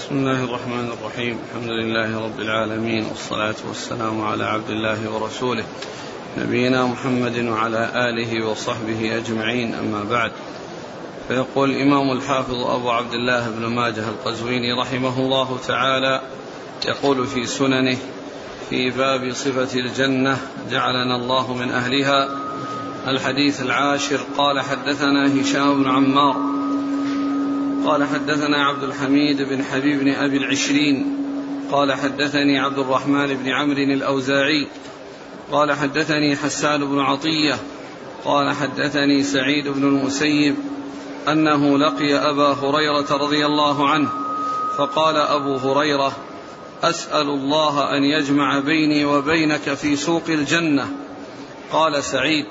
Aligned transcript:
بسم 0.00 0.14
الله 0.14 0.44
الرحمن 0.44 0.92
الرحيم. 0.92 1.38
الحمد 1.48 1.70
لله 1.70 2.24
رب 2.24 2.40
العالمين 2.40 3.04
والصلاة 3.04 3.54
والسلام 3.68 4.24
على 4.24 4.44
عبد 4.44 4.70
الله 4.70 5.10
ورسوله 5.10 5.64
نبينا 6.38 6.86
محمد 6.86 7.44
وعلى 7.44 7.90
آله 7.94 8.46
وصحبه 8.46 9.16
أجمعين. 9.16 9.74
أما 9.74 10.04
بعد 10.04 10.32
فيقول 11.28 11.70
الإمام 11.70 12.12
الحافظ 12.12 12.54
أبو 12.54 12.90
عبد 12.90 13.12
الله 13.12 13.50
بن 13.50 13.66
ماجه 13.66 14.08
القزويني 14.08 14.72
رحمه 14.72 15.18
الله 15.18 15.58
تعالى 15.66 16.20
يقول 16.88 17.26
في 17.26 17.46
سننه 17.46 17.98
في 18.70 18.90
باب 18.90 19.32
صفة 19.32 19.80
الجنة 19.80 20.38
جعلنا 20.70 21.16
الله 21.16 21.54
من 21.54 21.70
أهلها 21.70 22.28
الحديث 23.06 23.62
العاشر 23.62 24.20
قال 24.38 24.60
حدثنا 24.60 25.40
هشام 25.40 25.82
بن 25.82 25.90
عمار 25.90 26.59
قال 27.86 28.04
حدثنا 28.04 28.64
عبد 28.64 28.82
الحميد 28.82 29.42
بن 29.42 29.64
حبيب 29.64 30.00
بن 30.00 30.12
أبي 30.12 30.36
العشرين 30.36 31.16
قال 31.72 31.92
حدثني 31.92 32.58
عبد 32.58 32.78
الرحمن 32.78 33.34
بن 33.34 33.48
عمرو 33.48 33.82
الأوزاعي 33.82 34.66
قال 35.52 35.72
حدثني 35.72 36.36
حسان 36.36 36.84
بن 36.84 36.98
عطية 36.98 37.54
قال 38.24 38.50
حدثني 38.50 39.22
سعيد 39.22 39.68
بن 39.68 39.82
المسيب 39.82 40.56
أنه 41.28 41.78
لقي 41.78 42.14
أبا 42.14 42.52
هريرة 42.52 43.16
رضي 43.16 43.46
الله 43.46 43.90
عنه 43.90 44.08
فقال 44.76 45.16
أبو 45.16 45.56
هريرة 45.56 46.12
أسأل 46.82 47.28
الله 47.28 47.96
أن 47.96 48.04
يجمع 48.04 48.58
بيني 48.58 49.04
وبينك 49.04 49.74
في 49.74 49.96
سوق 49.96 50.22
الجنة. 50.28 50.88
قال 51.72 52.04
سعيد 52.04 52.46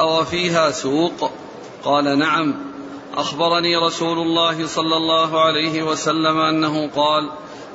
أو 0.00 0.24
فيها 0.24 0.70
سوق؟ 0.70 1.30
قال 1.84 2.18
نعم. 2.18 2.54
أخبرني 3.16 3.76
رسول 3.76 4.18
الله 4.18 4.66
صلى 4.66 4.96
الله 4.96 5.40
عليه 5.40 5.82
وسلم 5.82 6.38
أنه 6.38 6.90
قال 6.90 7.30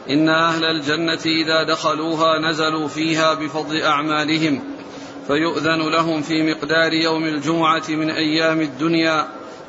إن 0.09 0.29
أهل 0.29 0.65
الجنة 0.65 1.21
إذا 1.25 1.63
دخلوها 1.63 2.39
نزلوا 2.39 2.87
فيها 2.87 3.33
بفضل 3.33 3.81
أعمالهم 3.81 4.63
فيؤذن 5.27 5.89
لهم 5.89 6.21
في 6.21 6.53
مقدار 6.53 6.93
يوم 6.93 7.23
الجمعة 7.23 7.83
من 7.89 8.09
أيام 8.09 8.61
الدنيا 8.61 9.27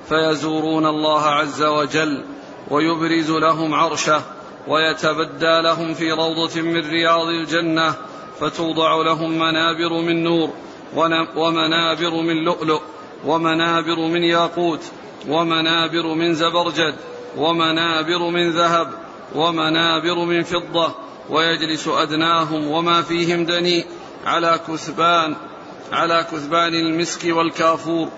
فيزورون 0.08 0.86
الله 0.86 1.22
عز 1.22 1.62
وجل 1.62 2.24
ويبرز 2.70 3.30
لهم 3.30 3.74
عرشه 3.74 4.22
ويتبدى 4.68 5.60
لهم 5.60 5.94
في 5.94 6.12
روضة 6.12 6.60
من 6.60 6.90
رياض 6.90 7.26
الجنة 7.26 7.94
فتوضع 8.40 9.02
لهم 9.02 9.30
منابر 9.38 9.92
من 9.92 10.22
نور 10.22 10.50
ومنابر 11.36 12.22
من 12.22 12.44
لؤلؤ 12.44 12.80
ومنابر 13.26 13.98
من 13.98 14.22
ياقوت 14.22 14.80
ومنابر 15.28 16.14
من 16.14 16.34
زبرجد 16.34 16.94
ومنابر 17.36 18.18
من 18.18 18.50
ذهب 18.50 18.92
ومنابر 19.34 20.14
من 20.14 20.42
فضة 20.42 20.94
ويجلس 21.30 21.88
أدناهم 21.88 22.68
وما 22.68 23.02
فيهم 23.02 23.44
دنيء 23.44 23.86
على 24.26 24.60
كثبان 24.68 25.36
على 25.92 26.26
كثبان 26.32 26.74
المسك 26.74 27.20
والكافور. 27.24 28.08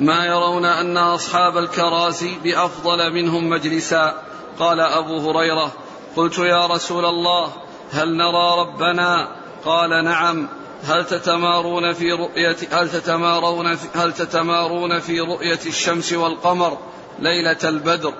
ما 0.00 0.24
يرون 0.26 0.64
أن 0.64 0.96
أصحاب 0.96 1.56
الكراسي 1.58 2.38
بأفضل 2.44 3.12
منهم 3.12 3.48
مجلسا. 3.48 4.22
قال 4.58 4.80
أبو 4.80 5.30
هريرة 5.30 5.72
قلت 6.16 6.38
يا 6.38 6.66
رسول 6.66 7.04
الله 7.04 7.52
هل 7.92 8.16
نرى 8.16 8.60
ربنا؟ 8.60 9.28
قال 9.64 10.04
نعم. 10.04 10.48
هل 10.84 11.04
تتمارون 11.06 11.92
في 11.92 12.12
رؤية 12.12 12.56
هل 12.72 12.90
تتمارون 12.90 13.76
في 13.76 13.86
هل 13.94 14.12
تتمارون 14.12 14.98
في 14.98 15.20
رؤية 15.20 15.58
الشمس 15.66 16.12
والقمر 16.12 16.78
ليلة 17.18 17.58
البدر؟ 17.64 18.14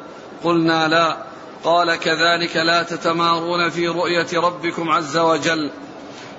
قلنا 0.44 0.88
لا. 0.88 1.16
قال 1.64 1.96
كذلك 1.96 2.56
لا 2.56 2.82
تتمارون 2.82 3.70
في 3.70 3.88
رؤية 3.88 4.26
ربكم 4.34 4.90
عز 4.90 5.16
وجل. 5.16 5.70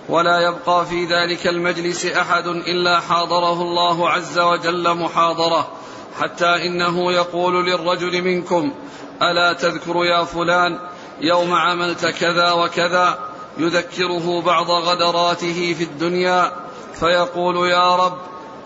ولا 0.10 0.40
يبقى 0.40 0.86
في 0.86 1.06
ذلك 1.06 1.48
المجلس 1.48 2.06
أحد 2.06 2.48
إلا 2.48 3.00
حاضره 3.00 3.62
الله 3.62 4.10
عز 4.10 4.40
وجل 4.40 4.94
محاضرة. 4.94 5.72
حتى 6.20 6.68
إنه 6.68 7.12
يقول 7.12 7.66
للرجل 7.66 8.22
منكم 8.22 8.74
ألا 9.22 9.54
تذكر 9.54 10.06
يا 10.06 10.24
فلان 10.24 10.80
يوم 11.22 11.54
عملت 11.54 12.06
كذا 12.06 12.52
وكذا؟ 12.52 13.31
يذكره 13.58 14.42
بعض 14.42 14.72
غدراته 14.72 15.76
في 15.78 15.84
الدنيا 15.84 16.52
فيقول 16.94 17.70
يا 17.70 17.96
رب 17.96 18.18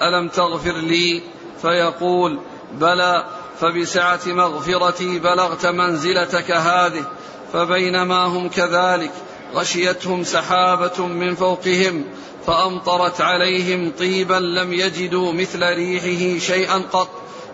ألم 0.02 0.28
تغفر 0.28 0.78
لي؟ 0.78 1.22
فيقول 1.62 2.40
بلى 2.74 3.26
فبسعة 3.60 4.20
مغفرتي 4.26 5.20
بلغت 5.20 5.66
منزلتك 5.66 6.52
هذه 6.52 7.04
فبينما 7.54 8.26
هم 8.26 8.50
كذلك 8.50 9.12
غشيتهم 9.56 10.24
سحابة 10.24 11.08
من 11.08 11.36
فوقهم 11.36 12.06
فأمطرت 12.48 13.22
عليهم 13.22 13.92
طيبا 14.00 14.36
لم 14.36 14.74
يجدوا 14.74 15.34
مثل 15.34 15.64
ريحه 15.64 16.40
شيئا 16.40 16.82
قط. 16.92 17.10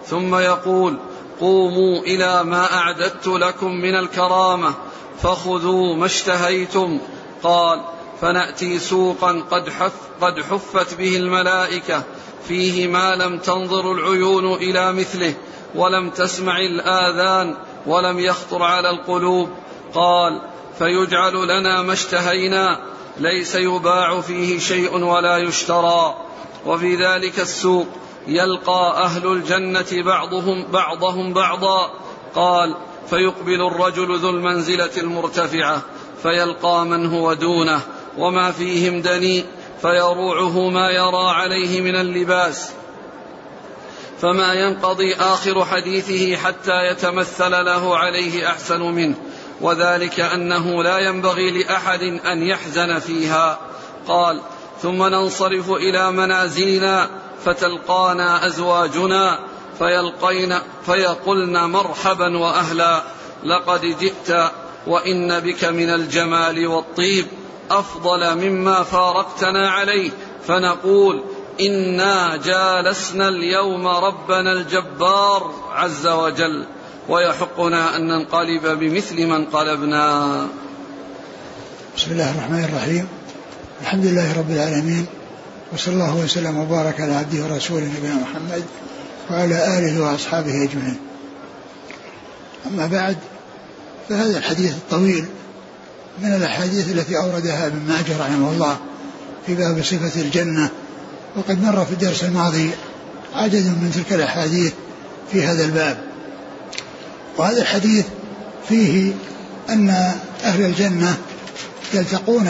ثم 0.06 0.36
يقول 0.36 0.98
قوموا 1.40 2.00
إلى 2.00 2.44
ما 2.44 2.74
أعددت 2.74 3.28
لكم 3.28 3.72
من 3.72 3.96
الكرامة 3.96 4.74
فخذوا 5.22 5.96
ما 5.96 6.06
اشتهيتم 6.06 7.00
قال 7.44 7.81
فنأتي 8.22 8.79
سوقا 8.79 9.44
قد 9.52 9.69
حف 9.69 9.94
قد 10.22 10.41
حفت 10.41 10.94
به 10.94 11.18
الملائكة 11.18 12.03
فيه 12.47 12.88
ما 12.88 13.16
لم 13.16 13.38
تنظر 13.38 13.91
العيون 13.91 14.53
إلى 14.53 14.94
مثله 14.94 15.34
ولم 15.75 16.09
تسمع 16.09 16.57
الآذان 16.57 17.56
ولم 17.85 18.19
يخطر 18.19 18.63
على 18.63 18.90
القلوب. 18.90 19.50
قال 19.94 20.41
فيجعل 20.80 21.47
لنا 21.47 21.81
ما 21.81 21.94
اشتهينا 21.94 22.80
ليس 23.18 23.56
يباع 23.56 24.22
فيه 24.22 24.59
شيء 24.59 24.97
ولا 24.97 25.38
يشترى. 25.38 26.16
وفي 26.66 26.96
ذلك 26.96 27.40
السوق 27.40 27.88
يلقى 28.28 29.03
أهل 29.03 29.28
الجنة 29.28 30.03
بعضهم 30.06 30.72
بعضهم 30.72 31.34
بعضا. 31.34 31.91
قال 32.35 32.75
فيقبل 33.09 33.68
الرجل 33.68 34.19
ذو 34.19 34.30
المنزلة 34.30 34.91
المرتفعة 34.97 35.81
فيلقى 36.24 36.86
من 36.86 37.06
هو 37.06 37.34
دونه 37.34 37.82
وما 38.18 38.52
فيهم 38.52 39.02
دني 39.02 39.46
فيروعه 39.82 40.70
ما 40.70 40.90
يرى 40.90 41.30
عليه 41.30 41.82
من 41.82 41.96
اللباس. 41.96 42.72
فما 44.22 44.54
ينقضي 44.54 45.16
آخر 45.16 45.66
حديثه 45.66 46.36
حتى 46.36 46.88
يتمثل 46.92 47.52
له 47.52 47.98
عليه 47.98 48.50
أحسن 48.50 48.81
منه 48.81 49.16
وذلك 49.62 50.20
أنه 50.20 50.84
لا 50.84 50.98
ينبغي 50.98 51.64
لأحد 51.64 52.04
أن 52.04 52.44
يحزن 52.44 53.00
فيها. 53.00 53.60
قال 54.08 54.42
ثم 54.81 55.04
ننصرف 55.04 55.72
إلى 55.72 56.12
منازلنا 56.12 57.10
فتلقانا 57.46 58.46
أزواجنا 58.46 59.40
فيلقين 59.80 60.60
فيقلن 60.86 61.58
مرحبا 61.58 62.38
وأهلا 62.38 63.02
لقد 63.44 63.81
جئت 64.00 64.52
وإن 64.88 65.40
بك 65.40 65.66
من 65.66 65.90
الجمال 65.90 66.68
والطيب 66.68 67.25
أفضل 67.72 68.36
مما 68.36 68.84
فارقتنا 68.84 69.69
عليه. 69.69 70.12
فنقول 70.47 71.24
إنا 71.62 72.36
جالسنا 72.36 73.28
اليوم 73.30 73.88
ربنا 73.88 74.52
الجبار 74.52 75.53
عز 75.72 76.08
وجل 76.08 76.66
ويحقنا 77.09 77.96
أن 77.96 78.08
ننقلب 78.08 78.80
بمثل 78.80 79.28
ما 79.28 79.36
انقلبنا 79.36 80.47
بسم 81.98 82.12
الله 82.12 82.31
الرحمن 82.31 82.63
الرحيم. 82.63 83.08
الحمد 83.81 84.06
لله 84.06 84.38
رب 84.40 84.52
العالمين 84.52 85.06
وصلى 85.74 85.94
الله 85.94 86.16
وسلم 86.16 86.58
وبارك 86.58 87.02
على 87.02 87.13
عبده 87.13 87.44
ورسوله 87.44 87.86
نبينا 87.98 88.16
محمد 88.16 88.63
وعلى 89.31 89.78
آله 89.78 90.02
وأصحابه 90.03 90.63
أجمعين. 90.63 91.00
أما 92.68 92.88
بعد 92.88 93.18
فهذا 94.12 94.38
الحديث 94.38 94.72
الطويل 94.72 95.25
من 96.22 96.36
الأحاديث 96.36 96.92
التي 96.92 97.18
أوردها 97.18 97.68
ابن 97.68 97.80
ماجه 97.88 98.19
رحمه 98.19 98.52
الله 98.52 98.78
في 99.46 99.56
باب 99.56 99.84
صفة 99.84 100.22
الجنة 100.22 100.69
وقد 101.36 101.63
مر 101.63 101.86
في 101.86 101.92
الدرس 101.92 102.24
الماضي 102.24 102.69
عدد 103.36 103.66
من 103.66 103.92
تلك 103.96 104.13
الأحاديث 104.13 104.74
في 105.31 105.44
هذا 105.46 105.66
الباب. 105.66 105.98
وهذا 107.38 107.62
الحديث 107.62 108.06
فيه 108.69 109.13
أن 109.69 109.90
أهل 110.44 110.66
الجنة 110.66 111.18
يلتقون 111.94 112.50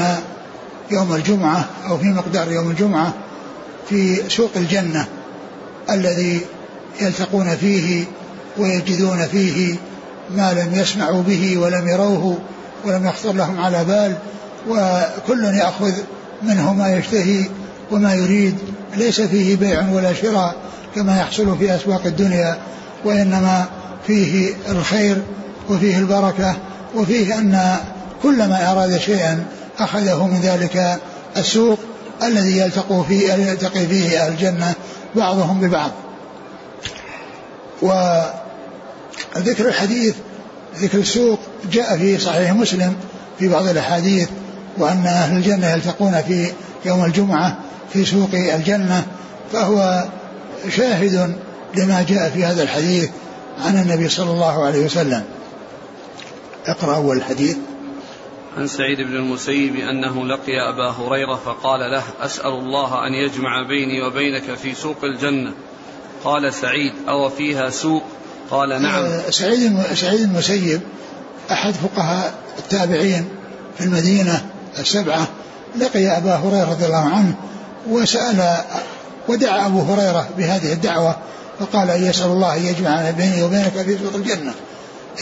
يوم 0.91 1.15
الجمعة 1.15 1.69
أو 1.89 1.97
في 1.97 2.05
مقدار 2.05 2.51
يوم 2.51 2.71
الجمعة 2.71 3.13
في 3.89 4.29
سوق 4.29 4.51
الجنة 4.55 5.07
الذي 5.89 6.41
يلتقون 7.01 7.55
فيه 7.55 8.05
ويجدون 8.57 9.27
فيه 9.27 9.75
ما 10.35 10.53
لم 10.53 10.79
يسمعوا 10.81 11.21
به 11.21 11.57
ولم 11.57 11.87
يروه 11.87 12.37
ولم 12.85 13.05
يخطر 13.05 13.33
لهم 13.33 13.59
على 13.59 13.83
بال 13.83 14.15
وكل 14.69 15.43
يأخذ 15.43 15.93
منه 16.43 16.73
ما 16.73 16.95
يشتهي 16.95 17.45
وما 17.91 18.13
يريد. 18.13 18.57
ليس 18.97 19.21
فيه 19.21 19.55
بيع 19.55 19.89
ولا 19.89 20.13
شراء 20.13 20.55
كما 20.95 21.19
يحصل 21.19 21.57
في 21.57 21.75
أسواق 21.75 22.01
الدنيا 22.05 22.57
وإنما 23.05 23.65
فيه 24.07 24.53
الخير 24.69 25.21
وفيه 25.69 25.97
البركة 25.97 26.55
وفيه 26.95 27.37
أن 27.37 27.75
كلما 28.23 28.71
أراد 28.71 28.97
شيئا 28.97 29.45
أخذه 29.79 30.27
من 30.27 30.39
ذلك 30.41 30.99
السوق 31.37 31.79
الذي 32.23 32.57
يلتقي 32.57 33.03
فيه 33.07 33.33
يلتقي 33.33 33.87
فيه 33.87 34.23
أهل 34.23 34.31
الجنة 34.31 34.73
بعضهم 35.15 35.59
ببعض. 35.61 35.91
وذكر 39.35 39.67
الحديث 39.67 40.15
ذكر 40.75 40.97
السوق 40.97 41.39
جاء 41.71 41.97
في 41.97 42.17
صحيح 42.17 42.51
مسلم 42.53 42.95
في 43.39 43.47
بعض 43.47 43.67
الأحاديث 43.67 44.29
وأن 44.77 45.05
أهل 45.05 45.37
الجنة 45.37 45.71
يلتقون 45.71 46.21
في 46.21 46.51
يوم 46.85 47.05
الجمعة 47.05 47.57
في 47.93 48.05
سوق 48.05 48.29
الجنة 48.33 49.05
فهو 49.51 50.05
شاهد 50.69 51.35
لما 51.77 52.05
جاء 52.09 52.29
في 52.29 52.45
هذا 52.45 52.63
الحديث 52.63 53.09
عن 53.59 53.81
النبي 53.81 54.09
صلى 54.09 54.31
الله 54.31 54.65
عليه 54.65 54.85
وسلم. 54.85 55.23
اقرأ 56.65 56.95
أول 56.95 57.17
الحديث. 57.17 57.57
عن 58.57 58.67
سعيد 58.67 58.97
بن 59.01 59.15
المسيب 59.15 59.75
أنه 59.75 60.25
لقي 60.25 60.69
أبا 60.69 60.89
هريرة 60.89 61.35
فقال 61.35 61.79
له 61.79 62.03
أسأل 62.19 62.51
الله 62.51 63.07
أن 63.07 63.13
يجمع 63.13 63.67
بيني 63.67 64.01
وبينك 64.01 64.57
في 64.57 64.75
سوق 64.75 65.03
الجنة. 65.03 65.53
قال 66.23 66.53
سعيد 66.53 66.93
أو 67.09 67.29
فيها 67.29 67.69
سوق؟ 67.69 68.03
قال 68.51 68.81
نعم. 68.81 69.03
آه، 69.03 69.29
سعيد 69.29 69.81
سعيد 69.93 70.21
المسيب 70.21 70.81
أحد 71.51 71.73
فقهاء 71.73 72.33
التابعين 72.59 73.25
في 73.77 73.83
المدينة 73.83 74.45
السبعة 74.79 75.27
لقي 75.79 76.17
أبا 76.17 76.35
هريرة 76.35 76.69
رضي 76.69 76.85
الله 76.85 76.97
عنه 76.97 77.33
وسأل 77.89 78.57
ودعا 79.27 79.65
أبو 79.65 79.81
هريرة 79.81 80.29
بهذه 80.37 80.73
الدعوة 80.73 81.15
فقال 81.59 81.89
أن 81.89 82.05
يسأل 82.05 82.25
الله 82.25 82.57
أن 82.57 82.65
يجمع 82.65 83.11
بيني 83.11 83.43
وبينك 83.43 83.81
في 83.81 83.97
سوق 83.97 84.15
الجنة. 84.15 84.53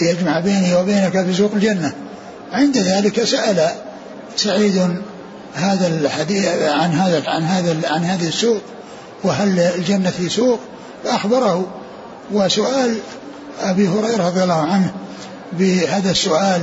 أن 0.01 0.07
يجمع 0.07 0.39
بيني 0.39 0.75
وبينك 0.75 1.25
في 1.25 1.33
سوق 1.33 1.51
الجنة. 1.53 1.93
عند 2.51 2.77
ذلك 2.77 3.23
سأل 3.23 3.69
سعيد 4.35 5.01
هذا 5.53 5.87
الحديث 5.87 6.47
عن 6.61 6.91
هذا 6.91 7.23
عن 7.27 7.43
هذا 7.43 7.77
عن 7.89 8.03
هذه 8.03 8.27
السوق 8.27 8.61
وهل 9.23 9.59
الجنة 9.59 10.09
في 10.09 10.29
سوق؟ 10.29 10.59
فأخبره 11.03 11.78
وسؤال 12.31 12.97
أبي 13.61 13.87
هريرة 13.87 14.27
رضي 14.27 14.43
الله 14.43 14.61
عنه 14.61 14.91
بهذا 15.53 16.11
السؤال 16.11 16.61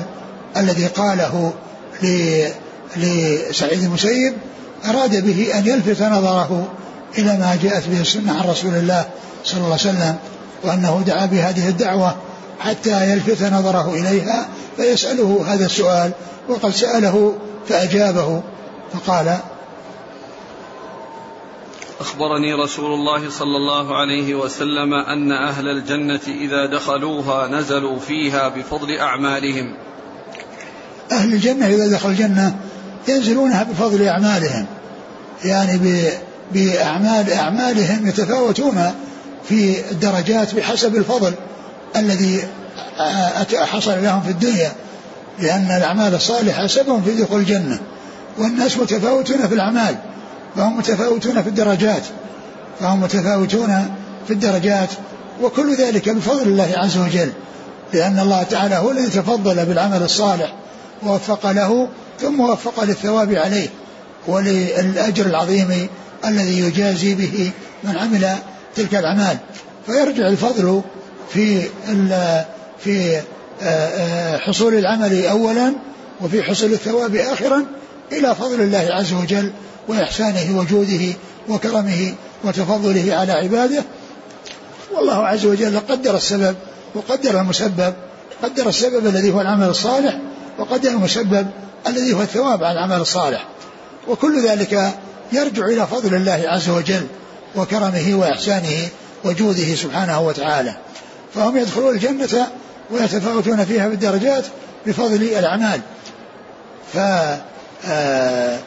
الذي 0.56 0.86
قاله 0.86 1.52
لسعيد 2.96 3.82
المسيب 3.82 4.34
أراد 4.84 5.24
به 5.26 5.58
أن 5.58 5.66
يلفت 5.66 6.02
نظره 6.02 6.68
إلى 7.18 7.32
ما 7.32 7.58
جاءت 7.62 7.88
به 7.88 8.00
السنة 8.00 8.32
عن 8.32 8.48
رسول 8.48 8.74
الله 8.74 9.04
صلى 9.44 9.56
الله 9.56 9.78
عليه 9.80 9.90
وسلم 9.90 10.16
وأنه 10.64 11.02
دعا 11.06 11.26
بهذه 11.26 11.68
الدعوة 11.68 12.16
حتى 12.60 13.12
يلفت 13.12 13.42
نظره 13.42 13.94
إليها 13.94 14.48
فيسأله 14.76 15.44
هذا 15.48 15.66
السؤال 15.66 16.12
وقد 16.48 16.70
سأله 16.70 17.34
فأجابه 17.68 18.42
فقال 18.92 19.38
أخبرني 22.00 22.54
رسول 22.54 22.94
الله 22.94 23.30
صلى 23.30 23.56
الله 23.56 23.96
عليه 23.96 24.34
وسلم 24.34 24.94
أن 24.94 25.32
أهل 25.32 25.68
الجنة 25.68 26.20
إذا 26.28 26.66
دخلوها 26.66 27.48
نزلوا 27.48 27.98
فيها 27.98 28.48
بفضل 28.48 28.98
أعمالهم. 28.98 29.76
أهل 31.12 31.32
الجنة 31.32 31.66
إذا 31.66 31.86
دخلوا 31.88 32.12
الجنة 32.12 32.56
ينزلونها 33.08 33.62
بفضل 33.62 34.02
أعمالهم. 34.02 34.66
يعني 35.44 36.02
بأعمال 36.52 37.32
أعمالهم 37.32 38.08
يتفاوتون 38.08 38.92
في 39.48 39.90
الدرجات 39.90 40.54
بحسب 40.54 40.96
الفضل 40.96 41.34
الذي 41.96 42.48
حصل 43.54 44.02
لهم 44.02 44.22
في 44.22 44.30
الدنيا. 44.30 44.72
لأن 45.38 45.76
الأعمال 45.76 46.14
الصالحة 46.14 46.66
سبب 46.66 47.02
في 47.04 47.22
دخول 47.22 47.40
الجنة. 47.40 47.80
والناس 48.38 48.78
متفاوتون 48.78 49.48
في 49.48 49.54
الأعمال. 49.54 49.96
فهم 50.56 50.78
متفاوتون 50.78 51.42
في 51.42 51.48
الدرجات 51.48 52.02
فهم 52.80 53.00
متفاوتون 53.00 53.96
في 54.26 54.32
الدرجات 54.32 54.88
وكل 55.42 55.76
ذلك 55.76 56.08
بفضل 56.08 56.42
الله 56.42 56.72
عز 56.76 56.98
وجل 56.98 57.32
لأن 57.92 58.18
الله 58.18 58.42
تعالى 58.42 58.74
هو 58.74 58.90
الذي 58.90 59.10
تفضل 59.10 59.66
بالعمل 59.66 60.02
الصالح 60.02 60.54
ووفق 61.02 61.50
له 61.50 61.88
ثم 62.20 62.40
وفق 62.40 62.84
للثواب 62.84 63.34
عليه 63.34 63.68
وللأجر 64.26 65.26
العظيم 65.26 65.88
الذي 66.24 66.60
يجازي 66.60 67.14
به 67.14 67.50
من 67.84 67.96
عمل 67.96 68.28
تلك 68.76 68.94
الأعمال. 68.94 69.38
فيرجع 69.86 70.28
الفضل 70.28 70.82
في 71.32 71.62
في 72.78 73.16
آه، 73.62 73.62
آه، 73.62 74.38
حصول 74.38 74.74
العمل 74.74 75.26
أولا 75.26 75.72
وفي 76.20 76.42
حصول 76.42 76.72
الثواب 76.72 77.16
آخرا 77.16 77.64
إلى 78.12 78.34
فضل 78.34 78.60
الله 78.60 78.88
عز 78.90 79.12
وجل 79.12 79.52
وإحسانه 79.88 80.58
وجوده 80.58 81.14
وكرمه 81.48 82.14
وتفضله 82.44 83.14
على 83.14 83.32
عباده 83.32 83.84
والله 84.94 85.26
عز 85.26 85.46
وجل 85.46 85.80
قدر 85.88 86.16
السبب 86.16 86.56
وقدر 86.94 87.40
المسبب 87.40 87.94
قدر 88.42 88.68
السبب 88.68 89.06
الذي 89.06 89.32
هو 89.32 89.40
العمل 89.40 89.68
الصالح 89.68 90.18
وقدر 90.58 90.90
المسبب 90.90 91.46
الذي 91.86 92.12
هو 92.12 92.22
الثواب 92.22 92.64
على 92.64 92.78
العمل 92.78 93.00
الصالح. 93.00 93.46
وكل 94.08 94.46
ذلك 94.46 94.94
يرجع 95.32 95.66
إلى 95.66 95.86
فضل 95.86 96.14
الله 96.14 96.42
عز 96.46 96.68
وجل 96.68 97.06
وكرمه 97.56 98.14
وإحسانه 98.14 98.88
وجوده 99.24 99.74
سبحانه 99.74 100.20
وتعالى. 100.20 100.76
فهم 101.34 101.56
يدخلون 101.56 101.94
الجنة 101.94 102.48
ويتفاوتون 102.90 103.64
فيها 103.64 103.88
بالدرجات 103.88 104.44
بفضل 104.86 105.22
الأعمال. 105.22 105.80
ف 106.92 106.98
آه، 107.88 108.58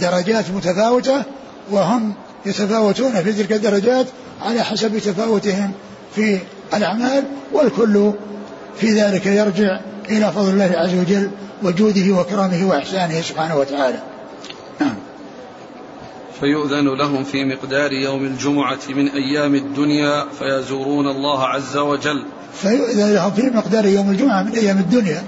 درجات 0.00 0.50
متفاوتة 0.50 1.22
وهم 1.70 2.14
يتفاوتون 2.46 3.12
في 3.12 3.32
تلك 3.32 3.52
الدرجات 3.52 4.06
على 4.42 4.62
حسب 4.62 4.98
تفاوتهم 4.98 5.72
في 6.14 6.38
الأعمال 6.74 7.24
والكل 7.52 8.12
في 8.76 8.92
ذلك 8.92 9.26
يرجع 9.26 9.80
إلى 10.08 10.32
فضل 10.32 10.50
الله 10.50 10.72
عز 10.76 10.94
وجل 10.94 11.30
وجوده 11.62 12.20
وكرمه 12.20 12.68
وإحسانه 12.68 13.20
سبحانه 13.20 13.56
وتعالى. 13.56 14.02
نعم. 14.80 14.94
فيؤذن 16.40 16.98
لهم 16.98 17.24
في 17.24 17.44
مقدار 17.44 17.92
يوم 17.92 18.24
الجمعة 18.24 18.78
من 18.88 19.08
أيام 19.08 19.54
الدنيا 19.54 20.24
فيزورون 20.38 21.06
الله 21.06 21.44
عز 21.44 21.76
وجل. 21.76 22.24
فيؤذن 22.54 23.14
لهم 23.14 23.30
في 23.30 23.42
مقدار 23.42 23.86
يوم 23.86 24.10
الجمعة 24.10 24.42
من 24.42 24.52
أيام 24.52 24.78
الدنيا 24.78 25.22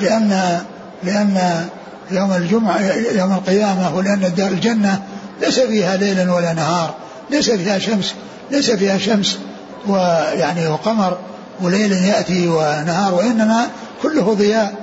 لأن 0.00 0.60
لأن 1.02 1.66
يوم 2.10 2.32
الجمعة 2.32 2.80
يوم 3.14 3.32
القيامة 3.32 3.96
ولأن 3.96 4.32
الجنة 4.38 5.02
ليس 5.40 5.60
فيها 5.60 5.96
ليل 5.96 6.30
ولا 6.30 6.52
نهار 6.52 6.94
ليس 7.30 7.50
فيها 7.50 7.78
شمس 7.78 8.14
ليس 8.50 8.70
فيها 8.70 8.98
شمس 8.98 9.38
ويعني 9.86 10.68
وقمر 10.68 11.18
وليل 11.62 11.92
يأتي 11.92 12.48
ونهار 12.48 13.14
وإنما 13.14 13.66
كله 14.02 14.34
ضياء 14.34 14.74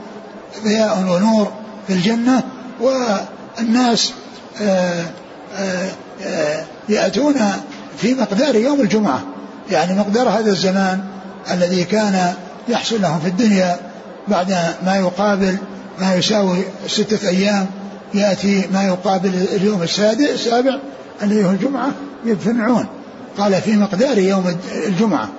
ضياء 0.64 1.00
ونور 1.00 1.52
في 1.88 1.94
الجنة 1.94 2.44
والناس 2.82 4.14
آآ 4.62 5.06
آآ 5.58 5.90
آآ 6.24 6.66
يأتون 6.90 7.36
في 7.98 8.14
مقدار 8.14 8.56
يوم 8.56 8.82
الجمعة 8.82 9.22
يعني 9.72 9.94
مقدار 10.00 10.30
هذا 10.30 10.52
الزمان 10.52 11.04
الذي 11.52 11.84
كان 11.84 12.34
يحصل 12.70 13.02
لهم 13.02 13.20
في 13.20 13.28
الدنيا 13.28 13.78
بعد 14.28 14.58
ما 14.86 14.96
يقابل 14.96 15.58
ما 16.00 16.16
يساوي 16.16 16.58
ستة 16.88 17.30
أيام 17.30 17.66
يأتي 18.14 18.68
ما 18.74 18.84
يقابل 18.84 19.32
اليوم 19.56 19.84
السادس 19.84 20.30
السابع 20.30 20.80
الذي 21.24 21.46
هو 21.46 21.50
الجمعة 21.50 21.92
يجتمعون 22.26 22.88
قال 23.38 23.62
في 23.62 23.76
مقدار 23.76 24.18
يوم 24.18 24.56
الجمعة. 24.88 25.30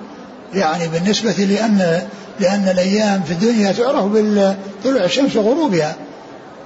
يعني 0.53 0.87
بالنسبة 0.87 1.31
لأن 1.31 2.01
لأن 2.39 2.67
الأيام 2.67 3.21
في 3.21 3.31
الدنيا 3.31 3.71
تعرف 3.71 4.05
بطلوع 4.05 5.03
الشمس 5.03 5.35
وغروبها 5.35 5.95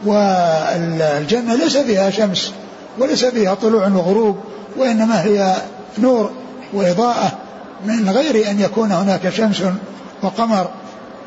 والجنة 0.06 1.56
ليس 1.56 1.78
فيها 1.78 2.10
شمس 2.10 2.52
وليس 3.00 3.26
فيها 3.26 3.54
طلوع 3.54 3.88
وغروب 3.88 4.38
وإنما 4.78 5.24
هي 5.24 5.56
نور 5.98 6.32
وإضاءة 6.74 7.32
من 7.86 8.10
غير 8.10 8.50
أن 8.50 8.60
يكون 8.60 8.92
هناك 8.92 9.30
شمس 9.30 9.64
وقمر. 10.24 10.70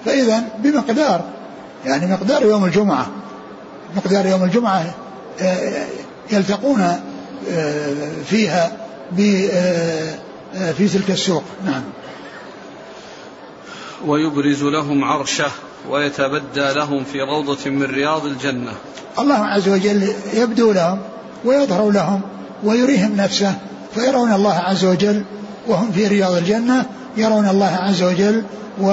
فإذا 0.05 0.43
بمقدار 0.59 1.25
يعني 1.85 2.13
مقدار 2.13 2.43
يوم 2.43 2.65
الجمعة 2.65 3.07
مقدار 3.97 4.27
يوم 4.27 4.45
الجمعة 4.45 4.95
آه، 5.41 5.87
يلتقون 6.33 6.81
آه، 7.51 7.89
فيها 8.27 8.73
آه، 9.21 10.73
في 10.73 10.89
تلك 10.89 11.11
السوق. 11.11 11.43
نعم. 11.65 11.83
ويبرز 14.07 14.63
لهم 14.63 15.05
عرشه 15.05 15.51
ويتبدى 15.91 16.73
لهم 16.73 17.05
في 17.05 17.21
روضة 17.21 17.71
من 17.71 17.83
رياض 17.83 18.27
الجنة. 18.27 18.73
الله 19.19 19.47
عز 19.47 19.69
وجل 19.69 20.13
يبدو 20.35 20.73
لهم 20.73 20.99
ويظهر 21.45 21.91
لهم 21.91 22.21
ويريهم 22.65 23.17
نفسه 23.17 23.55
فيرون 23.95 24.33
الله 24.33 24.55
عز 24.55 24.85
وجل 24.85 25.25
وهم 25.69 25.93
في 25.93 26.07
رياض 26.07 26.33
الجنة 26.33 26.87
يرون 27.17 27.49
الله 27.49 27.79
عز 27.83 28.03
وجل 28.03 28.45
و 28.81 28.91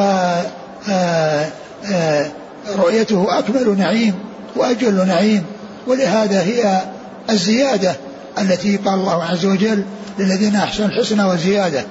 آه، 0.89 1.47
آه، 1.91 2.31
رؤيته 2.77 3.39
أكمل 3.39 3.77
نعيم 3.77 4.13
وأجل 4.55 5.07
نعيم 5.07 5.43
ولهذا 5.87 6.41
هي 6.41 6.81
الزيادة 7.29 7.95
التي 8.41 8.77
قال 8.77 8.99
الله 8.99 9.23
عز 9.23 9.45
وجل 9.45 9.83
للذين 10.19 10.55
أحسنوا 10.55 10.89
الحسنى 10.89 11.23
وزيادة 11.23 11.85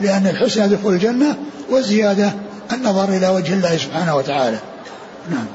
لأن 0.00 0.26
الحسنى 0.26 0.68
دخول 0.68 0.94
الجنة 0.94 1.36
والزيادة 1.70 2.32
النظر 2.72 3.08
إلى 3.08 3.28
وجه 3.28 3.54
الله 3.54 3.76
سبحانه 3.76 4.16
وتعالى. 4.16 4.58
نعم. 5.30 5.46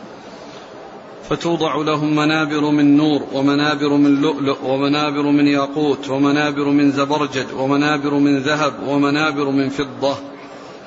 فتوضع 1.29 1.75
لهم 1.75 2.15
منابر 2.15 2.69
من 2.71 2.97
نور 2.97 3.23
ومنابر 3.33 3.89
من 3.89 4.21
لؤلؤ 4.21 4.57
ومنابر 4.63 5.21
من 5.31 5.47
ياقوت 5.47 6.09
ومنابر 6.09 6.65
من 6.65 6.91
زبرجد 6.91 7.51
ومنابر 7.51 8.13
من 8.13 8.43
ذهب 8.43 8.73
ومنابر 8.87 9.49
من 9.49 9.69
فضة. 9.69 10.15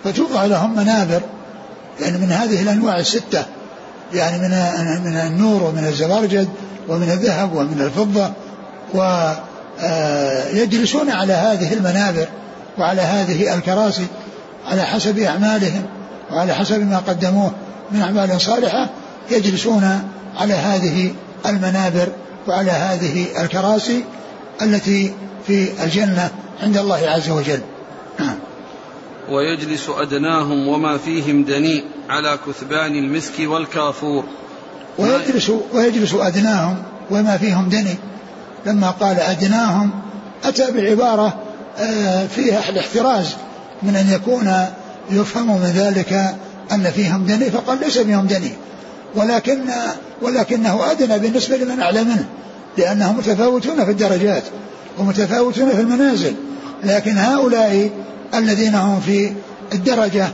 فتوضع 0.04 0.44
لهم 0.44 0.76
منابر 0.76 1.22
يعني 2.00 2.18
من 2.18 2.32
هذه 2.32 2.62
الأنواع 2.62 2.98
الستة 2.98 3.46
يعني 4.14 4.38
من 4.38 4.48
من 5.04 5.16
النور 5.16 5.62
ومن 5.62 5.86
الزبرجد 5.86 6.48
ومن 6.88 7.10
الذهب 7.10 7.52
ومن 7.54 7.80
الفضة. 7.80 8.30
ويجلسون 10.54 11.10
على 11.10 11.32
هذه 11.32 11.72
المنابر 11.72 12.28
وعلى 12.78 13.00
هذه 13.00 13.54
الكراسي 13.54 14.06
على 14.66 14.82
حسب 14.82 15.18
أعمالهم 15.18 15.82
وعلى 16.32 16.54
حسب 16.54 16.80
ما 16.90 16.98
قدموه 16.98 17.52
من 17.92 18.00
أعمال 18.00 18.40
صالحة 18.40 18.90
يجلسون 19.30 20.02
على 20.36 20.54
هذه 20.54 21.12
المنابر 21.46 22.08
وعلى 22.48 22.70
هذه 22.70 23.26
الكراسي 23.42 24.04
التي 24.62 25.14
في 25.46 25.84
الجنة 25.84 26.30
عند 26.62 26.76
الله 26.76 27.10
عز 27.10 27.30
وجل. 27.30 27.60
نعم. 28.20 28.38
ويجلس 29.30 29.88
أدناهم 29.88 30.68
وما 30.68 30.98
فيهم 30.98 31.44
دنيء. 31.44 31.84
على 32.10 32.38
كثبان 32.46 32.94
المسك 32.94 33.32
والكافور. 33.40 34.24
ويجلس 34.98 35.52
ويجلس 35.72 36.14
أدناهم 36.14 36.82
وما 37.10 37.36
فيهم 37.36 37.68
دني. 37.68 37.94
لما 38.66 38.90
قال 38.90 39.20
أدناهم 39.20 39.90
أتى 40.44 40.70
بعبارة 40.70 41.38
آه، 41.78 42.26
فيها 42.26 42.68
الاحتراز 42.68 43.36
من 43.82 43.96
أن 43.96 44.10
يكون 44.10 44.66
يفهم 45.10 45.46
من 45.46 45.72
ذلك 45.76 46.34
أن 46.72 46.90
فيهم 46.90 47.26
دني 47.26 47.50
فقال 47.50 47.80
ليس 47.80 47.98
فيهم 47.98 48.26
دني. 48.26 48.52
ولكن 49.14 49.60
ولكنه 50.22 50.90
أدنى 50.90 51.18
بالنسبة 51.18 51.56
لمن 51.56 51.80
أعلى 51.80 52.04
منه 52.04 52.24
لأنهم 52.78 53.16
متفاوتون 53.16 53.84
في 53.84 53.90
الدرجات 53.90 54.42
ومتفاوتون 54.98 55.70
في 55.70 55.80
المنازل. 55.80 56.34
لكن 56.84 57.18
هؤلاء 57.18 57.90
الذين 58.34 58.74
هم 58.74 59.00
في 59.00 59.32
الدرجة 59.72 60.28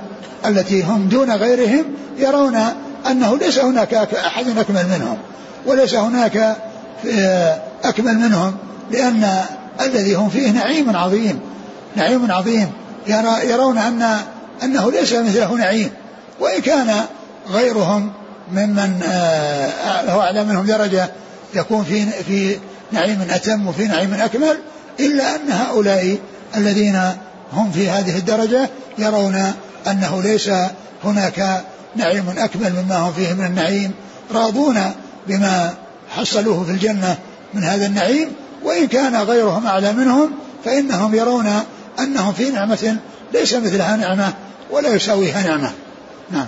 التي 0.46 0.82
هم 0.82 1.08
دون 1.08 1.30
غيرهم 1.30 1.84
يرون 2.18 2.56
أنه 3.10 3.38
ليس 3.38 3.58
هناك 3.58 3.94
أحد 3.94 4.58
أكمل 4.58 4.86
منهم 4.86 5.18
وليس 5.66 5.94
هناك 5.94 6.56
أكمل 7.84 8.14
منهم 8.14 8.56
لأن 8.90 9.44
الذي 9.80 10.14
هم 10.14 10.28
فيه 10.28 10.50
نعيم 10.50 10.96
عظيم 10.96 11.40
نعيم 11.96 12.32
عظيم 12.32 12.72
يرون 13.44 13.78
أن 13.78 14.16
أنه 14.62 14.90
ليس 14.90 15.12
مثله 15.12 15.54
نعيم. 15.54 15.90
وإن 16.40 16.60
كان 16.60 17.04
غيرهم 17.50 18.12
ممن 18.52 19.00
آه، 19.02 20.10
هو 20.10 20.20
أعلى 20.20 20.44
منهم 20.44 20.66
درجة 20.66 21.08
يكون 21.54 21.84
في 21.84 22.06
في 22.22 22.58
نعيم 22.92 23.26
أتم 23.30 23.66
وفي 23.66 23.86
نعيم 23.86 24.14
أكمل 24.14 24.58
إلا 25.00 25.36
أن 25.36 25.50
هؤلاء 25.50 26.18
الذين 26.56 27.00
هم 27.52 27.70
في 27.70 27.90
هذه 27.90 28.18
الدرجة 28.18 28.70
يرون 28.98 29.52
أنه 29.86 30.22
ليس 30.22 30.50
هناك 31.04 31.64
نعيم 31.96 32.34
أكمل 32.38 32.72
مما 32.72 32.98
هم 32.98 33.12
فيه 33.12 33.32
من 33.32 33.46
النعيم 33.46 33.92
راضون 34.34 34.92
بما 35.26 35.74
حصلوه 36.10 36.64
في 36.64 36.70
الجنة 36.70 37.18
من 37.54 37.64
هذا 37.64 37.86
النعيم 37.86 38.32
وإن 38.62 38.86
كان 38.86 39.16
غيرهم 39.16 39.66
أعلى 39.66 39.92
منهم 39.92 40.32
فإنهم 40.64 41.14
يرون 41.14 41.62
أنهم 41.98 42.32
في 42.32 42.50
نعمة 42.50 42.96
ليس 43.32 43.54
مثلها 43.54 43.96
نعمة 43.96 44.34
ولا 44.70 44.88
يساويها 44.88 45.42
نعمة. 45.42 45.72
نعم. 46.30 46.46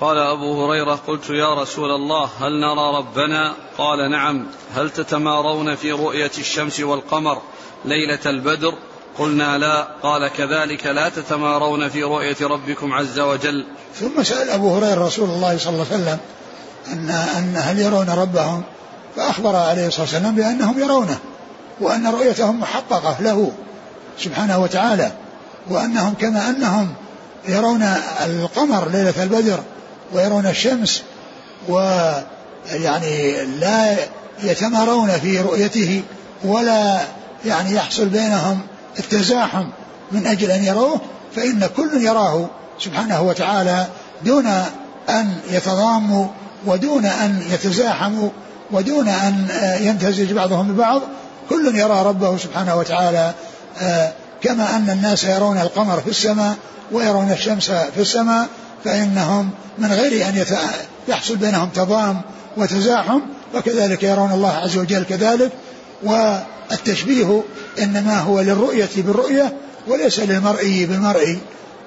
قال 0.00 0.18
أبو 0.18 0.64
هريرة 0.64 1.00
قلت 1.06 1.30
يا 1.30 1.54
رسول 1.54 1.90
الله 1.90 2.30
هل 2.40 2.60
نرى 2.60 2.98
ربنا؟ 2.98 3.54
قال 3.78 4.10
نعم. 4.10 4.46
هل 4.74 4.90
تتمارون 4.90 5.74
في 5.74 5.92
رؤية 5.92 6.30
الشمس 6.38 6.80
والقمر 6.80 7.42
ليلة 7.84 8.18
البدر؟ 8.26 8.74
قلنا 9.18 9.58
لا 9.58 9.88
قال 10.02 10.28
كذلك 10.28 10.86
لا 10.86 11.08
تتمارون 11.08 11.88
في 11.88 12.02
رؤية 12.02 12.36
ربكم 12.42 12.92
عز 12.92 13.18
وجل. 13.18 13.66
ثم 14.00 14.22
سأل 14.22 14.50
أبو 14.50 14.76
هريرة 14.76 15.06
رسول 15.06 15.28
الله 15.28 15.58
صلى 15.58 15.72
الله 15.72 15.86
عليه 15.92 16.02
وسلم 16.02 16.18
أن, 16.92 17.10
أن 17.10 17.56
هل 17.56 17.78
يرون 17.78 18.10
ربهم؟ 18.10 18.62
فأخبر 19.16 19.56
عليه 19.56 19.86
الصلاة 19.86 20.02
والسلام 20.02 20.34
بأنهم 20.34 20.78
يرونه 20.78 21.18
وأن 21.80 22.06
رؤيتهم 22.06 22.60
محققة 22.60 23.16
له 23.20 23.52
سبحانه 24.18 24.58
وتعالى 24.58 25.12
وأنهم 25.70 26.14
كما 26.14 26.48
أنهم 26.48 26.94
يرون 27.48 27.82
القمر 28.26 28.88
ليلة 28.88 29.22
البدر 29.22 29.60
ويرون 30.12 30.46
الشمس 30.46 31.02
ويعني 31.68 33.44
لا 33.44 33.96
يتمارون 34.42 35.10
في 35.10 35.40
رؤيته 35.40 36.02
ولا 36.44 37.00
يعني 37.44 37.74
يحصل 37.74 38.06
بينهم 38.06 38.60
التزاحم 38.98 39.66
من 40.12 40.26
أجل 40.26 40.50
أن 40.50 40.64
يروه 40.64 41.00
فإن 41.36 41.68
كل 41.76 41.90
يراه 42.02 42.48
سبحانه 42.78 43.22
وتعالى 43.22 43.86
دون 44.24 44.46
أن 45.08 45.38
يتضاموا 45.50 46.26
ودون 46.66 47.06
أن 47.06 47.42
يتزاحموا 47.50 48.30
ودون 48.70 49.08
أن 49.08 49.48
يمتزج 49.80 50.32
بعضهم 50.32 50.72
ببعض 50.72 51.02
كل 51.50 51.76
يرى 51.76 52.02
ربه 52.02 52.36
سبحانه 52.36 52.76
وتعالى 52.76 53.34
آه، 53.80 54.12
كما 54.42 54.76
أن 54.76 54.90
الناس 54.90 55.24
يرون 55.24 55.58
القمر 55.58 56.00
في 56.00 56.10
السماء 56.10 56.54
ويرون 56.92 57.32
الشمس 57.32 57.70
في 57.70 58.00
السماء 58.00 58.46
فإنهم 58.84 59.50
من 59.78 59.92
غير 59.92 60.28
أن 60.28 60.44
يحصل 61.08 61.36
بينهم 61.36 61.68
تضام 61.68 62.20
وتزاحم 62.56 63.20
وكذلك 63.54 64.02
يرون 64.02 64.32
الله 64.32 64.52
عز 64.52 64.76
وجل 64.76 65.04
كذلك. 65.04 65.52
والتشبيه 66.02 67.42
إنما 67.78 68.20
هو 68.20 68.40
للرؤية 68.40 68.88
بالرؤية 68.96 69.52
وليس 69.88 70.20
للمرئي 70.20 70.86
بالمرئي 70.86 71.38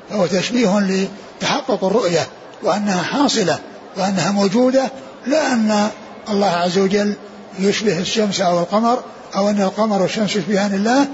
فهو 0.09 0.25
تشبيه 0.25 0.79
لتحقق 0.79 1.83
الرؤية 1.83 2.27
وأنها 2.63 3.01
حاصلة 3.03 3.59
وأنها 3.97 4.31
موجودة 4.31 4.91
لا 5.27 5.53
أن 5.53 5.89
الله 6.29 6.49
عز 6.49 6.77
وجل 6.77 7.13
يشبه 7.59 7.99
الشمس 7.99 8.41
أو 8.41 8.59
القمر 8.59 9.03
أو 9.35 9.49
أن 9.49 9.61
القمر 9.61 10.01
والشمس 10.01 10.35
يشبهان 10.35 10.73
الله. 10.73 11.07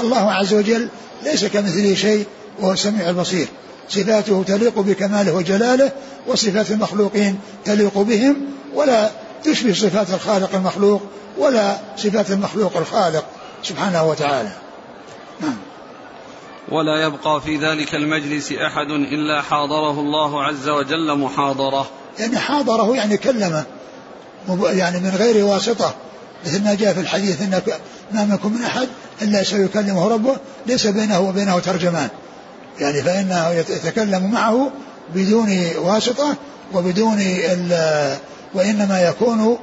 الله 0.00 0.32
عز 0.32 0.54
وجل 0.54 0.88
ليس 1.22 1.44
كمثله 1.44 1.94
شيء 1.94 2.26
وهو 2.60 2.72
السميع 2.72 3.10
البصير. 3.10 3.48
صفاته 3.88 4.44
تليق 4.46 4.78
بكماله 4.78 5.32
وجلاله 5.32 5.92
وصفات 6.26 6.70
المخلوقين 6.70 7.38
تليق 7.64 7.98
بهم 7.98 8.36
ولا 8.74 9.10
تشبه 9.44 9.72
صفات 9.72 10.10
الخالق 10.10 10.54
المخلوق 10.54 11.02
ولا 11.38 11.76
صفات 11.96 12.30
المخلوق 12.30 12.76
الخالق 12.76 13.24
سبحانه 13.62 14.04
وتعالى. 14.04 14.52
نعم. 15.40 15.56
ولا 16.68 17.02
يبقى 17.02 17.40
في 17.40 17.56
ذلك 17.56 17.94
المجلس 17.94 18.52
أحد 18.52 18.90
إلا 18.90 19.42
حاضره 19.42 20.00
الله 20.00 20.44
عز 20.44 20.68
وجل 20.68 21.18
محاضرة. 21.18 21.86
يعني 22.18 22.38
حاضره 22.38 22.96
يعني 22.96 23.16
كلمه 23.16 23.64
يعني 24.62 25.00
من 25.00 25.10
غير 25.10 25.44
واسطة. 25.44 25.94
مثل 26.46 26.64
ما 26.64 26.74
جاء 26.74 26.94
في 26.94 27.00
الحديث 27.00 27.42
إن 27.42 27.62
ما 28.12 28.24
منكم 28.24 28.52
من 28.52 28.64
أحد 28.64 28.88
إلا 29.22 29.42
سيكلمه 29.42 30.08
ربه 30.08 30.36
ليس 30.66 30.86
بينه 30.86 31.20
وبينه 31.20 31.58
ترجمان. 31.58 32.08
يعني 32.80 33.02
فإنه 33.02 33.48
يتكلم 33.48 34.30
معه 34.30 34.70
بدون 35.14 35.70
واسطة 35.78 36.36
وبدون 36.74 37.18
وإنما 38.54 39.02
يكون 39.02 39.58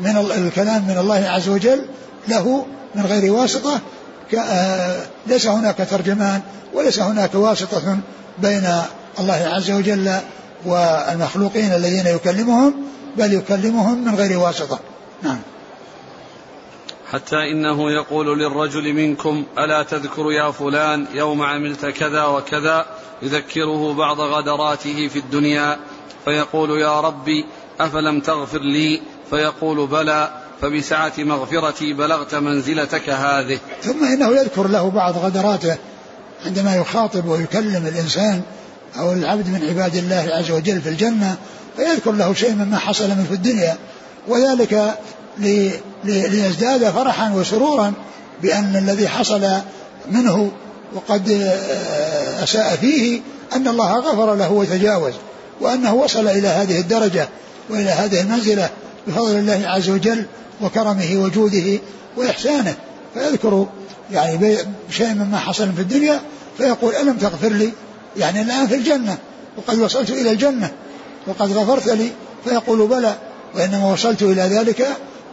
من 0.00 0.16
الكلام 0.16 0.88
من 0.88 0.98
الله 0.98 1.28
عز 1.28 1.48
وجل 1.48 1.84
له 2.28 2.66
من 2.94 3.06
غير 3.06 3.32
واسطة 3.32 3.80
ليس 5.26 5.46
هناك 5.46 5.76
ترجمان 5.90 6.40
وليس 6.74 6.98
هناك 6.98 7.34
واسطة 7.34 7.98
بين 8.38 8.68
الله 9.18 9.48
عز 9.54 9.70
وجل 9.70 10.18
والمخلوقين 10.66 11.72
الذين 11.72 12.06
يكلمهم 12.06 12.74
بل 13.16 13.32
يكلمهم 13.32 14.04
من 14.04 14.14
غير 14.14 14.38
واسطة. 14.38 14.78
نعم. 15.22 15.38
حتى 17.12 17.36
إنه 17.36 17.90
يقول 17.90 18.38
للرجل 18.38 18.92
منكم 18.92 19.44
ألا 19.58 19.82
تذكر 19.82 20.32
يا 20.32 20.50
فلان 20.50 21.06
يوم 21.14 21.42
عملت 21.42 21.86
كذا 21.86 22.24
وكذا 22.24 22.86
يذكره 23.22 23.94
بعض 23.94 24.20
غدراته 24.20 25.08
في 25.08 25.18
الدنيا 25.18 25.78
فيقول 26.24 26.80
يا 26.80 27.00
ربي 27.00 27.46
أفلم 27.80 28.20
تغفر 28.20 28.58
لي 28.58 29.02
فيقول 29.32 29.86
بلى 29.86 30.30
فبسعة 30.62 31.12
مغفرتي 31.18 31.92
بلغت 31.92 32.34
منزلتك 32.34 33.10
هذه. 33.10 33.58
ثم 33.82 34.04
إنه 34.04 34.36
يذكر 34.36 34.68
له 34.68 34.90
بعض 34.90 35.18
غدراته 35.18 35.76
عندما 36.46 36.76
يخاطب 36.76 37.26
ويكلم 37.26 37.86
الإنسان 37.86 38.42
أو 38.98 39.12
العبد 39.12 39.48
من 39.48 39.68
عباد 39.68 39.96
الله 39.96 40.28
عز 40.30 40.50
وجل 40.50 40.80
في 40.80 40.88
الجنة 40.88 41.36
فيذكر 41.76 42.12
له 42.12 42.34
شيء 42.34 42.54
مما 42.54 42.78
حصل 42.78 43.08
منه 43.08 43.24
في 43.28 43.34
الدنيا 43.34 43.76
وذلك 44.28 44.94
ليزداد 46.04 46.90
فرحا 46.90 47.32
وسرورا 47.32 47.92
بأن 48.42 48.76
الذي 48.76 49.08
حصل 49.08 49.48
منه 50.10 50.52
وقد 50.94 51.52
أساء 52.42 52.76
فيه 52.80 53.20
أن 53.56 53.68
الله 53.68 53.98
غفر 53.98 54.34
له 54.34 54.52
وتجاوز 54.52 55.12
وأنه 55.60 55.94
وصل 55.94 56.28
إلى 56.28 56.48
هذه 56.48 56.80
الدرجة 56.80 57.28
وإلى 57.70 57.90
هذه 57.90 58.20
المنزلة 58.20 58.70
بفضل 59.06 59.36
الله 59.36 59.62
عز 59.66 59.90
وجل 59.90 60.26
وكرمه 60.62 61.16
وجوده 61.16 61.78
وإحسانه. 62.16 62.74
فيذكر 63.14 63.66
يعني 64.12 64.56
شيء 64.90 65.14
مما 65.14 65.38
حصل 65.38 65.72
في 65.72 65.80
الدنيا 65.80 66.20
فيقول 66.58 66.94
ألم 66.94 67.16
تغفر 67.16 67.48
لي؟ 67.48 67.72
يعني 68.16 68.42
الآن 68.42 68.66
في 68.66 68.74
الجنة 68.74 69.18
وقد 69.56 69.78
وصلت 69.78 70.10
إلى 70.10 70.30
الجنة 70.30 70.70
وقد 71.26 71.52
غفرت 71.52 71.88
لي. 71.88 72.10
فيقول 72.44 72.86
بلى 72.86 73.16
وإنما 73.54 73.92
وصلت 73.92 74.22
إلى 74.22 74.42
ذلك 74.42 74.86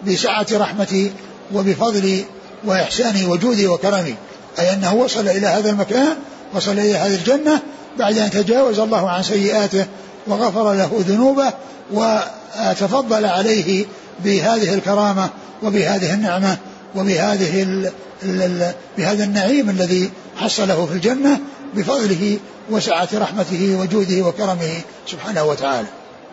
بسعة 0.07 0.47
رحمتي 0.51 1.11
وبفضلي 1.53 2.25
وإحساني 2.65 3.25
وجودي 3.25 3.67
وكرمي. 3.67 4.15
أي 4.59 4.73
أنه 4.73 4.93
وصل 4.93 5.27
إلى 5.27 5.47
هذا 5.47 5.69
المكان 5.69 6.15
وصل 6.53 6.71
إلى 6.71 6.95
هذه 6.95 7.15
الجنة 7.15 7.59
بعد 7.99 8.17
أن 8.17 8.29
تجاوز 8.29 8.79
الله 8.79 9.09
عن 9.09 9.23
سيئاته 9.23 9.85
وغفر 10.29 10.73
له 10.73 11.03
ذنوبه 11.07 11.53
وتفضل 11.93 13.25
عليه 13.25 13.85
بهذه 14.23 14.73
الكرامة 14.73 15.29
وبهذه 15.63 16.13
النعمة 16.13 16.57
وبهذه 16.95 17.63
ال 17.63 17.91
ال 18.23 18.73
بهذا 18.97 19.23
النعيم 19.23 19.69
الذي 19.69 20.11
حصله 20.37 20.85
في 20.85 20.93
الجنة 20.93 21.39
بفضله 21.75 22.39
وسعة 22.69 23.09
رحمته 23.13 23.77
وجوده 23.79 24.27
وكرمه 24.27 24.81
سبحانه 25.07 25.43
وتعالى. 25.43 25.87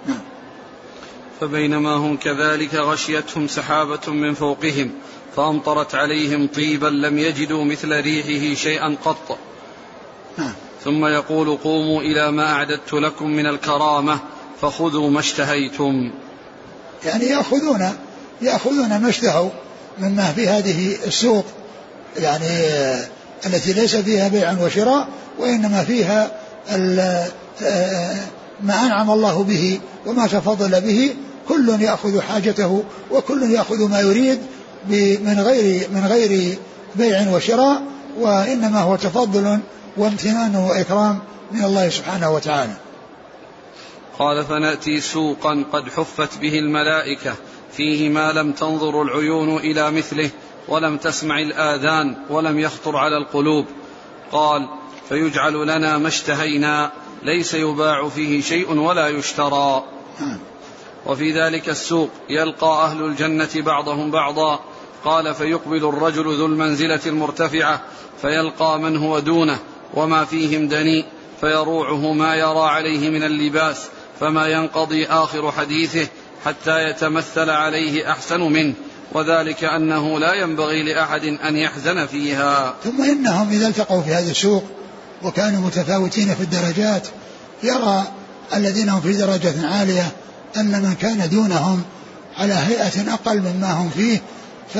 نعم. 0.07 0.21
فبينما 1.41 1.95
هم 1.97 2.17
كذلك 2.17 2.75
غشيتهم 2.75 3.49
سحابة 3.49 4.13
من 4.13 4.35
فوقهم 4.35 4.91
فأمطرت 5.37 5.95
عليهم 5.95 6.47
طيبا 6.47 6.87
لم 6.87 7.19
يجدوا 7.19 7.65
مثل 7.65 8.01
ريحه 8.01 8.55
شيئا 8.55 8.97
قط. 9.05 9.39
نعم. 10.39 10.53
ثم 10.87 11.07
يقول 11.07 11.57
قوموا 11.57 12.01
إلى 12.01 12.33
ما 12.33 12.53
أعددت 12.53 12.93
لكم 12.93 13.31
من 13.31 13.47
الكرامة 13.47 14.19
فخذوا 14.61 15.11
ما 15.11 15.21
اشتهيتم. 15.21 16.11
يعني 17.05 17.25
يأخذون 17.25 17.93
يأخذون 18.43 18.99
ما 18.99 19.09
اشتهوا 19.09 19.51
مما 19.99 20.33
في 20.33 20.49
هذه 20.49 20.97
السوق. 21.07 21.45
يعني 22.17 22.49
التي 23.47 23.73
ليس 23.73 23.97
فيها 23.97 24.29
بيع 24.29 24.57
وشراء 24.63 25.09
وإنما 25.39 25.85
فيها 25.85 26.31
ما 28.63 28.87
أنعم 28.87 29.11
الله 29.11 29.43
به 29.43 29.81
وما 30.07 30.27
تفضل 30.27 30.81
به. 30.81 31.15
كل 31.49 31.83
يأخذ 31.83 32.21
حاجته 32.21 32.85
وكل 33.11 33.51
يأخذ 33.51 33.89
ما 33.89 34.01
يريد 34.01 34.39
من 35.25 35.41
غير 35.41 35.89
من 35.91 36.07
غير 36.07 36.59
بيع 36.97 37.31
وشراء 37.31 37.83
وإنما 38.19 38.81
هو 38.81 38.97
تفضل 38.97 39.59
وامتنان 39.97 40.57
وإكرام 40.57 41.19
من 41.53 41.65
الله 41.65 41.89
سبحانه 41.89 42.35
وتعالى. 42.35 42.77
قال 44.19 44.45
فنأتي 44.45 45.01
سوقا 45.01 45.65
قد 45.73 45.89
حفت 45.89 46.39
به 46.39 46.59
الملائكة 46.59 47.35
فيه 47.73 48.09
ما 48.09 48.33
لم 48.33 48.53
تنظر 48.53 49.03
العيون 49.03 49.57
إلى 49.57 49.91
مثله 49.91 50.31
ولم 50.69 50.97
تسمع 50.97 51.39
الآذان 51.39 52.17
ولم 52.31 52.59
يخطر 52.59 52.97
على 52.97 53.17
القلوب. 53.17 53.67
قال 54.33 54.69
فيجعل 55.09 55.67
لنا 55.67 55.99
ما 55.99 56.09
اشتهينا 56.09 56.93
ليس 57.23 57.55
يباع 57.55 58.09
فيه 58.09 58.43
شيء 58.43 58.73
ولا 58.79 59.09
يشترى. 59.09 59.85
وفي 61.07 61.33
ذلك 61.33 61.69
السوق 61.69 62.11
يلقى 62.31 62.85
أهل 62.85 63.05
الجنة 63.05 63.51
بعضهم 63.57 64.11
بعضا. 64.11 64.61
قال 65.05 65.35
فيقبل 65.35 65.89
الرجل 65.89 66.37
ذو 66.39 66.47
المنزلة 66.47 67.01
المرتفعة 67.07 67.83
فيلقى 68.23 68.79
من 68.79 68.97
هو 68.97 69.19
دونه 69.19 69.59
وما 69.95 70.25
فيهم 70.25 70.69
دنيء 70.69 71.05
فيروعه 71.41 72.13
ما 72.13 72.35
يرى 72.35 72.69
عليه 72.69 73.11
من 73.11 73.23
اللباس 73.23 73.77
فما 74.21 74.47
ينقضي 74.47 75.07
آخر 75.07 75.53
حديثه 75.53 76.07
حتى 76.45 76.91
يتمثل 76.91 77.51
عليه 77.51 78.11
أحسن 78.11 78.41
منه. 78.41 78.75
وذلك 79.13 79.65
أنه 79.65 80.19
لا 80.19 80.35
ينبغي 80.35 80.83
لأحد 80.83 81.25
أن 81.25 81.57
يحزن 81.57 82.07
فيها. 82.07 82.75
ثم 82.85 83.03
إنهم 83.03 83.49
إذا 83.51 83.69
التقوا 83.69 84.03
في 84.03 84.11
هذا 84.11 84.31
السوق 84.31 84.65
وكانوا 85.23 85.61
متفاوتين 85.61 86.35
في 86.35 86.41
الدرجات 86.41 87.09
يرى 87.63 88.05
الذين 88.55 88.89
هم 88.89 89.01
في 89.01 89.13
درجة 89.13 89.67
عالية 89.67 90.13
أن 90.57 90.83
من 90.83 90.95
كان 90.95 91.29
دونهم 91.29 91.83
على 92.37 92.55
هيئة 92.55 93.13
أقل 93.15 93.41
مما 93.41 93.73
هم 93.73 93.91
فيه 93.91 94.21
ف 94.75 94.79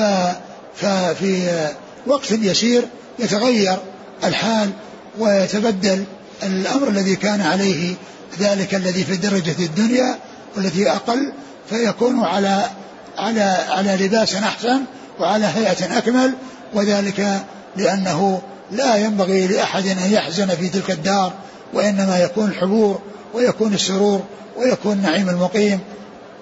ففي 0.75 1.67
وقت 2.07 2.31
يسير 2.31 2.83
يتغير 3.19 3.77
الحال 4.23 4.69
ويتبدل 5.19 6.03
الأمر 6.43 6.87
الذي 6.87 7.15
كان 7.15 7.41
عليه 7.41 7.95
ذلك 8.39 8.75
الذي 8.75 9.03
في 9.03 9.17
درجة 9.17 9.55
الدنيا 9.59 10.17
والذي 10.55 10.89
أقل 10.89 11.31
فيكون 11.69 12.19
على 12.19 12.69
على 13.17 13.41
على 13.69 14.05
لباس 14.05 14.35
أحسن 14.35 14.81
وعلى 15.19 15.45
هيئة 15.45 15.97
أكمل 15.97 16.33
وذلك 16.73 17.45
لأنه 17.75 18.41
لا 18.71 18.95
ينبغي 18.95 19.47
لأحد 19.47 19.87
أن 19.87 20.11
يحزن 20.11 20.47
في 20.47 20.69
تلك 20.69 20.91
الدار 20.91 21.33
وإنما 21.73 22.19
يكون 22.19 22.49
الحبور 22.49 23.01
ويكون 23.33 23.73
السرور 23.73 24.23
ويكون 24.57 24.93
النعيم 24.93 25.29
المقيم. 25.29 25.79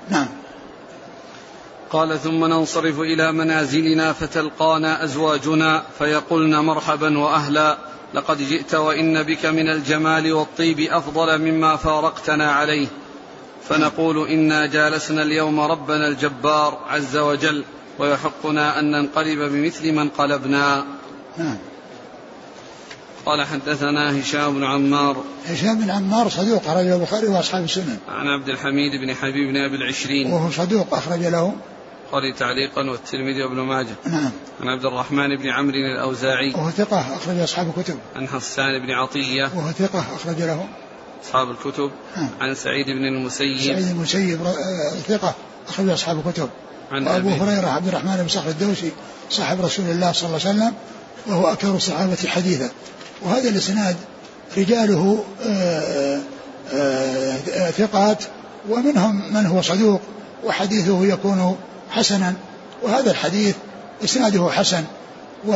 نعم. 0.10 0.28
قال 1.90 2.20
ثم 2.24 2.46
ننصرف 2.46 3.00
إلى 3.00 3.32
منازلنا 3.32 4.14
فتلقانا 4.14 5.04
أزواجنا 5.04 5.84
فيقولن 6.00 6.56
مرحبا 6.56 7.20
وأهلا. 7.20 7.78
لقد 8.16 8.38
جئت 8.38 8.76
وإن 8.76 9.24
بك 9.24 9.46
من 9.46 9.70
الجمال 9.70 10.34
والطيب 10.34 10.80
أفضل 10.80 11.38
مما 11.38 11.76
فارقتنا 11.76 12.52
عليه. 12.52 12.88
فنقول 13.70 14.28
إنا 14.28 14.66
جالسنا 14.66 15.24
اليوم 15.24 15.60
ربنا 15.60 16.08
الجبار 16.08 16.80
عز 16.88 17.18
وجل 17.18 17.64
ويحقنا 18.00 18.80
أن 18.80 18.92
ننقلب 18.92 19.40
بمثل 19.40 19.92
من 19.92 20.10
قلبنا. 20.10 20.86
نعم. 21.38 21.58
قال 23.26 23.46
حدثنا 23.46 24.22
هشام 24.22 24.54
بن 24.54 24.64
عمار. 24.64 25.24
هشام 25.48 25.82
بن 25.82 25.90
عمار 25.90 26.30
صدوق 26.30 26.68
أخرج 26.68 26.88
البخاري 26.88 27.28
وأصحاب 27.28 27.64
السنن. 27.64 27.98
عن 28.10 28.28
عبد 28.28 28.50
الحميد 28.50 29.02
بن 29.02 29.14
حبيب 29.14 29.50
بن 29.50 29.58
أبي 29.58 29.76
العشرين. 29.76 30.34
وهو 30.34 30.52
صدوق 30.52 30.94
أخرج 30.94 31.20
له. 31.20 31.56
البخاري 32.06 32.34
تعليقا 32.34 32.90
والترمذي 32.90 33.44
وابن 33.44 33.60
ماجه. 33.60 33.96
نعم. 34.06 34.32
عن 34.62 34.68
عبد 34.68 34.86
الرحمن 34.86 35.38
بن 35.38 35.50
عمرو 35.50 35.76
الأوزاعي. 35.76 36.54
وهو 36.54 36.70
ثقة 36.70 37.16
أخرج 37.16 37.40
أصحاب 37.40 37.74
الكتب. 37.78 37.98
عن 38.16 38.28
حسان 38.28 38.86
بن 38.86 38.92
عطية. 38.92 39.44
وهو 39.56 39.72
ثقة 39.72 40.00
أخرج 40.16 40.42
له. 40.42 40.68
أصحاب 41.24 41.52
الكتب. 41.52 41.92
نعم. 42.18 42.30
عن 42.42 42.56
سعيد 42.56 42.86
بن 42.86 43.06
المسيب. 43.06 43.58
سعيد 43.58 43.86
بن 43.86 43.92
المسيب 43.92 44.46
آه، 44.46 44.90
ثقة 45.08 45.36
أخرج 45.68 45.90
أصحاب 45.90 46.28
الكتب. 46.28 46.50
عن 46.92 47.08
وأبو 47.08 47.30
هريرة 47.30 47.68
عبد 47.68 47.88
الرحمن 47.88 48.18
بن 48.18 48.28
صخر 48.28 48.50
الدوسي 48.50 48.92
صاحب 49.30 49.62
رسول 49.62 49.86
الله 49.86 50.12
صلى 50.12 50.28
الله 50.28 50.40
عليه 50.46 50.50
وسلم 50.50 50.74
وهو 51.28 51.48
أكثر 51.48 51.76
الصحابة 51.76 52.18
حديثا. 52.28 52.70
وهذا 53.22 53.50
الإسناد 53.50 53.96
رجاله 54.58 55.24
آه، 55.46 56.22
آه، 56.74 57.72
ثقات 57.72 58.24
ومنهم 58.70 59.34
من 59.34 59.46
هو 59.46 59.62
صدوق 59.62 60.02
وحديثه 60.44 61.06
يكون 61.06 61.58
حسنا 61.96 62.34
وهذا 62.84 63.12
الحديث 63.12 63.56
إسناده 64.04 64.50
حسن 64.52 64.84
و 65.48 65.52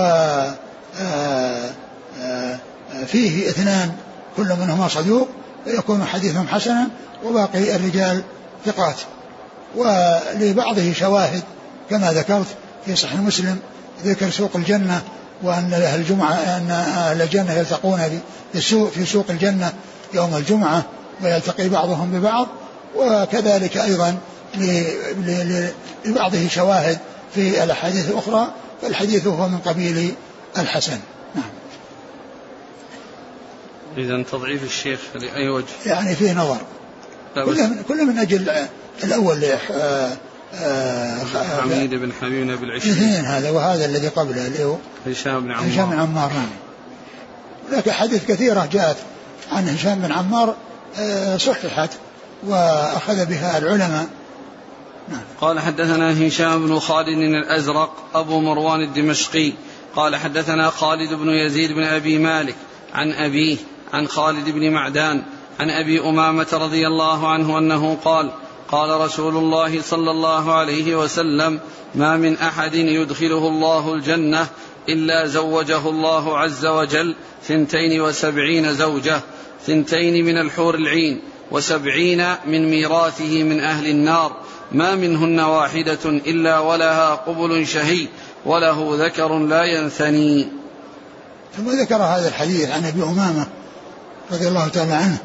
فيه 3.07 3.49
اثنان 3.49 3.91
كل 4.37 4.47
منهما 4.47 4.87
صدوق 4.87 5.27
فيكون 5.65 6.05
حديثهم 6.05 6.47
حسنا 6.47 6.87
وباقي 7.25 7.75
الرجال 7.75 8.23
ثقات. 8.65 8.95
ولبعضه 9.75 10.93
شواهد 10.93 11.43
كما 11.89 12.13
ذكرت 12.13 12.47
في 12.85 12.95
صحيح 12.95 13.19
مسلم 13.19 13.59
ذكر 14.05 14.29
سوق 14.29 14.51
الجنة 14.55 15.01
وأن 15.43 15.73
أهل 15.73 15.99
الجمعة 15.99 16.33
أن 16.33 16.71
أهل 16.71 17.21
الجنة 17.21 17.53
يلتقون 17.53 18.21
في 18.53 18.61
في 18.89 19.05
سوق 19.05 19.25
الجنة 19.29 19.73
يوم 20.13 20.35
الجمعة 20.35 20.83
ويلتقي 21.23 21.69
بعضهم 21.69 22.11
ببعض 22.11 22.47
وكذلك 22.95 23.77
أيضا 23.77 24.17
لبعضه 26.05 26.47
شواهد 26.47 26.97
في 27.35 27.63
الأحاديث 27.63 28.09
الأخرى 28.09 28.53
فالحديث 28.81 29.27
هو 29.27 29.47
من 29.47 29.57
قبيل 29.57 30.13
الحسن. 30.57 30.99
نعم. 31.35 31.49
إذا 33.97 34.23
تضعيف 34.23 34.63
الشيخ 34.63 34.99
لأي 35.15 35.49
وجه؟ 35.49 35.65
يعني 35.85 36.15
فيه 36.15 36.33
نظر. 36.33 36.57
كله 37.35 37.67
من, 37.67 37.83
كله 37.87 38.03
من 38.03 38.17
أجل 38.17 38.51
الأول 39.03 39.43
آه 39.43 40.17
آه 40.55 41.17
حميد 41.61 41.89
بن 41.89 42.11
حميد 42.21 42.47
بن 42.47 42.63
العشرين 42.63 42.93
اثنين 42.93 43.25
هذا 43.25 43.49
وهذا 43.49 43.85
الذي 43.85 44.07
قبله 44.07 44.47
اللي 44.47 44.63
هو 44.63 44.75
هشام 45.07 45.39
بن 45.39 45.51
عمار 45.51 45.73
هشام 45.73 45.89
بن 45.89 45.99
عمار. 45.99 46.31
نعم. 46.33 46.49
هناك 47.71 47.89
حديث 47.89 48.25
كثيرة 48.25 48.69
جاءت 48.71 48.97
عن 49.51 49.69
هشام 49.69 49.99
بن 49.99 50.11
عمار 50.11 50.55
آه، 50.99 51.37
صححت 51.37 51.89
وأخذ 52.47 53.25
بها 53.25 53.57
العلماء. 53.57 54.07
قال 55.41 55.59
حدثنا 55.59 56.27
هشام 56.27 56.67
بن 56.67 56.79
خالد 56.79 57.17
الأزرق 57.17 57.95
أبو 58.13 58.39
مروان 58.39 58.81
الدمشقي. 58.81 59.53
قال 59.95 60.15
حدثنا 60.15 60.69
خالد 60.69 61.13
بن 61.13 61.29
يزيد 61.29 61.71
بن 61.71 61.83
أبي 61.83 62.17
مالك 62.17 62.55
عن 62.93 63.11
أبيه 63.11 63.57
عن 63.93 64.07
خالد 64.07 64.49
بن 64.49 64.71
معدان 64.71 65.23
عن 65.59 65.69
أبي 65.69 66.01
أمامة 66.01 66.47
رضي 66.53 66.87
الله 66.87 67.27
عنه 67.27 67.57
أنه 67.57 67.97
قال 68.05 68.31
قال 68.71 69.01
رسول 69.01 69.37
الله 69.37 69.81
صلى 69.81 70.11
الله 70.11 70.53
عليه 70.53 70.95
وسلم 70.95 71.59
ما 71.95 72.17
من 72.17 72.37
أحد 72.37 72.75
يدخله 72.75 73.47
الله 73.47 73.93
الجنة 73.93 74.47
إلا 74.89 75.27
زوجه 75.27 75.89
الله 75.89 76.37
عز 76.37 76.65
وجل 76.65 77.15
ثنتين 77.43 78.01
وسبعين 78.01 78.73
زوجة 78.73 79.21
ثنتين 79.65 80.25
من 80.25 80.37
الحور 80.37 80.75
العين 80.75 81.21
وسبعين 81.51 82.25
من 82.45 82.69
ميراثه 82.69 83.43
من 83.43 83.59
أهل 83.59 83.87
النار 83.87 84.37
ما 84.71 84.95
منهن 84.95 85.39
واحدة 85.39 86.05
إلا 86.05 86.59
ولها 86.59 87.15
قبل 87.15 87.67
شهي 87.67 88.07
وله 88.45 89.05
ذكر 89.05 89.39
لا 89.39 89.63
ينثني. 89.63 90.47
ثم 91.57 91.69
ذكر 91.69 91.95
هذا 91.95 92.27
الحديث 92.27 92.69
عن 92.69 92.85
أبي 92.85 93.03
أمامة 93.03 93.47
رضي 94.31 94.47
الله 94.47 94.67
تعالى 94.67 94.93
عنه 94.93 95.17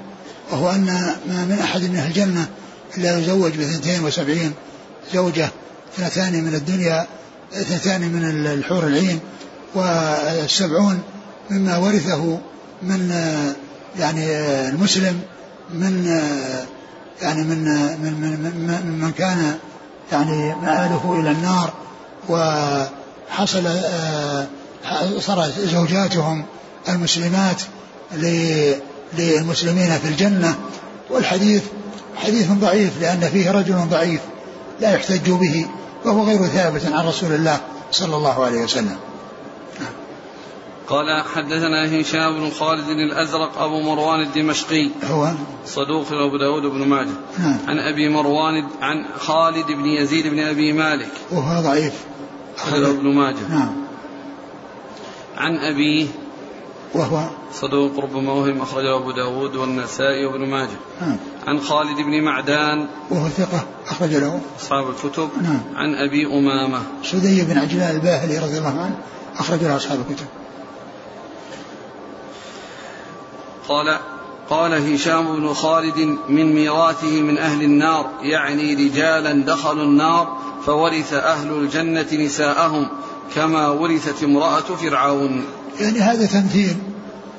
وهو 0.52 0.70
أن 0.70 0.85
ما 1.28 1.44
من 1.44 1.59
أحد 1.62 1.83
من 1.83 1.96
أهل 1.96 2.07
الجنة 2.07 2.46
إلا 2.98 3.18
يزوج 3.18 3.52
بثنتين 3.52 4.04
وسبعين 4.04 4.52
زوجة 5.14 5.50
اثنتان 5.98 6.44
من 6.44 6.54
الدنيا 6.54 7.07
اثنتان 7.52 8.00
من 8.00 8.46
الحور 8.46 8.87
العين 8.87 9.20
والسبعون 9.74 11.02
مما 11.50 11.76
ورثه 11.76 12.38
من 12.83 13.11
يعني 13.98 14.26
المسلم 14.68 15.20
من 15.70 16.20
يعني 17.22 17.42
من 17.42 17.64
من 18.03 18.12
من, 18.12 19.00
من, 19.00 19.12
كان 19.12 19.59
يعني 20.12 20.55
مآله 20.55 21.20
إلى 21.20 21.31
النار 21.31 21.72
وحصل 22.29 23.62
صارت 25.20 25.61
زوجاتهم 25.61 26.44
المسلمات 26.88 27.62
للمسلمين 29.18 29.98
في 29.98 30.09
الجنة. 30.09 30.55
والحديث 31.11 31.62
حديث 32.16 32.50
ضعيف 32.50 33.00
لأن 33.00 33.20
فيه 33.20 33.50
رجل 33.50 33.74
ضعيف 33.90 34.20
لا 34.81 34.94
يحتج 34.94 35.31
به 35.31 35.66
وهو 36.05 36.24
غير 36.24 36.46
ثابت 36.46 36.87
عن 36.87 37.07
رسول 37.07 37.33
الله 37.33 37.61
صلى 37.90 38.16
الله 38.16 38.44
عليه 38.44 38.59
وسلم. 38.59 38.96
قال 40.88 41.23
حدثنا 41.35 42.01
هشام 42.01 42.40
بن 42.40 42.51
خالد 42.51 42.88
الأزرق 42.88 43.59
أبو 43.59 43.81
مروان 43.81 44.20
الدمشقي. 44.20 44.90
هو؟ 45.05 45.33
صدوق 45.66 46.12
أبو 46.12 46.37
داود 46.37 46.62
بن 46.62 46.88
ماجه. 46.88 47.09
نعم. 47.38 47.57
عن 47.68 47.79
أبي 47.79 48.09
مروان 48.09 48.68
عن 48.83 49.05
خالد 49.18 49.66
بن 49.66 49.87
يزيد 49.87 50.27
بن 50.27 50.38
أبي 50.38 50.73
مالك. 50.73 51.12
وهو 51.33 51.62
ضعيف. 51.62 51.92
أخرجه 52.57 52.90
ابن 52.90 53.14
ماجه. 53.14 53.49
نعم. 53.49 53.73
عن 55.37 55.57
أبيه 55.57 56.07
وهو؟ 56.94 57.25
صدوق 57.53 57.99
ربما 57.99 58.33
وهم 58.33 58.61
أخرجه 58.61 58.97
أبو 58.97 59.11
داود 59.11 59.57
والنسائي 59.57 60.25
وابن 60.27 60.49
ماجه. 60.49 60.79
نعم. 61.01 61.16
عن 61.47 61.61
خالد 61.61 61.97
بن 61.97 62.25
معدان. 62.25 62.87
وهو 63.11 63.29
ثقة. 63.29 63.64
أخرج 63.88 64.11
له. 64.11 64.40
أصحاب 64.61 64.85
الكتب. 64.90 65.29
نعم. 65.42 65.61
عن 65.77 65.94
أبي 65.94 66.27
أمامة. 66.27 66.83
سدي 67.05 67.42
بن 67.42 67.59
عجلان 67.59 67.97
الباهلي 67.97 68.38
رضي 68.38 68.59
الله 68.59 68.81
عنه. 68.81 68.99
أخرج 69.38 69.62
له 69.62 69.77
أصحاب 69.77 69.99
الكتب. 70.11 70.27
قال 73.68 73.98
قال 74.50 74.94
هشام 74.94 75.37
بن 75.37 75.55
خالد 75.55 76.18
من 76.29 76.55
ميراثه 76.55 77.20
من 77.20 77.38
أهل 77.38 77.62
النار 77.62 78.11
يعني 78.22 78.74
رجالا 78.74 79.33
دخلوا 79.33 79.85
النار 79.85 80.38
فورث 80.66 81.12
أهل 81.12 81.53
الجنة 81.53 82.07
نساءهم 82.12 82.88
كما 83.35 83.68
ورثت 83.68 84.24
امرأة 84.24 84.61
فرعون. 84.61 85.44
يعني 85.81 85.98
هذا 85.98 86.27
تمثيل 86.27 86.77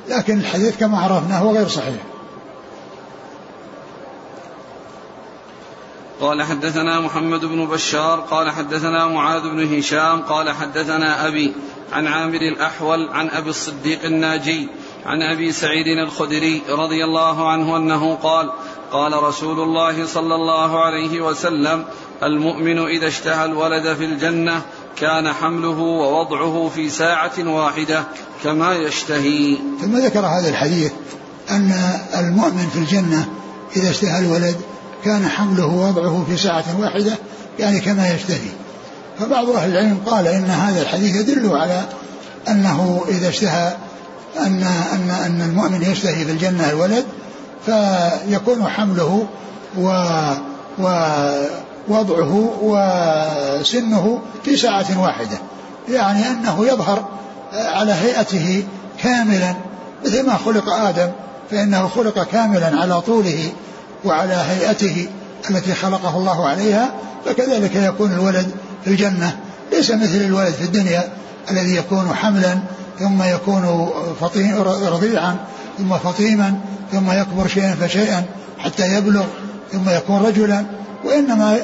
لكن 0.10 0.40
الحديث 0.40 0.78
كما 0.78 0.98
عرفنا 0.98 1.40
هو 1.40 1.52
غير 1.52 1.68
صحيح. 1.68 2.02
قال 6.22 6.44
حدثنا 6.44 7.00
محمد 7.00 7.46
بن 7.46 7.66
بشار 7.66 8.20
قال 8.20 8.52
حدثنا 8.52 9.08
معاذ 9.08 9.42
بن 9.42 9.78
هشام 9.78 10.22
قال 10.22 10.50
حدثنا 10.50 11.28
أبي 11.28 11.54
عن 11.94 12.08
عامر 12.08 12.42
الأحول 12.42 13.10
عن 13.10 13.30
أبي 13.30 13.50
الصديق 13.50 14.06
الناجي 14.06 14.70
عن 15.06 15.22
أبي 15.22 15.52
سعيد 15.52 15.88
الخدري 15.88 16.62
رضي 16.70 17.04
الله 17.04 17.50
عنه 17.52 17.78
أنه 17.78 18.16
قال 18.16 18.52
قال 18.92 19.24
رسول 19.24 19.60
الله 19.60 20.06
صلى 20.06 20.36
الله 20.36 20.86
عليه 20.86 21.22
وسلم 21.22 21.86
المؤمن 22.24 22.80
إذا 22.80 23.08
اشتهى 23.08 23.46
الولد 23.46 23.94
في 23.94 24.06
الجنة 24.06 24.62
كان 24.98 25.34
حمله 25.34 25.80
ووضعه 25.80 26.72
في 26.76 26.90
ساعة 26.90 27.34
واحدة 27.40 28.04
كما 28.44 28.76
يشتهي. 28.76 29.58
ثم 29.82 29.98
ذكر 29.98 30.20
هذا 30.20 30.50
الحديث 30.50 30.92
أن 31.52 31.72
المؤمن 32.20 32.70
في 32.74 32.80
الجنة 32.80 33.30
إذا 33.76 33.90
اشتهى 33.90 34.20
الولد 34.20 34.56
كان 35.04 35.28
حمله 35.28 35.66
ووضعه 35.66 36.26
في 36.30 36.38
ساعة 36.38 36.80
واحدة 36.80 37.18
يعني 37.60 37.80
كما 37.80 38.14
يشتهي. 38.14 38.50
فبعض 39.20 39.50
أهل 39.50 39.72
العلم 39.72 40.00
قال 40.06 40.28
إن 40.28 40.46
هذا 40.46 40.82
الحديث 40.82 41.16
يدل 41.16 41.56
على 41.56 41.82
أنه 42.48 43.06
إذا 43.10 43.30
اشتهى 43.30 43.76
أن 44.38 44.64
أن 44.94 45.10
أن 45.10 45.42
المؤمن 45.42 45.82
يشتهي 45.82 46.26
في 46.26 46.32
الجنة 46.32 46.70
الولد 46.70 47.06
فيكون 47.66 48.68
حمله 48.68 49.28
و 49.78 50.04
ووضعه 51.88 52.54
وسنه 52.62 54.22
في 54.44 54.58
ساعة 54.58 55.02
واحدة. 55.02 55.38
يعني 55.90 56.28
أنه 56.28 56.66
يظهر 56.66 57.06
على 57.54 57.94
هيئته 57.94 58.64
كاملا. 59.04 59.56
مثل 60.06 60.26
ما 60.26 60.38
خلق 60.46 60.70
آدم 60.70 61.12
فإنه 61.52 61.88
خلق 61.88 62.24
كاملا 62.24 62.82
على 62.82 63.02
طوله 63.02 63.52
وعلى 64.06 64.34
هيئته 64.34 65.08
التي 65.50 65.74
خلقه 65.74 66.18
الله 66.18 66.48
عليها 66.48 66.94
فكذلك 67.26 67.76
يكون 67.76 68.12
الولد 68.12 68.52
في 68.84 68.90
الجنة. 68.90 69.40
ليس 69.72 69.92
مثل 69.92 70.16
الولد 70.16 70.54
في 70.54 70.64
الدنيا 70.64 71.10
الذي 71.52 71.76
يكون 71.76 72.16
حملا 72.16 72.58
ثم 73.00 73.24
يكون 73.24 73.90
رضيعا 74.88 75.36
ثم 75.78 75.98
فطيما 75.98 76.60
ثم 76.92 77.12
يكبر 77.12 77.48
شيئا 77.48 77.76
فشيئا 77.76 78.24
حتى 78.60 78.98
يبلغ 78.98 79.26
ثم 79.72 79.90
يكون 79.90 80.22
رجلا. 80.26 80.66
وإنما 81.04 81.58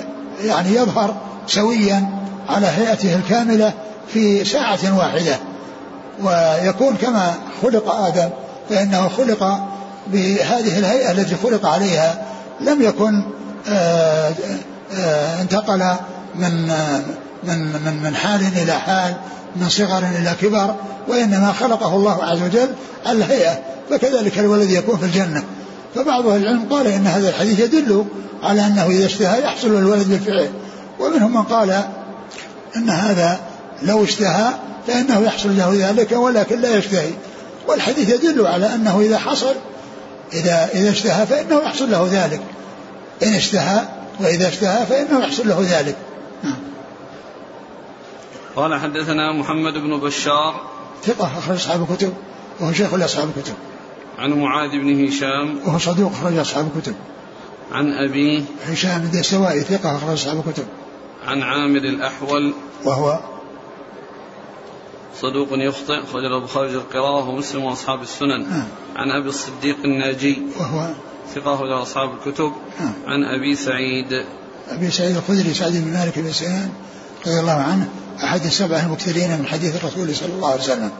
يعني 0.43 0.75
يظهر 0.75 1.15
سويا 1.47 2.09
على 2.49 2.67
هيئته 2.67 3.15
الكاملة 3.15 3.73
في 4.13 4.45
ساعة 4.45 4.97
واحدة. 4.97 5.35
ويكون 6.23 6.95
كما 6.95 7.33
خلق 7.61 7.91
آدم 7.95 8.29
فإنه 8.69 9.07
خلق 9.07 9.59
بهذه 10.07 10.79
الهيئة 10.79 11.11
التي 11.11 11.35
خلق 11.43 11.65
عليها. 11.65 12.25
لم 12.61 12.81
يكن 12.81 13.23
آآ 13.67 14.29
آه، 14.29 14.33
آآ 14.93 14.99
آه، 14.99 15.41
انتقل 15.41 15.95
من 16.35 16.67
من 17.43 17.59
من 17.85 18.03
من 18.03 18.15
حال 18.15 18.41
إلى 18.57 18.73
حال. 18.73 19.15
من 19.55 19.69
صغر 19.69 19.97
إلى 19.97 20.35
كبر 20.41 20.75
وإنما 21.07 21.53
خلقه 21.53 21.95
الله 21.95 22.23
عز 22.23 22.41
وجل 22.41 22.69
على 23.05 23.17
الهيئة 23.17 23.59
فكذلك 23.89 24.39
الولد 24.39 24.69
يكون 24.69 24.97
في 24.97 25.05
الجنة. 25.05 25.43
فبعض 25.95 26.27
أهل 26.27 26.41
العلم 26.41 26.65
قال 26.69 26.87
إن 26.87 27.07
هذا 27.07 27.29
الحديث 27.29 27.59
يدل 27.59 28.05
على 28.43 28.65
أنه 28.65 28.87
إذا 28.87 29.05
اشتهى 29.05 29.43
يحصل 29.43 29.67
الولد 29.67 30.07
بالفعل. 30.09 30.49
ومنهم 30.99 31.33
من 31.33 31.43
قال 31.43 31.83
أن 32.75 32.89
هذا 32.89 33.39
لو 33.81 34.03
اشتهى 34.03 34.53
فإنه 34.87 35.19
يحصل 35.19 35.57
له 35.57 35.89
ذلك 35.89 36.11
ولكن 36.11 36.61
لا 36.61 36.77
يشتهي. 36.77 37.11
والحديث 37.67 38.09
يدل 38.09 38.47
على 38.47 38.75
أنه 38.75 38.99
إذا 38.99 39.17
حصل 39.17 39.55
إذا 40.33 40.69
إذا 40.73 40.89
اشتهى 40.89 41.25
فإنه 41.25 41.61
يحصل 41.65 41.91
له 41.91 42.09
ذلك. 42.11 42.41
إن 43.23 43.33
اشتهى 43.33 43.81
وإذا 44.19 44.47
اشتهى 44.47 44.85
فإنه 44.85 45.19
يحصل 45.19 45.47
له 45.47 45.67
ذلك. 45.69 45.95
نعم. 46.43 46.70
قال 48.55 48.79
حدثنا 48.79 49.31
محمد 49.31 49.73
بن 49.73 49.99
بشار. 49.99 50.61
ثقة 51.03 51.37
أخرج 51.37 51.55
أصحاب 51.55 51.87
الكتب 51.91 52.13
وهو 52.59 52.73
شيخ 52.73 52.93
لأصحاب 52.93 53.29
الكتب. 53.37 53.53
عن 54.17 54.33
معاذ 54.33 54.69
بن 54.69 55.07
هشام. 55.07 55.59
وهو 55.65 55.77
صدوق 55.77 56.11
أخرج 56.11 56.37
أصحاب 56.37 56.71
الكتب. 56.75 56.95
عن 57.71 57.93
أبيه 57.93 58.43
هشام 58.65 59.01
بن 59.01 59.19
السوائي 59.19 59.61
ثقة 59.61 59.97
أخرج 59.97 60.13
أصحاب 60.13 60.43
الكتب. 60.47 60.65
عن 61.27 61.41
عامر 61.41 61.77
الأحول. 61.79 62.53
وهو 62.85 63.19
صدوق 65.21 65.47
يخطئ 65.51 66.03
أخرج 66.03 66.23
له 66.23 66.37
البخاري 66.37 66.69
القراءة 66.69 67.29
ومسلم 67.29 67.63
وأصحاب 67.63 68.01
السنن. 68.01 68.45
آه. 68.51 68.65
عن 68.95 69.11
أبي 69.11 69.29
الصديق 69.29 69.77
الناجي. 69.85 70.41
وهو 70.59 70.89
ثقة 71.35 71.55
أخرج 71.55 71.71
أصحاب 71.71 72.09
الكتب. 72.13 72.51
آه. 72.81 73.09
عن 73.09 73.23
أبي 73.23 73.55
سعيد. 73.55 74.25
أبي 74.69 74.91
سعيد 74.91 75.15
الخدري 75.15 75.53
سعد 75.53 75.71
بن 75.71 75.93
مالك 75.93 76.19
بن 76.19 76.31
سنان 76.31 76.69
رضي 77.27 77.39
الله 77.39 77.51
عنه. 77.51 77.89
أحد 78.23 78.45
السبعة 78.45 78.85
المكثرين 78.85 79.39
من 79.39 79.47
حديث 79.47 79.75
الرسول 79.75 80.15
صلى 80.15 80.33
الله 80.33 80.51
عليه 80.51 80.61
وسلم. 80.61 80.91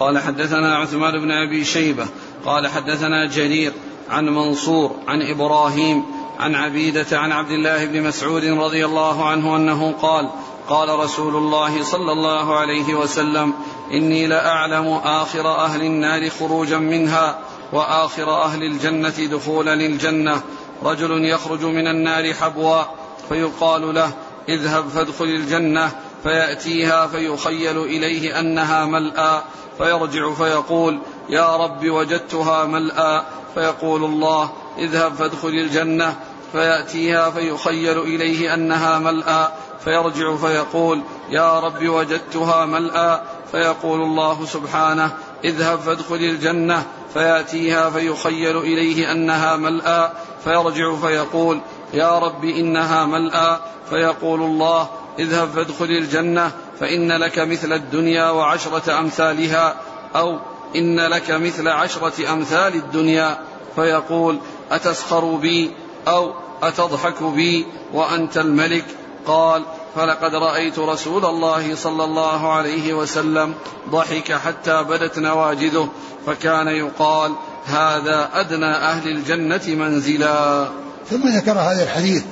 قال 0.00 0.18
حدثنا 0.18 0.76
عثمان 0.76 1.12
بن 1.20 1.30
أبي 1.30 1.64
شيبة 1.64 2.06
قال 2.44 2.66
حدثنا 2.68 3.26
جرير 3.26 3.72
عن 4.10 4.24
منصور 4.28 4.96
عن 5.08 5.22
إبراهيم 5.22 6.02
عن 6.38 6.54
عبيدة 6.54 7.18
عن 7.18 7.32
عبد 7.32 7.50
الله 7.50 7.84
بن 7.84 8.02
مسعود 8.02 8.44
رضي 8.44 8.84
الله 8.84 9.28
عنه 9.28 9.56
أنه 9.56 9.92
قال 9.92 10.30
قال 10.68 10.98
رسول 10.98 11.36
الله 11.36 11.82
صلى 11.82 12.12
الله 12.12 12.56
عليه 12.56 12.94
وسلم 12.94 13.52
إني 13.92 14.26
لأعلم 14.26 14.86
آخر 15.04 15.56
أهل 15.56 15.82
النار 15.82 16.30
خروجا 16.30 16.78
منها 16.78 17.38
وآخر 17.72 18.42
أهل 18.42 18.62
الجنة 18.62 19.26
دخولا 19.30 19.74
الجنة 19.74 20.42
رجل 20.84 21.24
يخرج 21.24 21.64
من 21.64 21.86
النار 21.86 22.34
حبوا 22.34 22.82
فيقال 23.28 23.94
له 23.94 24.12
اذهب 24.48 24.88
فادخل 24.88 25.24
الجنة 25.24 25.90
فيأتيها 26.22 27.06
فيخيل 27.06 27.78
إليه 27.78 28.40
أنها 28.40 28.84
ملأى 28.84 29.42
فيرجع 29.78 30.34
فيقول 30.34 30.98
يا 31.28 31.56
رب 31.56 31.90
وجدتها 31.90 32.64
ملأى 32.64 33.22
فيقول 33.54 34.04
الله 34.04 34.52
اذهب 34.78 35.14
فادخل 35.14 35.48
الجنة 35.48 36.16
فيأتيها 36.52 37.30
فيخيل 37.30 37.98
إليه 37.98 38.54
أنها 38.54 38.98
ملأى 38.98 39.48
فيرجع 39.84 40.36
فيقول 40.36 41.02
يا 41.30 41.60
رب 41.60 41.88
وجدتها 41.88 42.66
ملأى 42.66 43.20
فيقول 43.52 44.00
الله 44.00 44.46
سبحانه 44.46 45.16
اذهب 45.44 45.78
فادخل 45.78 46.14
الجنة 46.14 46.86
فيأتيها 47.14 47.90
فيخيل 47.90 48.58
إليه 48.58 49.12
أنها 49.12 49.56
ملأى 49.56 50.12
فيرجع 50.44 50.96
فيقول 50.96 51.60
يا 51.94 52.18
رب 52.18 52.44
إنها 52.44 53.06
ملأى. 53.06 53.58
فيقول 53.90 54.42
الله 54.42 54.88
اذهب 55.18 55.48
فادخل 55.48 55.84
الجنة 55.84 56.50
فإن 56.80 57.12
لك 57.12 57.38
مثل 57.38 57.72
الدنيا 57.72 58.30
وعشرة 58.30 58.98
أمثالها 58.98 59.76
أو 60.16 60.38
إن 60.76 61.00
لك 61.00 61.30
مثل 61.30 61.68
عشرة 61.68 62.32
أمثال 62.32 62.74
الدنيا. 62.74 63.38
فيقول 63.76 64.38
أتسخر 64.70 65.24
بي 65.24 65.70
أو 66.08 66.32
أتضحك 66.62 67.22
بي 67.22 67.66
وأنت 67.92 68.38
الملك. 68.38 68.84
قال 69.26 69.62
فلقد 69.96 70.34
رأيت 70.34 70.78
رسول 70.78 71.24
الله 71.24 71.74
صلى 71.74 72.04
الله 72.04 72.52
عليه 72.52 72.94
وسلم 72.94 73.54
ضحك 73.90 74.32
حتى 74.32 74.82
بدت 74.82 75.18
نواجذه. 75.18 75.88
فكان 76.26 76.68
يقال 76.68 77.32
هذا 77.66 78.28
أدنى 78.32 78.74
أهل 78.76 79.08
الجنة 79.08 79.84
منزلا. 79.84 80.68
ثم 81.10 81.28
ذكر 81.28 81.58
هذا 81.58 81.82
الحديث 81.82 82.22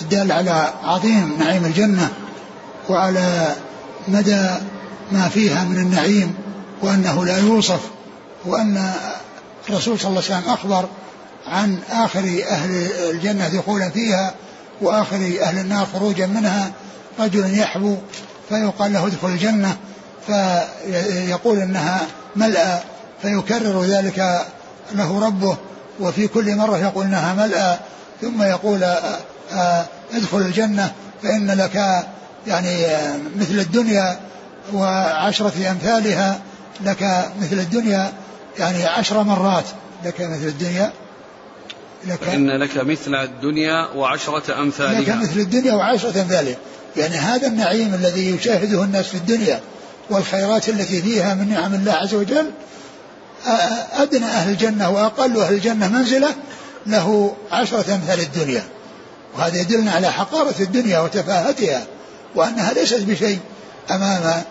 الدال 0.00 0.32
على 0.32 0.72
عظيم 0.84 1.36
نعيم 1.38 1.64
الجنة 1.64 2.08
وعلى 2.88 3.54
مدى 4.08 4.50
ما 5.12 5.28
فيها 5.28 5.64
من 5.64 5.76
النعيم 5.76 6.34
وأنه 6.82 7.24
لا 7.24 7.38
يوصف 7.38 7.80
وأن 8.44 8.92
الرسول 9.68 9.98
صلى 9.98 10.08
الله 10.08 10.22
عليه 10.24 10.38
وسلم 10.38 10.52
أخبر 10.52 10.88
عن 11.46 11.78
آخر 11.90 12.42
أهل 12.50 12.86
الجنة 13.10 13.48
دخولا 13.48 13.90
فيها 13.90 14.34
وآخر 14.80 15.16
أهل 15.16 15.58
النار 15.58 15.86
خروجا 15.92 16.26
منها 16.26 16.72
رجل 17.20 17.58
يحبو 17.58 17.96
فيقال 18.48 18.92
له 18.92 19.06
ادخل 19.06 19.28
الجنة 19.28 19.76
فيقول 20.26 21.58
إنها 21.58 22.06
ملأى 22.36 22.80
فيكرر 23.22 23.82
ذلك 23.82 24.46
له 24.94 25.26
ربه 25.26 25.56
وفي 26.00 26.28
كل 26.28 26.56
مرة 26.56 26.78
يقول 26.78 27.04
إنها 27.04 27.34
ملأى 27.34 27.78
ثم 28.20 28.42
يقول 28.42 28.84
آه، 28.84 29.18
آه، 29.52 29.86
ادخل 30.12 30.38
الجنة 30.38 30.92
فإن 31.22 31.50
لك 31.50 32.06
يعني 32.46 32.86
مثل 33.36 33.58
الدنيا 33.58 34.18
وعشرة 34.72 35.70
أمثالها 35.70 36.40
لك 36.84 37.30
مثل 37.40 37.58
الدنيا 37.58 38.12
يعني 38.58 38.84
عشر 38.84 39.22
مرات 39.22 39.64
لك 40.04 40.20
مثل 40.20 40.46
الدنيا 40.46 40.92
لك 42.06 42.28
إن 42.28 42.50
لك 42.50 42.76
مثل 42.76 43.14
الدنيا 43.14 43.86
وعشرة 43.96 44.62
أمثالها. 44.62 45.00
لك 45.00 45.08
مثل 45.08 45.40
الدنيا 45.40 45.72
وعشرة 45.72 46.22
أمثالها. 46.22 46.56
يعني 46.96 47.16
هذا 47.16 47.46
النعيم 47.46 47.94
الذي 47.94 48.30
يشاهده 48.30 48.84
الناس 48.84 49.06
في 49.06 49.14
الدنيا 49.14 49.60
والخيرات 50.10 50.68
التي 50.68 51.02
فيها 51.02 51.34
من 51.34 51.48
نعم 51.48 51.74
الله 51.74 51.92
عز 51.92 52.14
وجل 52.14 52.50
أدنى 53.92 54.24
أهل 54.24 54.50
الجنة 54.50 54.90
وأقل 54.90 55.40
أهل 55.40 55.54
الجنة 55.54 55.88
منزلة 55.88 56.34
له 56.86 57.36
عشرة 57.52 57.94
أمثال 57.94 58.20
الدنيا. 58.20 58.62
وهذا 59.36 59.60
يدلنا 59.60 59.90
على 59.90 60.12
حقارة 60.12 60.54
الدنيا 60.60 60.98
وتفاهتها 61.00 61.86
وأنها 62.34 62.72
ليست 62.72 63.00
بشيء 63.00 63.38
أمام 63.90 64.42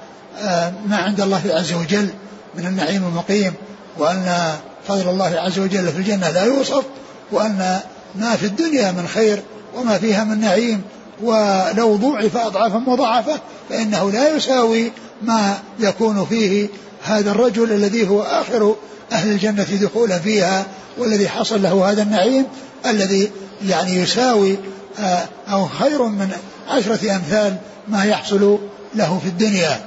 ما 0.88 0.97
عند 0.97 1.21
الله 1.21 1.41
عز 1.45 1.73
وجل 1.73 2.10
من 2.56 2.65
النعيم 2.65 3.04
المقيم 3.04 3.54
وأن 3.97 4.56
فضل 4.88 5.10
الله 5.10 5.39
عز 5.39 5.60
وجل 5.60 5.88
في 5.88 5.97
الجنة 5.97 6.30
لا 6.30 6.43
يوصف 6.43 6.84
وأن 7.32 7.80
ما 8.15 8.36
في 8.36 8.45
الدنيا 8.45 8.91
من 8.91 9.08
خير 9.08 9.43
وما 9.76 9.97
فيها 9.97 10.23
من 10.23 10.39
نعيم 10.39 10.82
ولو 11.21 11.95
ضوعف 11.95 12.38
أضعافا 12.38 12.78
مضاعفة 12.78 13.39
فإنه 13.69 14.12
لا 14.12 14.36
يساوي 14.36 14.91
ما 15.21 15.58
يكون 15.80 16.26
فيه 16.26 16.67
هذا 17.07 17.31
الرجل 17.31 17.71
الذي 17.71 18.09
هو 18.09 18.21
آخر 18.21 18.75
أهل 19.11 19.31
الجنة 19.31 19.63
دخولا 19.81 20.19
فيها 20.19 20.65
والذي 20.97 21.29
حصل 21.29 21.61
له 21.61 21.91
هذا 21.91 22.03
النعيم 22.03 22.45
الذي 22.85 23.31
يعني 23.65 23.95
يساوي 23.95 24.57
آه، 24.99 25.27
أو 25.47 25.65
خير 25.65 26.03
من 26.03 26.31
عشرة 26.67 27.15
أمثال 27.15 27.57
ما 27.87 28.05
يحصل 28.05 28.59
له 28.95 29.19
في 29.19 29.27
الدنيا. 29.27 29.85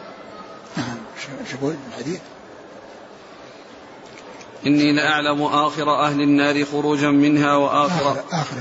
نعم 0.77 0.97
شو 1.23 1.57
يقول 1.57 1.75
الحديث؟ 1.89 2.21
إني 4.67 4.93
لأعلم 4.93 5.43
آخر 5.43 5.95
أهل 5.95 6.21
النار 6.21 6.65
خروجا 6.65 7.09
منها 7.09 7.55
وآخر 7.55 8.11
آخر, 8.11 8.23
آخر 8.33 8.57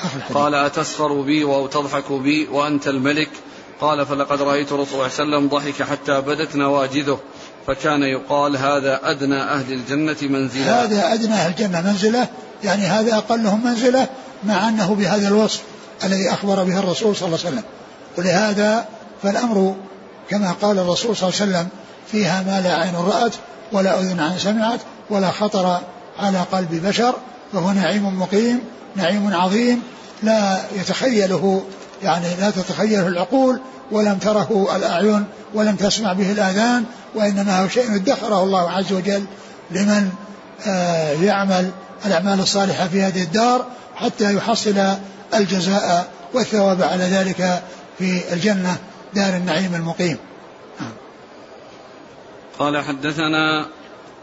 آخر 0.00 0.34
قال 0.34 0.54
أتسخر 0.54 1.20
بي 1.20 1.44
أو 1.44 1.66
تضحك 1.66 2.12
بي 2.12 2.48
وأنت 2.52 2.88
الملك؟ 2.88 3.30
قال 3.80 4.06
فلقد 4.06 4.42
رأيت 4.42 4.72
رسول 4.72 4.94
الله 4.94 5.08
صلى 5.08 5.24
الله 5.24 5.36
عليه 5.36 5.46
وسلم 5.46 5.48
ضحك 5.48 5.82
حتى 5.82 6.20
بدت 6.20 6.56
نواجذه. 6.56 7.18
فكان 7.66 8.02
يقال 8.02 8.56
هذا 8.56 9.00
أدنى 9.02 9.42
أهل 9.42 9.72
الجنة 9.72 10.16
منزلة. 10.22 10.84
هذا 10.84 11.14
أدنى 11.14 11.34
أهل 11.34 11.50
الجنة 11.50 11.80
منزلة 11.80 12.28
يعني 12.64 12.82
هذا 12.82 13.16
أقلهم 13.16 13.64
منزلة 13.64 14.06
مع 14.44 14.68
أنه 14.68 14.94
بهذا 14.94 15.28
الوصف 15.28 15.62
الذي 16.04 16.30
أخبر 16.30 16.64
به 16.64 16.78
الرسول 16.78 17.16
صلى 17.16 17.26
الله 17.26 17.38
عليه 17.38 17.48
وسلم. 17.48 17.64
ولهذا 18.18 18.88
فالأمر 19.22 19.74
كما 20.30 20.52
قال 20.62 20.78
الرسول 20.78 21.16
صلى 21.16 21.28
الله 21.28 21.40
عليه 21.40 21.52
وسلم 21.52 21.68
فيها 22.12 22.42
ما 22.42 22.60
لا 22.60 22.74
عين 22.74 22.94
رأت 22.94 23.32
ولا 23.72 24.00
أذن 24.00 24.20
عن 24.20 24.38
سمعت 24.38 24.80
ولا 25.10 25.30
خطر 25.30 25.80
على 26.18 26.38
قلب 26.52 26.86
بشر 26.86 27.14
فهو 27.52 27.72
نعيم 27.72 28.20
مقيم 28.20 28.60
نعيم 28.96 29.34
عظيم 29.34 29.82
لا 30.22 30.60
يتخيله 30.76 31.62
يعني 32.02 32.26
لا 32.40 32.50
تتخيله 32.50 33.06
العقول 33.06 33.60
ولم 33.90 34.18
تره 34.18 34.76
الأعين 34.76 35.24
ولم 35.54 35.76
تسمع 35.76 36.12
به 36.12 36.32
الآذان 36.32 36.84
وإنما 37.14 37.62
هو 37.62 37.68
شيء 37.68 37.94
ادخره 37.94 38.42
الله 38.42 38.70
عز 38.70 38.92
وجل 38.92 39.24
لمن 39.70 40.10
آه، 40.66 41.12
يعمل 41.12 41.70
الأعمال 42.06 42.40
الصالحة 42.40 42.88
في 42.88 43.02
هذه 43.02 43.22
الدار 43.22 43.66
حتى 43.96 44.34
يحصل 44.34 44.96
الجزاء 45.34 46.08
والثواب 46.34 46.82
على 46.82 47.04
ذلك 47.04 47.62
في 47.98 48.32
الجنة 48.32 48.76
دار 49.14 49.36
النعيم 49.36 49.74
المقيم. 49.74 50.16
قال 52.58 52.84
حدثنا 52.84 53.66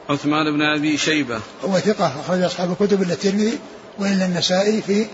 عثمان 0.09 0.51
بن 0.53 0.61
أبي 0.61 0.97
شيبة. 0.97 1.39
هو 1.65 1.79
ثقة 1.79 2.11
أخرج 2.21 2.41
أصحاب 2.41 2.71
الكتب 2.71 3.01
إلا 3.01 3.13
الترمذي 3.13 3.59
وإلا 3.99 4.25
النسائي 4.25 4.81
في 4.81 5.05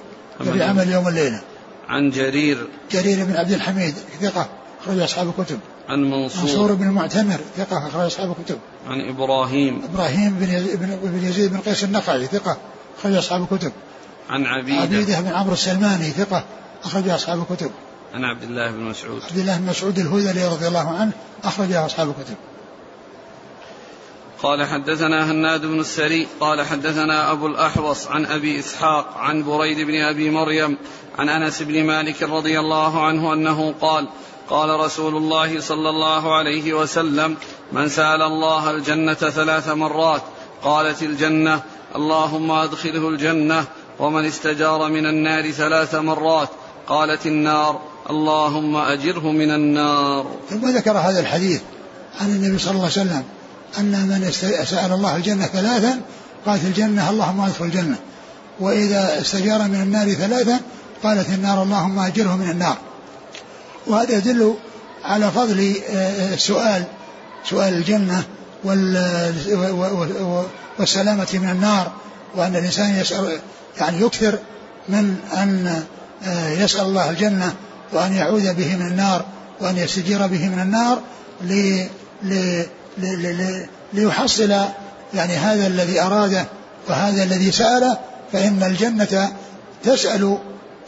في 0.44 0.64
عمل 0.64 0.90
يوم 0.90 1.08
الليلة. 1.08 1.42
عن 1.90 2.10
جرير 2.10 2.68
جرير 2.92 3.26
بن 3.26 3.36
عبد 3.36 3.52
الحميد 3.52 3.96
ثقة 4.22 4.50
أخرج 4.82 5.00
أصحاب 5.00 5.34
الكتب. 5.40 5.60
عن 5.90 6.04
منصور. 6.04 6.44
منصور 6.44 6.74
بن 6.74 6.88
المعتمر 6.88 7.40
ثقة 7.58 7.88
أخرج 7.88 8.06
أصحاب 8.06 8.36
الكتب. 8.40 8.58
عن 8.88 9.10
إبراهيم. 9.10 9.82
إبراهيم 9.84 10.40
بن 10.40 10.50
يزيد 10.50 10.80
بن, 10.80 11.24
يزيد 11.24 11.52
بن 11.52 11.60
قيس 11.60 11.84
النخعي 11.84 12.26
ثقة 12.26 12.58
أخرج 13.00 13.14
أصحاب 13.14 13.48
الكتب. 13.52 13.72
عن 14.30 14.46
عبيدة. 14.46 14.82
عبيدة 14.82 15.22
بن 15.22 15.28
عمرو 15.28 15.54
السلماني 15.54 16.10
ثقة 16.10 16.46
أخرج 16.84 17.10
أصحاب 17.10 17.46
الكتب. 17.52 17.72
عن 18.14 18.24
عبد 18.24 18.44
الله 18.44 18.72
بن 18.72 18.84
مسعود. 18.84 19.22
عبد 19.30 19.38
الله 19.38 19.58
بن 19.58 19.66
مسعود 19.66 20.00
الهذلي 20.00 20.46
رضي 20.46 20.68
الله 20.68 20.98
عنه 20.98 21.12
اخرج 21.44 21.72
أصحاب 21.74 22.10
الكتب. 22.10 22.36
قال 24.44 24.66
حدثنا 24.66 25.32
هناد 25.32 25.66
بن 25.66 25.80
السري 25.80 26.28
قال 26.40 26.62
حدثنا 26.62 27.32
أبو 27.32 27.48
الأحوص 27.48 28.08
عن 28.08 28.26
أبي 28.26 28.60
إسحاق 28.60 29.18
عن 29.18 29.44
بريد 29.44 29.88
بن 29.88 30.02
أبي 30.02 30.30
مريم 30.30 30.78
عن 31.20 31.30
أنس 31.30 31.62
بن 31.62 31.84
مالك 31.84 32.24
رضي 32.24 32.60
الله 32.60 33.06
عنه 33.06 33.34
أنه 33.34 33.74
قال 33.82 34.08
قال 34.50 34.80
رسول 34.80 35.18
الله 35.18 35.60
صلى 35.60 35.90
الله 35.90 36.36
عليه 36.36 36.74
وسلم 36.74 37.38
من 37.72 37.90
سأل 37.90 38.22
الله 38.22 38.72
الجنة 38.72 39.14
ثلاث 39.14 39.70
مرات 39.70 40.22
قالت 40.64 41.04
الجنة 41.04 41.62
اللهم 41.96 42.52
أدخله 42.52 43.10
الجنة 43.10 43.66
ومن 44.00 44.26
استجار 44.26 44.90
من 44.90 45.06
النار 45.06 45.52
ثلاث 45.52 45.96
مرات 45.96 46.50
قالت 46.88 47.26
النار 47.26 47.82
اللهم 48.10 48.76
أجره 48.76 49.32
من 49.32 49.52
النار 49.52 50.32
ثم 50.50 50.70
ذكر 50.70 50.98
هذا 50.98 51.20
الحديث 51.20 51.62
عن 52.22 52.30
النبي 52.30 52.58
صلى 52.58 52.72
الله 52.72 52.82
عليه 52.84 52.92
وسلم. 52.92 53.24
أن 53.78 53.92
من 53.92 54.32
سأل 54.66 54.94
الله 54.94 55.16
الجنة 55.16 55.46
ثلاثا 55.46 56.00
قالت 56.46 56.66
الجنة 56.66 57.10
اللهم 57.10 57.42
ادخل 57.42 57.66
الجنة. 57.66 57.96
وإذا 58.60 59.22
استجار 59.22 59.64
من 59.64 59.82
النار 59.82 60.14
ثلاثا 60.14 60.60
قالت 61.04 61.30
النار 61.30 61.64
اللهم 61.64 62.00
أجره 62.00 62.36
من 62.36 62.50
النار. 62.50 62.78
وهذا 63.88 64.18
يدل 64.18 64.56
على 65.04 65.32
فضل 65.32 65.76
السؤال 66.34 66.82
آه، 66.82 66.86
سؤال 67.50 67.74
الجنة 67.74 68.24
والسلامة 70.80 71.28
من 71.34 71.50
النار 71.50 71.92
وأن 72.36 72.56
الإنسان 72.56 72.96
يسأل 72.96 73.40
يعني 73.80 74.02
يكثر 74.02 74.40
من 74.90 75.16
أن 75.34 75.84
آه، 76.24 76.50
يسأل 76.50 76.86
الله 76.86 77.10
الجنة 77.10 77.54
وأن 77.94 78.14
يعوذ 78.14 78.54
به 78.54 78.76
من 78.76 78.88
النار 78.88 79.26
وأن 79.62 79.78
يستجير 79.78 80.28
به 80.28 80.50
من 80.50 80.60
النار 80.60 81.02
ليحصل 83.94 84.56
يعني 85.14 85.34
هذا 85.34 85.68
الذي 85.68 86.02
أراده 86.02 86.46
وهذا 86.90 87.24
الذي 87.24 87.52
سأله 87.52 87.98
فإن 88.34 88.64
الجنة 88.64 89.32
تسأل 89.84 90.38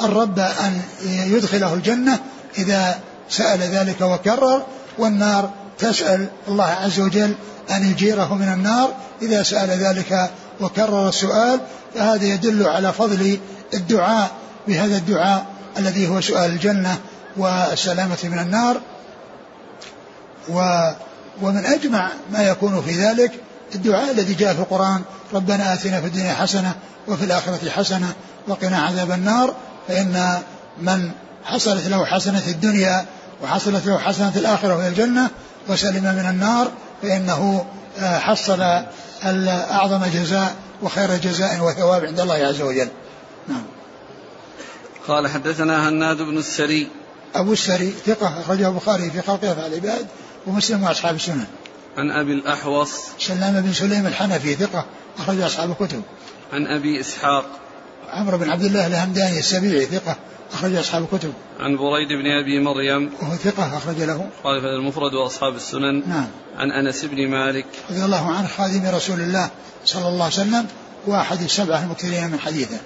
الرب 0.02 0.39
أن 0.39 0.82
يدخله 1.06 1.74
الجنة 1.74 2.19
إذا 2.58 3.00
سأل 3.30 3.60
ذلك 3.60 4.02
وكرر 4.02 4.65
والنار 4.98 5.50
تسأل 5.80 6.28
الله 6.48 6.65
عز 6.65 7.00
وجل 7.00 7.36
أن 7.72 7.91
يجيره 7.91 8.36
من 8.36 8.48
النار 8.54 8.93
إذا 9.22 9.43
سأل 9.43 9.69
ذلك 9.69 10.30
وكرر 10.62 11.10
السؤال. 11.10 11.60
فهذا 11.95 12.26
يدل 12.26 12.67
على 12.67 12.93
فضل 12.93 13.39
الدعاء 13.74 14.32
بهذا 14.67 14.98
الدعاء 14.98 15.45
الذي 15.78 16.08
هو 16.08 16.22
سؤال 16.22 16.52
الجنة 16.52 16.98
والسلامة 17.38 18.17
من 18.24 18.39
النار. 18.39 18.82
و 20.50 20.89
ومن 21.41 21.65
أجمع 21.65 22.10
ما 22.32 22.43
يكون 22.43 22.82
في 22.82 22.91
ذلك 22.91 23.32
الدعاء 23.75 24.12
الذي 24.12 24.34
جاء 24.34 24.54
في 24.54 24.60
القرآن 24.60 25.02
ربنا 25.34 25.73
آتنا 25.73 26.02
في 26.02 26.08
الدنيا 26.08 26.34
حسنة 26.34 26.75
وفي 27.08 27.25
الآخرة 27.25 27.69
حسنة 27.69 28.13
وقنا 28.47 28.78
عذاب 28.78 29.12
النار 29.12 29.54
فإن 29.88 30.41
من 30.82 31.12
حصلت 31.43 31.88
له 31.88 32.06
حسنة 32.06 32.43
الدنيا 32.47 33.06
وحصلت 33.43 33.86
له 33.86 33.97
حسنة 33.97 34.34
الآخرة 34.36 34.75
وهي 34.75 34.88
الجنة 34.88 35.30
وسلم 35.67 36.04
من 36.04 36.30
النار 36.30 36.71
فإنه 37.02 37.65
آه، 37.99 38.19
حصل 38.19 38.62
أعظم 39.23 40.06
جزاء 40.06 40.56
وخير 40.82 41.15
جزاء 41.15 41.60
وثواب 41.60 42.06
عند 42.06 42.19
الله 42.19 42.36
عز 42.36 42.62
وجل. 42.62 42.88
نعم. 43.47 43.63
قال 45.08 45.28
حدثنا 45.28 45.89
هناد 45.89 46.17
بن 46.17 46.38
السري. 46.38 46.88
أبو 47.36 47.54
السري 47.54 47.93
ثقة 48.06 48.39
أخرجه 48.39 48.67
البخاري 48.67 49.12
في 49.12 49.21
خلق 49.21 49.45
أفعال 49.45 49.73
العباد. 49.73 50.08
ومسلم 50.50 50.84
وأصحاب 50.84 51.16
السنن 51.16 51.46
عن 51.98 52.12
أبي 52.12 52.34
الأحوص 52.34 52.92
سلام 53.20 53.62
بن 53.62 53.74
سليم 53.74 54.08
الحنفي 54.08 54.56
ثقة 54.56 54.86
أخرج 55.20 55.42
أصحاب 55.42 55.72
الكتب 55.72 56.02
عن 56.54 56.68
أبي 56.68 57.00
إسحاق 57.00 57.46
عمرو 58.10 58.38
بن 58.38 58.50
عبد 58.50 58.64
الله 58.64 58.88
الهمداني 58.88 59.40
السبيعي 59.40 59.86
ثقة 59.86 60.16
أخرج 60.54 60.76
أصحاب 60.76 61.04
الكتب. 61.04 61.34
عن 61.60 61.78
بريد 61.78 62.08
بن 62.08 62.26
أبي 62.42 62.60
مريم 62.60 63.12
وهو 63.22 63.36
ثقة 63.36 63.78
أخرج 63.78 64.02
له. 64.02 64.30
قال 64.44 64.66
المفرد 64.66 65.14
وأصحاب 65.14 65.56
السنن. 65.56 66.10
نعم. 66.10 66.28
عن 66.58 66.72
أنس 66.72 67.06
بن 67.06 67.28
مالك. 67.28 67.66
رضي 67.90 68.06
الله 68.06 68.32
عنه 68.32 68.48
خادم 68.48 68.86
رسول 68.86 69.20
الله 69.20 69.50
صلى 69.86 70.08
الله 70.08 70.24
عليه 70.24 70.34
وسلم 70.34 70.68
وأحد 71.08 71.42
السبعة 71.42 71.84
المكثرين 71.84 72.30
من 72.30 72.40
حديثه. 72.40 72.78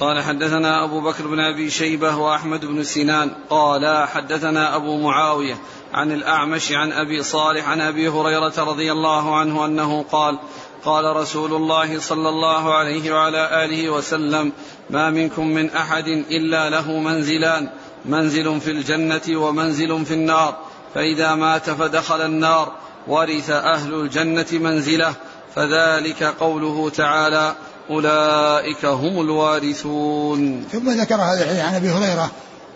قال 0.00 0.22
حدثنا 0.22 0.84
أبو 0.84 1.00
بكر 1.00 1.26
بن 1.26 1.40
أبي 1.40 1.70
شيبة 1.70 2.16
وأحمد 2.16 2.64
بن 2.64 2.82
سنان 2.82 3.30
قال 3.50 4.08
حدثنا 4.08 4.76
أبو 4.76 5.00
معاوية 5.00 5.56
عن 5.92 6.12
الأعمش 6.12 6.72
عن 6.72 6.92
أبي 6.92 7.22
صالح 7.22 7.68
عن 7.68 7.80
أبي 7.80 8.08
هريرة 8.08 8.52
رضي 8.58 8.92
الله 8.92 9.36
عنه 9.36 9.64
أنه 9.64 10.02
قال 10.12 10.38
قال 10.84 11.16
رسول 11.16 11.52
الله 11.54 11.98
صلى 11.98 12.28
الله 12.28 12.74
عليه 12.74 13.14
وعلى 13.14 13.64
آله 13.64 13.90
وسلم 13.90 14.52
ما 14.90 15.10
منكم 15.10 15.46
من 15.46 15.70
أحد 15.70 16.08
إلا 16.08 16.70
له 16.70 16.98
منزلان 16.98 17.68
منزل 18.04 18.60
في 18.60 18.70
الجنة 18.70 19.22
ومنزل 19.28 20.04
في 20.04 20.14
النار 20.14 20.56
فإذا 20.94 21.34
مات 21.34 21.70
فدخل 21.70 22.20
النار 22.20 22.72
ورث 23.08 23.50
أهل 23.50 23.94
الجنة 23.94 24.46
منزله 24.52 25.14
فذلك 25.54 26.22
قوله 26.22 26.90
تعالى 26.90 27.54
أولئك 27.90 28.84
هم 28.84 29.20
الوارثون. 29.20 30.64
ثم 30.72 30.90
ذكر 30.90 31.14
هذا 31.14 31.42
الحديث 31.42 31.64
عن 31.64 31.74
أبي 31.74 31.90
هريرة 31.90 32.30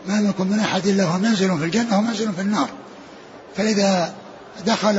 ما 0.07 0.21
منكم 0.21 0.47
من 0.47 0.61
أحد 0.61 0.87
إلا 0.87 1.05
هو 1.05 1.19
منزل 1.19 1.59
في 1.59 1.65
الجنة 1.65 1.99
ومنزل 1.99 2.33
في 2.33 2.41
النار. 2.41 2.69
فإذا 3.57 4.15
دخل 4.67 4.99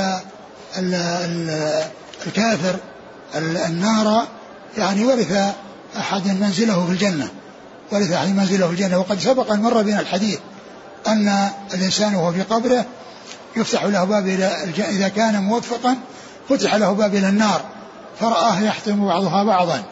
ال 0.77 0.93
ال 0.93 1.83
الكافر 2.27 2.75
النار 3.35 4.27
يعني 4.77 5.05
ورث 5.05 5.53
أحد 5.97 6.27
منزله 6.27 6.85
في 6.85 6.91
الجنة. 6.91 7.27
ورث 7.91 8.11
أحد 8.11 8.35
منزله 8.35 8.67
في 8.67 8.73
الجنة. 8.73 8.99
وقد 8.99 9.19
سبق 9.19 9.51
أن 9.51 9.61
مر 9.61 9.81
بنا 9.81 9.99
الحديث 9.99 10.39
أن 11.07 11.49
الإنسان 11.73 12.15
وهو 12.15 12.31
في 12.31 12.41
قبره 12.41 12.85
يفتح 13.57 13.83
له 13.83 14.03
باب 14.03 14.27
إلى 14.27 14.45
إذا 14.89 15.07
كان 15.07 15.43
موفقا 15.43 15.97
فتح 16.49 16.75
له 16.75 16.91
باب 16.91 17.15
إلى 17.15 17.29
النار. 17.29 17.61
فرآه 18.19 18.61
يحتم 18.61 19.05
بعضها 19.07 19.43
بعضا. 19.43 19.83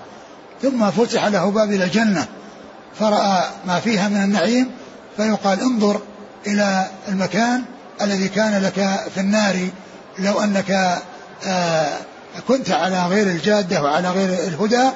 ثم 0.62 0.92
فتح 0.92 1.26
له 1.26 1.52
باب 1.52 1.72
إلى 1.72 1.84
الجنة 1.84 2.28
فرأى 3.00 3.44
ما 3.66 3.80
فيها 3.80 4.10
من 4.10 4.24
النعيم 4.24 4.72
فيقال 5.18 5.60
انظر 5.62 6.02
إلى 6.48 6.88
المكان 7.08 7.64
الذي 8.02 8.30
كان 8.30 8.62
لك 8.64 9.06
في 9.16 9.20
النار 9.20 9.70
لو 10.20 10.40
أنك 10.40 11.00
آه 11.46 11.98
كنت 12.48 12.72
على 12.72 13.08
غير 13.08 13.28
الجادة 13.28 13.84
وعلى 13.84 14.10
غير 14.10 14.30
الهدى 14.48 14.90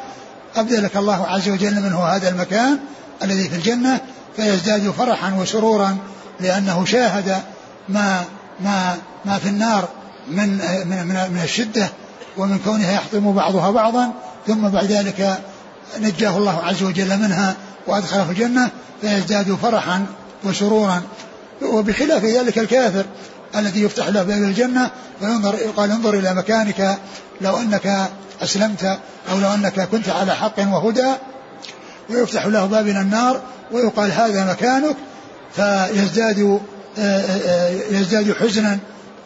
أبدلك 0.55 0.97
الله 0.97 1.27
عز 1.27 1.49
وجل 1.49 1.81
منه 1.81 2.03
هذا 2.03 2.29
المكان 2.29 2.79
الذي 3.23 3.49
في 3.49 3.55
الجنة 3.55 3.99
فيزداد 4.35 4.89
فرحا 4.91 5.33
وسرورا 5.33 5.97
لأنه 6.39 6.85
شاهد 6.85 7.41
ما 7.89 8.23
ما 8.59 8.97
ما 9.25 9.37
في 9.37 9.49
النار 9.49 9.87
من 10.27 10.47
من 10.85 11.07
من, 11.31 11.41
الشدة 11.43 11.89
ومن 12.37 12.59
كونها 12.65 12.91
يحطم 12.91 13.33
بعضها 13.33 13.71
بعضا 13.71 14.11
ثم 14.47 14.69
بعد 14.69 14.85
ذلك 14.85 15.39
نجاه 15.99 16.37
الله 16.37 16.63
عز 16.63 16.83
وجل 16.83 17.17
منها 17.17 17.55
وأدخله 17.87 18.29
الجنة 18.31 18.69
فيزداد 19.01 19.55
فرحا 19.61 20.05
وسرورا. 20.43 21.01
وبخلاف 21.61 22.25
ذلك 22.25 22.59
الكافر 22.59 23.05
الذي 23.55 23.81
يفتح 23.81 24.07
له 24.07 24.23
باب 24.23 24.43
الجنة 24.43 24.89
وينظر 25.21 25.55
يقال 25.55 25.91
انظر 25.91 26.13
إلى 26.13 26.33
مكانك 26.33 26.97
لو 27.41 27.57
أنك 27.57 28.09
أسلمت 28.41 28.99
أو 29.31 29.39
لو 29.39 29.53
أنك 29.53 29.81
كنت 29.81 30.09
على 30.09 30.35
حق 30.35 30.59
وهدى 30.59 31.13
ويفتح 32.09 32.45
له 32.45 32.65
باب 32.65 32.87
إلى 32.87 33.01
النار 33.01 33.41
ويقال 33.71 34.11
هذا 34.11 34.51
مكانك 34.51 34.95
فيزداد 35.55 36.59
آه، 36.99 37.21
آه، 37.21 37.69
يزداد 37.91 38.33
حزنا 38.33 38.79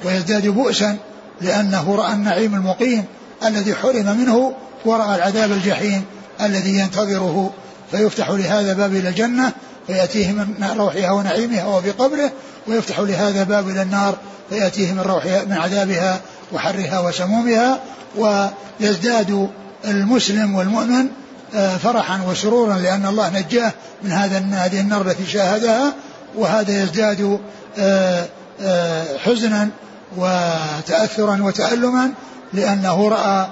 ويزداد 0.05 0.47
بؤسا 0.47 0.97
لأنه 1.41 1.95
رأى 1.95 2.13
النعيم 2.13 2.55
المقيم 2.55 3.05
الذي 3.45 3.75
حرم 3.75 4.17
منه 4.17 4.53
ورأى 4.85 5.15
العذاب 5.15 5.51
الجحيم. 5.51 6.05
الذي 6.41 6.79
ينتظره 6.79 7.53
فيفتح 7.91 8.29
لهذا 8.29 8.73
باب 8.73 8.95
إلى 8.95 9.09
الجنة 9.09 9.53
فيأتيه 9.87 10.31
من 10.31 10.75
روحها 10.77 11.11
ونعيمها 11.11 11.65
وهو 11.65 11.81
في 11.81 11.91
قبره 11.91 12.31
ويفتح 12.67 12.99
لهذا 12.99 13.43
باب 13.43 13.69
إلى 13.69 13.81
النار 13.81 14.17
فيأتيه 14.49 14.91
من 14.91 14.99
روحها 14.99 15.43
من 15.43 15.53
عذابها 15.53 16.21
وحرها 16.53 16.99
وسمومها 16.99 17.79
ويزداد 18.17 19.49
المسلم 19.85 20.55
والمؤمن 20.55 21.07
آه، 21.55 21.77
فرحا 21.77 22.21
وسرورا 22.27 22.75
لأن 22.75 23.05
الله 23.05 23.29
نجاه 23.29 23.71
من 24.03 24.11
هذا 24.11 24.45
هذه 24.51 24.79
النار 24.79 25.01
التي 25.01 25.25
شاهدها 25.25 25.93
وهذا 26.35 26.83
يزداد 26.83 27.39
آه، 27.77 28.25
آه، 28.61 29.17
حزنا 29.17 29.69
وتأثرا 30.17 31.43
وتألما 31.43 32.11
لأنه 32.53 33.09
رأى 33.09 33.47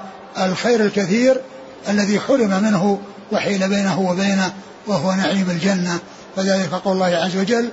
الخير 0.45 0.85
الكثير 0.85 1.41
الذي 1.89 2.19
حرم 2.19 2.63
منه 2.63 2.99
وحيل 3.31 3.69
بينه 3.69 3.99
وبينه 3.99 4.53
وهو 4.87 5.13
نعيم 5.13 5.49
الجنة. 5.49 5.99
فذلك 6.35 6.73
قول 6.73 6.93
الله 6.93 7.05
عز 7.05 7.37
وجل 7.37 7.69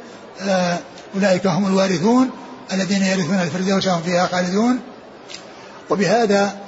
أولئك 1.15 1.47
هم 1.47 1.67
الوارثون 1.67 2.31
الذين 2.73 3.03
يرثون 3.03 3.35
الفردوس 3.35 3.87
وهم 3.87 4.03
فيها 4.03 4.27
خالدون. 4.27 4.81
وبهذا 5.91 6.59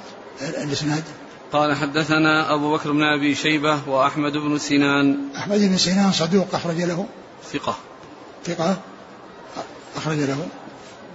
الإسناد. 0.41 1.03
قال 1.51 1.75
حدثنا 1.75 2.53
أبو 2.55 2.77
بكر 2.77 2.91
بن 2.91 3.03
أبي 3.03 3.35
شيبة 3.35 3.89
وأحمد 3.89 4.31
بن 4.31 4.57
سنان. 4.57 5.17
أحمد 5.37 5.59
بن 5.59 5.77
سنان 5.77 6.11
صدوق 6.11 6.55
أخرج 6.55 6.81
له. 6.81 7.05
ثقة. 7.53 7.77
ثقة 8.45 8.77
أخرج 9.95 10.17
له. 10.17 10.47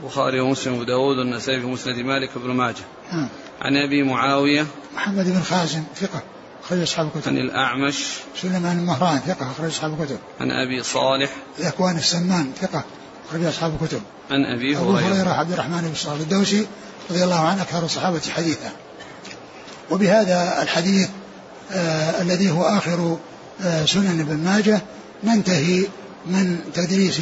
البخاري 0.03 0.41
ومسلم 0.41 0.79
وداود 0.79 1.19
والنسائي 1.19 1.61
في 1.61 1.67
مسند 1.67 1.97
مالك 1.97 2.39
بن 2.39 2.51
ماجه. 2.51 2.85
ها. 3.11 3.29
عن 3.61 3.77
أبي 3.77 4.03
معاوية 4.03 4.67
محمد 4.95 5.25
بن 5.25 5.43
خازم 5.43 5.83
ثقة 5.97 6.23
أخرج 6.65 6.83
أصحاب 6.83 7.07
الكتب. 7.07 7.29
عن 7.29 7.39
الأعمش 7.39 8.07
سليمان 8.43 8.79
المهران 8.79 9.19
ثقة 9.19 9.51
أخرج 9.51 9.67
أصحاب 9.71 10.01
الكتب. 10.01 10.19
عن 10.41 10.51
أبي 10.51 10.83
صالح 10.83 11.31
الأكوان 11.59 11.97
السمان 11.97 12.53
ثقة 12.61 12.85
أخرج 13.29 13.45
أصحاب 13.45 13.75
الكتب. 13.83 14.01
عن 14.31 14.45
أبي 14.45 14.77
هريرة. 14.77 15.09
هريرة 15.09 15.31
عبد 15.31 15.53
الرحمن 15.53 15.81
بن 15.81 15.95
صالح 15.95 16.21
الدوسي 16.21 16.67
رضي 17.11 17.25
الله 17.25 17.41
عنه 17.41 17.63
أكثر 17.63 17.85
الصحابة 17.85 18.21
حديثا. 18.37 18.73
وبهذا 19.91 20.63
الحديث 20.63 21.09
آه 21.73 22.23
الذي 22.23 22.51
هو 22.51 22.63
آخر 22.65 23.19
آه 23.63 23.85
سنن 23.85 24.21
ابن 24.21 24.37
ماجه 24.37 24.83
ننتهي 25.25 25.87
من 26.27 26.61
تدريس 26.75 27.21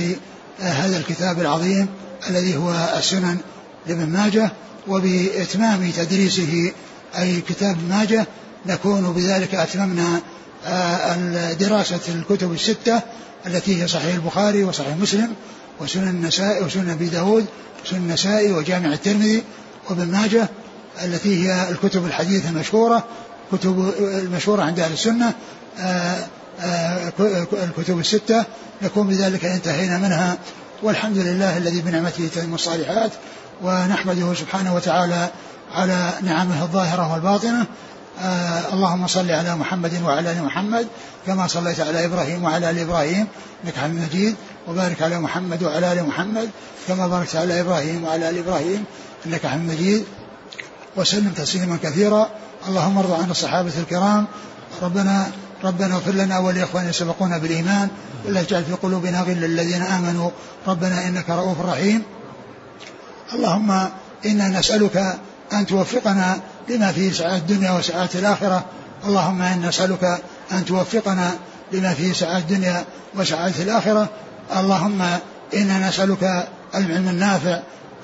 آه 0.61 0.63
هذا 0.63 0.99
الكتاب 0.99 1.41
العظيم 1.41 1.89
الذي 2.31 2.57
هو 2.57 2.95
السنن 2.99 3.39
لابن 3.87 4.07
ماجه. 4.07 4.51
وبإتمام 4.89 5.91
تدريسه 5.91 6.73
أي 7.19 7.41
كتاب 7.41 7.77
ماجه 7.89 8.27
نكون 8.67 9.13
بذلك 9.13 9.55
أتممنا 9.55 10.21
آه 10.67 11.53
دراسة 11.53 12.01
الكتب 12.09 12.53
الستة 12.53 13.01
التي 13.47 13.83
هي 13.83 13.89
صحيح 13.89 14.15
البخاري 14.15 14.65
وصحيح 14.65 14.97
مسلم 14.97 15.35
وسنن 15.81 16.09
النسائي 16.09 16.65
وسنن 16.65 16.91
أبي 16.91 17.07
داود 17.07 17.47
وسنن 17.85 17.99
النسائي 17.99 18.53
وجامع 18.53 18.93
الترمذي 18.93 19.43
وابن 19.91 20.07
ماجه 20.07 20.49
التي 21.05 21.45
هي 21.45 21.71
الكتب 21.71 22.07
الحديثة 22.07 22.49
المشهورة 22.49 23.05
كتب 23.53 23.95
المشهورة 24.01 24.63
عند 24.63 24.81
أهل 24.81 24.93
السنة 24.93 25.35
آه، 25.79 26.27
آه، 26.61 27.13
الكتب 27.53 27.99
الستة. 27.99 28.45
نكون 28.83 29.07
بذلك 29.07 29.45
انتهينا 29.45 29.99
منها 29.99 30.39
والحمد 30.83 31.19
لله 31.19 31.57
الذي 31.57 31.81
بنعمته 31.81 32.29
تتم 32.35 32.55
الصالحات. 32.55 33.11
ونحمده 33.63 34.35
سبحانه 34.35 34.75
وتعالى 34.75 35.29
على 35.75 36.13
نعمه 36.23 36.63
الظاهرة 36.63 37.13
والباطنة. 37.13 37.67
آه 38.23 38.73
اللهم 38.73 39.07
صل 39.07 39.31
على 39.31 39.57
محمد 39.57 40.03
وعلى 40.03 40.33
آل 40.33 40.43
محمد 40.43 40.87
كما 41.27 41.47
صليت 41.47 41.81
على 41.81 42.05
إبراهيم 42.05 42.45
وعلى 42.45 42.71
آل 42.71 42.79
إبراهيم 42.79 43.27
إنك 43.65 43.77
حميد 43.77 44.03
مجيد. 44.03 44.37
وبارك 44.69 45.03
على 45.03 45.21
محمد 45.21 45.63
وعلى 45.63 45.93
آل 45.93 46.07
محمد 46.07 46.51
كما 46.89 47.07
باركت 47.07 47.37
على 47.37 47.61
إبراهيم 47.61 48.05
وعلى 48.05 48.31
آل 48.31 48.39
إبراهيم 48.39 48.85
إنك 49.27 49.47
حميد 49.47 49.71
مجيد. 49.71 50.05
وسلم 50.97 51.33
تسليما 51.37 51.79
كثيرا. 51.83 52.29
اللهم 52.69 52.99
ارض 52.99 53.13
عن 53.23 53.31
الصحابة 53.31 53.73
الكرام. 53.79 54.27
ربنا 54.83 55.27
ربنا 55.65 55.95
اغفر 55.95 56.13
لنا 56.13 56.39
ولإخواننا 56.39 56.93
سبقونا 56.93 57.39
بالإيمان. 57.39 57.89
ولا 58.27 58.43
تجعل 58.43 58.65
في 58.65 58.73
قلوبنا 58.73 59.21
غلا 59.21 59.47
للذين 59.47 59.83
آمنوا. 59.83 60.31
ربنا 60.67 61.09
إنك 61.09 61.31
رؤوف 61.31 61.61
رحيم. 61.61 62.03
اللهم 63.35 63.89
إنا 64.27 64.49
نسألك 64.49 65.17
أن 65.53 65.67
توفقنا 65.67 66.41
لما 66.69 66.93
فيه 66.93 67.13
سعاده 67.13 67.37
الدنيا 67.37 67.71
وسعاده 67.71 68.19
الآخرة. 68.19 68.65
اللهم 69.07 69.43
إنا 69.43 69.69
نسألك 69.69 70.23
أن 70.53 70.65
توفقنا 70.65 71.31
لما 71.73 71.95
فيه 71.95 72.13
سعاده 72.13 72.39
الدنيا 72.39 72.85
وسعاده 73.15 73.63
الآخرة. 73.63 74.09
اللهم 74.57 75.03
إنا 75.55 75.89
نسألك 75.89 76.49
العلم 76.75 77.09
النافع. 77.09 77.61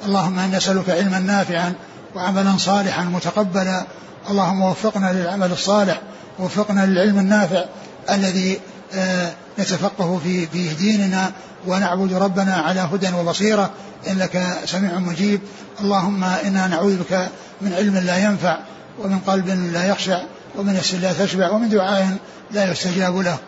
اللهم 0.06 0.38
إنا 0.38 0.56
نسألك 0.56 0.90
علما 0.90 1.18
نافعا 1.18 1.72
وعملا 2.14 2.56
صالحا 2.58 3.04
متقبلا. 3.04 3.86
اللهم 4.30 4.62
وفقنا 4.62 5.12
للعمل 5.12 5.52
الصالح. 5.52 6.00
وفقنا 6.38 6.86
للعلم 6.86 7.18
النافع 7.18 7.64
الذي 8.10 8.60
آه، 8.94 9.32
نتفقه 9.58 10.20
في 10.24 10.46
في 10.46 10.74
ديننا 10.74 11.32
ونعبد 11.66 12.12
ربنا 12.12 12.54
على 12.54 12.80
هدى 12.80 13.12
وبصيرة. 13.12 13.70
انك 14.10 14.58
سميع 14.64 14.98
مجيب. 14.98 15.40
اللهم 15.80 16.24
إنا 16.24 16.66
نعوذ 16.66 16.96
بك 16.96 17.28
من 17.60 17.72
علم 17.72 17.96
لا 17.96 18.18
ينفع 18.18 18.58
ومن 18.98 19.18
قلب 19.18 19.48
لا 19.48 19.86
يخشع 19.86 20.20
ومن 20.58 20.74
نفس 20.74 20.94
لا 20.94 21.12
تشبع 21.12 21.50
ومن 21.50 21.68
دعاء 21.68 22.16
لا 22.50 22.72
يستجاب 22.72 23.16
له. 23.16 23.38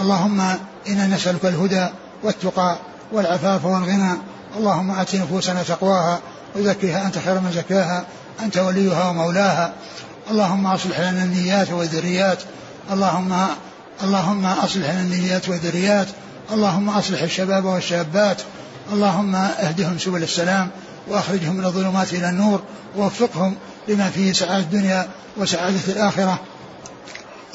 اللهم 0.00 0.40
إنا 0.88 1.06
نسألك 1.06 1.44
الهدى 1.44 1.88
والتقى 2.22 2.76
والعفاف 3.12 3.64
والغنى. 3.64 4.12
اللهم 4.56 4.90
آت 4.90 5.16
نفوسنا 5.16 5.62
تقواها 5.62 6.20
وزكها 6.56 7.06
أنت 7.06 7.18
خير 7.18 7.34
من 7.34 7.52
زكاها. 7.54 8.04
أنت 8.42 8.58
وليها 8.58 9.08
ومولاها. 9.08 9.72
اللهم 10.30 10.66
أصلح 10.66 11.00
لنا 11.00 11.24
النيات 11.24 11.70
والذريات. 11.70 12.38
اللهم 12.92 13.46
اللهم 14.02 14.46
أصلح 14.46 14.90
لنا 14.90 15.00
النيات 15.00 15.48
والذريات 15.48 16.08
اللهم 16.52 16.88
أصلح 16.88 17.22
الشباب 17.22 17.64
والشابات 17.64 18.42
اللهم 18.92 19.34
اهدهم 19.34 19.98
سبل 19.98 20.22
السلام 20.22 20.70
وأخرجهم 21.08 21.56
من 21.56 21.64
الظلمات 21.64 22.12
إلى 22.12 22.28
النور 22.28 22.62
ووفقهم 22.96 23.54
لما 23.88 24.10
فيه 24.10 24.32
سعادة 24.32 24.58
الدنيا 24.58 25.08
وسعادة 25.36 25.80
الآخرة. 25.88 26.40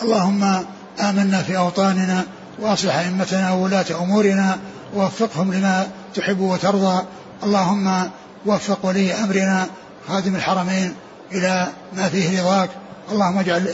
اللهم 0.02 0.66
آمنا 1.00 1.44
في 1.44 1.58
أوطاننا 1.58 2.24
وأصلح 2.60 2.96
أئمتنا 2.96 3.52
وولاة 3.52 3.86
أمورنا 4.02 4.58
ووفقهم 4.96 5.54
لما 5.54 5.88
تحب 6.16 6.40
وترضى. 6.40 7.06
اللهم 7.44 8.10
وفق 8.46 8.80
ولي 8.84 9.14
أمرنا 9.14 9.68
خادم 10.08 10.36
الحرمين 10.36 10.94
إلى 11.32 11.68
ما 11.94 12.10
فيه 12.10 12.42
رضاك. 12.42 12.70
اللهم 13.12 13.40
اجعل 13.40 13.68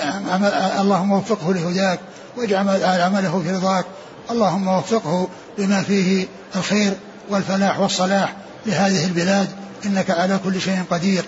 اللهم 0.79 1.11
وفقه 1.11 1.53
لهداك. 1.53 1.99
واجعل 2.37 3.01
عمله 3.01 3.41
في 3.43 3.51
رضاك. 3.51 3.85
اللهم 4.31 4.67
وفقه 4.67 5.27
لما 5.57 5.83
فيه 5.83 6.27
الخير 6.55 6.93
والفلاح 7.29 7.79
والصلاح 7.79 8.35
لهذه 8.65 9.05
البلاد. 9.05 9.49
إنك 9.85 10.11
على 10.11 10.39
كل 10.43 10.61
شيء 10.61 10.83
قدير. 10.89 11.25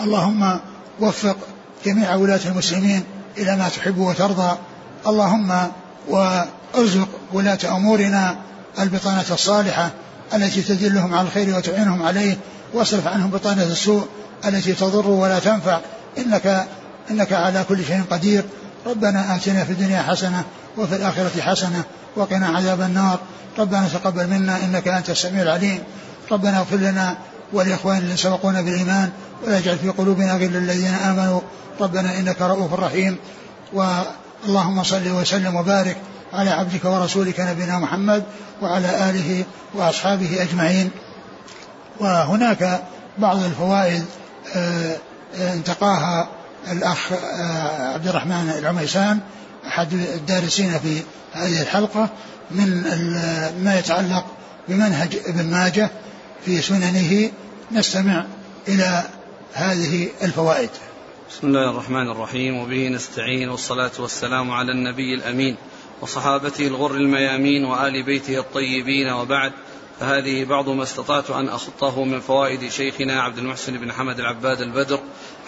اللهم 0.00 0.60
وفق 1.00 1.36
جميع 1.84 2.14
ولاة 2.14 2.40
المسلمين 2.46 3.04
إلى 3.38 3.56
ما 3.56 3.68
تحب 3.68 3.98
وترضى. 3.98 4.56
اللهم 5.06 5.68
وارزق 6.08 7.08
ولاة 7.32 7.58
أمورنا 7.64 8.36
البطانة 8.78 9.24
الصالحة 9.30 9.90
التي 10.34 10.62
تدلهم 10.62 11.14
على 11.14 11.28
الخير 11.28 11.56
وتعينهم 11.56 12.02
عليه. 12.02 12.36
واصرف 12.74 13.06
عنهم 13.06 13.30
بطانة 13.30 13.62
السوء 13.62 14.06
التي 14.44 14.72
تضر 14.72 15.06
ولا 15.06 15.38
تنفع. 15.38 15.80
إنك 16.18 16.66
إنك 17.10 17.32
على 17.32 17.64
كل 17.68 17.84
شيء 17.84 18.02
قدير. 18.10 18.44
ربنا 18.86 19.36
آتنا 19.36 19.64
في 19.64 19.72
الدنيا 19.72 20.02
حسنة 20.02 20.44
وفي 20.78 20.96
الآخرة 20.96 21.40
حسنة 21.40 21.82
وقنا 22.16 22.46
عذاب 22.46 22.80
النار. 22.80 23.18
ربنا 23.58 23.88
تقبل 23.88 24.26
منا 24.26 24.56
إنك 24.64 24.88
أنت 24.88 25.10
السميع 25.10 25.42
العليم. 25.42 25.78
ربنا 26.32 26.58
اغفر 26.58 26.76
لنا 26.76 27.16
ولإخواننا 27.52 27.98
الذين 27.98 28.16
سبقونا 28.16 28.60
بالإيمان 28.60 29.10
ولا 29.44 29.58
يجعل 29.58 29.78
في 29.78 29.88
قلوبنا 29.88 30.32
غلا 30.32 30.58
الذين 30.58 30.94
آمنوا. 30.94 31.40
ربنا 31.80 32.18
إنك 32.18 32.42
رؤوف 32.42 32.74
رحيم. 32.74 33.16
واللهم 33.72 34.82
صل 34.82 35.08
وسلم 35.08 35.56
وبارك 35.56 35.96
على 36.32 36.50
عبدك 36.50 36.84
ورسولك 36.84 37.40
نبينا 37.40 37.78
محمد 37.78 38.22
وعلى 38.62 39.10
آله 39.10 39.44
وأصحابه 39.74 40.42
أجمعين. 40.42 40.90
وهناك 42.00 42.82
بعض 43.18 43.42
الفوائد 43.42 44.04
آه، 44.56 44.96
آه، 45.38 45.54
انتقاها 45.54 46.28
الأخ 46.72 47.12
آه، 47.12 47.94
عبد 47.94 48.08
الرحمن 48.08 48.54
العميسان 48.58 49.20
أحد 49.66 49.92
الدارسين 49.92 50.78
في 50.78 51.02
هذه 51.32 51.62
الحلقة 51.62 52.08
من 52.50 52.82
ما 53.64 53.78
يتعلق 53.78 54.26
بمنهج 54.68 55.16
ابن 55.26 55.50
ماجه 55.50 55.90
في 56.44 56.62
سننه 56.62 57.30
نستمع 57.72 58.24
إلى 58.68 59.02
هذه 59.54 60.08
الفوائد. 60.22 60.70
بسم 61.30 61.46
الله 61.46 61.70
الرحمن 61.70 62.10
الرحيم 62.10 62.56
وبه 62.56 62.88
نستعين 62.88 63.48
والصلاة 63.48 63.90
والسلام 63.98 64.50
على 64.50 64.72
النبي 64.72 65.14
الأمين 65.14 65.56
وصحابته 66.00 66.66
الغر 66.66 66.94
الميامين 66.94 67.64
وآل 67.64 68.02
بيته 68.02 68.38
الطيبين 68.38 69.12
وبعد. 69.12 69.52
فهذه 70.00 70.44
بعض 70.44 70.68
ما 70.68 70.82
استطعت 70.82 71.30
أن 71.30 71.48
أخطه 71.48 72.04
من 72.04 72.20
فوائد 72.20 72.68
شيخنا 72.68 73.22
عبد 73.22 73.38
المحسن 73.38 73.78
بن 73.78 73.92
حمد 73.92 74.20
العباد 74.20 74.60
البدر 74.60 75.00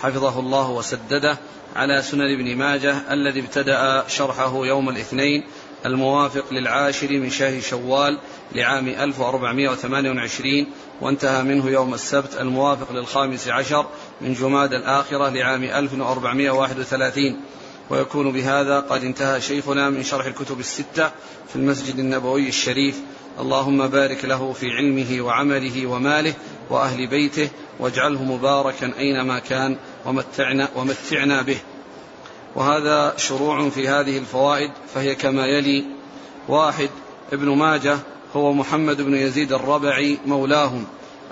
حفظه 0.02 0.40
الله 0.40 0.70
وسدده 0.70 1.38
على 1.76 2.02
سنن 2.02 2.34
ابن 2.34 2.56
ماجه 2.56 3.12
الذي 3.12 3.40
ابتدأ 3.40 4.04
شرحه 4.08 4.66
يوم 4.66 4.88
الاثنين 4.88 5.44
الموافق 5.86 6.52
للعاشر 6.52 7.08
من 7.08 7.30
شهر 7.30 7.60
شوال 7.60 8.18
لعام 8.52 8.88
1428 8.88 10.66
وانتهى 11.00 11.42
منه 11.42 11.70
يوم 11.70 11.94
السبت 11.94 12.40
الموافق 12.40 12.92
للخامس 12.92 13.48
عشر 13.48 13.86
من 14.20 14.34
جماد 14.34 14.72
الآخرة 14.72 15.28
لعام 15.28 15.64
1431 15.64 17.40
ويكون 17.90 18.32
بهذا 18.32 18.80
قد 18.80 19.04
انتهى 19.04 19.40
شيخنا 19.40 19.90
من 19.90 20.02
شرح 20.02 20.26
الكتب 20.26 20.60
الستة 20.60 21.10
في 21.48 21.56
المسجد 21.56 21.98
النبوي 21.98 22.48
الشريف. 22.48 23.00
اللهم 23.40 23.86
بارك 23.86 24.24
له 24.24 24.52
في 24.52 24.66
علمه 24.66 25.20
وعمله 25.20 25.86
وماله 25.86 26.34
وأهل 26.70 27.06
بيته 27.06 27.48
واجعله 27.80 28.24
مباركا 28.24 28.92
أينما 28.98 29.38
كان. 29.38 29.76
ومتعنا, 30.06 30.68
ومتعنا 30.76 31.42
به. 31.42 31.58
وهذا 32.54 33.14
شروع 33.16 33.68
في 33.68 33.88
هذه 33.88 34.18
الفوائد 34.18 34.70
فهي 34.94 35.14
كما 35.14 35.46
يلي 35.46 35.84
واحد 36.48 36.90
ابن 37.32 37.48
ماجه 37.48 37.98
هو 38.36 38.52
محمد 38.52 39.02
بن 39.02 39.14
يزيد 39.14 39.52
الربعي 39.52 40.18
مولاهم 40.26 40.84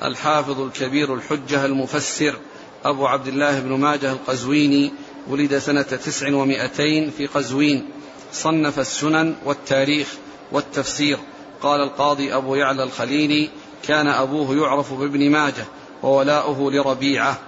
الحافظ 0.03 0.61
الكبير 0.61 1.15
الحجة 1.15 1.65
المفسر 1.65 2.37
أبو 2.85 3.07
عبد 3.07 3.27
الله 3.27 3.61
بن 3.61 3.73
ماجه 3.73 4.13
القزويني 4.13 4.93
ولد 5.29 5.59
سنة 5.59 5.83
تسع 5.83 6.35
ومائتين 6.35 7.11
في 7.11 7.27
قزوين. 7.27 7.89
صنف 8.33 8.79
السنن 8.79 9.35
والتاريخ 9.45 10.09
والتفسير. 10.53 11.19
قال 11.63 11.81
القاضي 11.81 12.35
أبو 12.35 12.55
يعلى 12.55 12.83
الخليلي 12.83 13.51
كان 13.83 14.09
أبوه 14.09 14.57
يعرف 14.57 14.93
بابن 14.93 15.31
ماجه 15.31 15.65
وولاؤه 16.03 16.73
لربيعة. 16.73 17.41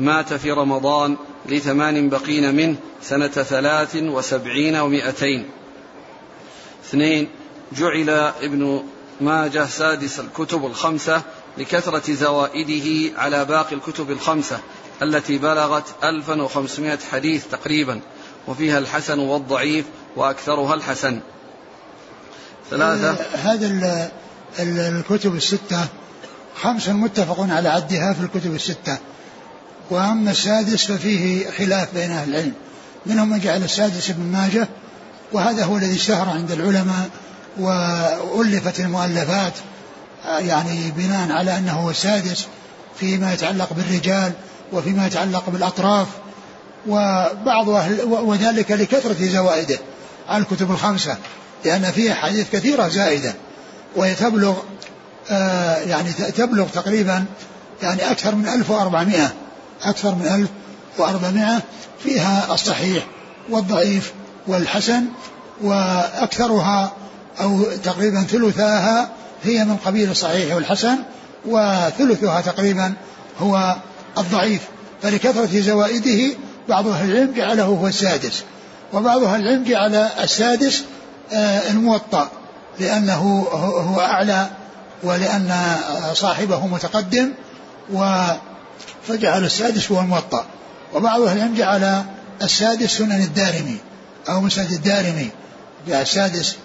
مات 0.00 0.34
في 0.34 0.50
رمضان 0.50 1.16
لثمان 1.46 2.08
بقين 2.08 2.54
منه 2.54 2.76
سنة 3.02 3.28
ثلاث 3.28 3.96
وسبعين 3.96 4.76
ومائتين 4.76 5.46
اثنين 6.84 7.28
جعل 7.72 8.10
ابن 8.42 8.82
ماجه 9.20 9.66
سادس 9.66 10.20
الكتب 10.20 10.66
الخمسة 10.66 11.22
لكثرة 11.58 12.12
زوائده 12.12 13.18
على 13.20 13.44
باقي 13.44 13.76
الكتب 13.76 14.10
الخمسة 14.10 14.58
التي 15.02 15.38
بلغت 15.38 15.84
1500 16.04 16.98
حديث 17.12 17.46
تقريبا 17.46 18.00
وفيها 18.48 18.78
الحسن 18.78 19.18
والضعيف 19.18 19.84
وأكثرها 20.16 20.74
الحسن. 20.74 21.20
ثلاثة 22.70 23.24
هذا 23.34 24.10
الكتب 24.58 25.34
الستة 25.34 25.88
خمس 26.54 26.88
متفق 26.88 27.40
على 27.40 27.68
عدها 27.68 28.12
في 28.12 28.20
الكتب 28.20 28.54
الستة. 28.54 28.98
وأما 29.90 30.30
السادس 30.30 30.84
ففيه 30.84 31.50
خلاف 31.50 31.94
بين 31.94 32.10
أهل 32.10 32.28
العلم. 32.28 32.52
منهم 33.06 33.30
من 33.30 33.38
جعل 33.38 33.62
السادس 33.62 34.10
ابن 34.10 34.22
ماجه 34.22 34.68
وهذا 35.32 35.64
هو 35.64 35.76
الذي 35.76 35.94
اشتهر 35.94 36.28
عند 36.28 36.50
العلماء 36.52 37.08
وألفت 37.58 38.80
المؤلفات 38.80 39.52
يعني 40.24 40.90
بناء 40.96 41.32
على 41.32 41.58
أنه 41.58 41.72
هو 41.72 41.90
السادس 41.90 42.46
فيما 42.98 43.32
يتعلق 43.32 43.72
بالرجال 43.72 44.32
وفيما 44.72 45.06
يتعلق 45.06 45.50
بالأطراف 45.50 46.06
وبعض 46.88 47.68
أهل 47.68 48.04
وذلك 48.04 48.70
لكثرة 48.70 49.16
زوائده 49.20 49.78
على 50.28 50.42
الكتب 50.42 50.70
الخمسة 50.70 51.16
لأن 51.64 51.90
فيه 51.90 52.12
حديث 52.12 52.50
كثيرة 52.52 52.88
زائدة 52.88 53.34
وهي 53.96 54.14
تبلغ 54.14 54.56
آه 55.30 55.76
يعني 55.76 56.12
تبلغ 56.12 56.66
تقريبا 56.68 57.24
يعني 57.82 58.10
أكثر 58.10 58.34
من 58.34 58.48
1400 58.48 59.32
أكثر 59.82 60.14
من 60.14 60.48
1400 60.98 61.62
فيها 62.02 62.54
الصحيح 62.54 63.06
والضعيف 63.50 64.12
والحسن 64.46 65.04
وأكثرها 65.62 66.92
أو 67.40 67.62
تقريبا 67.84 68.22
ثلثاها 68.22 69.10
هي 69.44 69.64
من 69.64 69.76
قبيل 69.76 70.10
الصحيح 70.10 70.54
والحسن 70.54 70.96
وثلثها 71.46 72.40
تقريبا 72.40 72.94
هو 73.40 73.76
الضعيف. 74.18 74.60
فلكثرة 75.02 75.60
زوائده 75.60 76.36
بعض 76.68 76.88
أهل 76.88 77.10
العلم 77.10 77.32
جعله 77.32 77.64
هو 77.64 77.86
السادس 77.86 78.42
وبعض 78.92 79.24
أهل 79.24 79.40
العلم 79.40 79.64
جعل 79.64 79.94
السادس 79.94 80.84
آه، 81.32 81.70
الموطأ 81.70 82.28
لأنه 82.80 83.48
هو 83.94 84.00
أعلى 84.00 84.46
ولأن 85.02 85.76
صاحبه 86.12 86.66
متقدم 86.66 87.32
و 87.92 88.24
فجعل 89.08 89.44
السادس 89.44 89.92
هو 89.92 90.00
الموطأ. 90.00 90.46
وبعض 90.94 91.20
أهل 91.20 91.36
العلم 91.36 91.54
جعل 91.54 92.04
السادس 92.42 92.90
سنن 92.90 93.22
الدارمي 93.22 93.76
أو 94.28 94.40
مسند 94.40 94.72
الدارمي. 94.72 95.28
جاء 95.88 96.02
السادس 96.02 96.56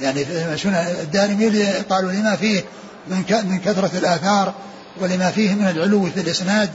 يعني 0.00 0.24
سنن 0.56 0.74
الدارمي 0.74 1.64
قالوا 1.90 2.12
لما 2.12 2.36
فيه 2.36 2.64
من 3.08 3.24
من 3.44 3.58
كثرة 3.58 3.90
الآثار 3.98 4.54
ولما 5.00 5.30
فيه 5.30 5.54
من 5.54 5.68
العلو 5.68 6.10
في 6.10 6.20
الإسناد. 6.20 6.70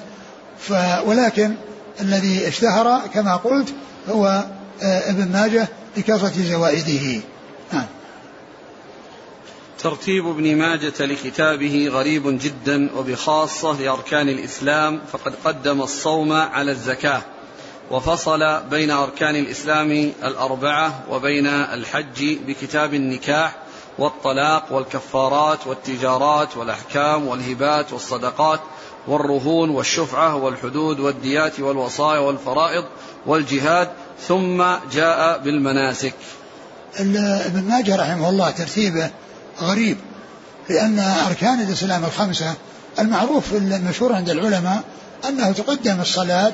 ف 0.60 0.74
ولكن 1.06 1.56
الذي 2.02 2.48
اشتهر 2.48 3.02
كما 3.14 3.36
قلت 3.36 3.74
هو 4.10 4.46
آه، 4.84 5.10
ابن 5.10 5.32
ماجه 5.32 5.68
لكثرة 5.98 6.34
زوائده. 6.50 7.22
نعم 7.74 7.86
ترتيب 9.86 10.28
ابن 10.28 10.56
ماجة 10.56 10.94
لكتابه 11.00 11.90
غريب 11.92 12.40
جدا 12.40 12.90
وبخاصة 12.98 13.82
لأركان 13.82 14.30
الإسلام 14.30 15.02
فقد 15.12 15.34
قدم 15.46 15.82
الصوم 15.82 16.32
على 16.32 16.72
الزكاة 16.72 17.22
وفصل 17.92 18.64
بين 18.70 18.92
أركان 18.92 19.36
الإسلام 19.36 19.92
الأربعة 20.24 21.04
وبين 21.10 21.48
الحج 21.48 22.38
بكتاب 22.48 22.94
النكاح 22.94 23.56
والطلاق 24.00 24.74
والكفارات 24.74 25.68
والتجارات 25.68 26.58
والأحكام 26.58 27.28
والهبات 27.28 27.94
والصدقات 27.94 28.60
والرهون 29.08 29.70
والشفعة 29.70 30.36
والحدود 30.36 31.00
والديات 31.00 31.60
والوصايا 31.60 32.20
والفرائض 32.20 32.86
والجهاد 33.26 33.90
ثم 34.28 34.64
جاء 34.92 35.38
بالمناسك. 35.38 36.14
ابن 37.00 37.64
ماجة 37.64 37.96
رحمه 37.96 38.30
الله 38.30 38.52
ترتيبه 38.52 39.12
غريب 39.62 39.98
لأن 40.70 41.00
أركان 41.00 41.62
الإسلام 41.62 42.06
الخمسة 42.06 42.54
المعروف 43.00 43.54
المشهور 43.54 44.14
عند 44.14 44.30
العلماء 44.30 44.84
أنه 45.28 45.52
تقدم 45.52 46.02
الصلاة 46.02 46.54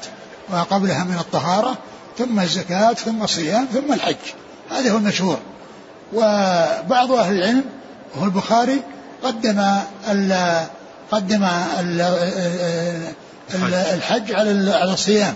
وقبلها 0.49 1.03
من 1.03 1.17
الطهارة 1.19 1.77
ثم 2.17 2.39
الزكاة 2.39 2.93
ثم 2.93 3.23
الصيام 3.23 3.67
ثم 3.73 3.93
الحج. 3.93 4.15
هذا 4.71 4.91
هو 4.91 4.97
المشهور. 4.97 5.39
وبعض 6.13 7.11
أهل 7.11 7.35
العلم 7.35 7.63
وهو 8.15 8.25
البخاري 8.25 8.81
قدم 9.23 9.59
ال 10.09 10.61
قدم 11.11 11.43
ال 11.79 12.01
الحج. 13.93 14.31
على 14.31 14.73
على 14.73 14.93
الصيام 14.93 15.33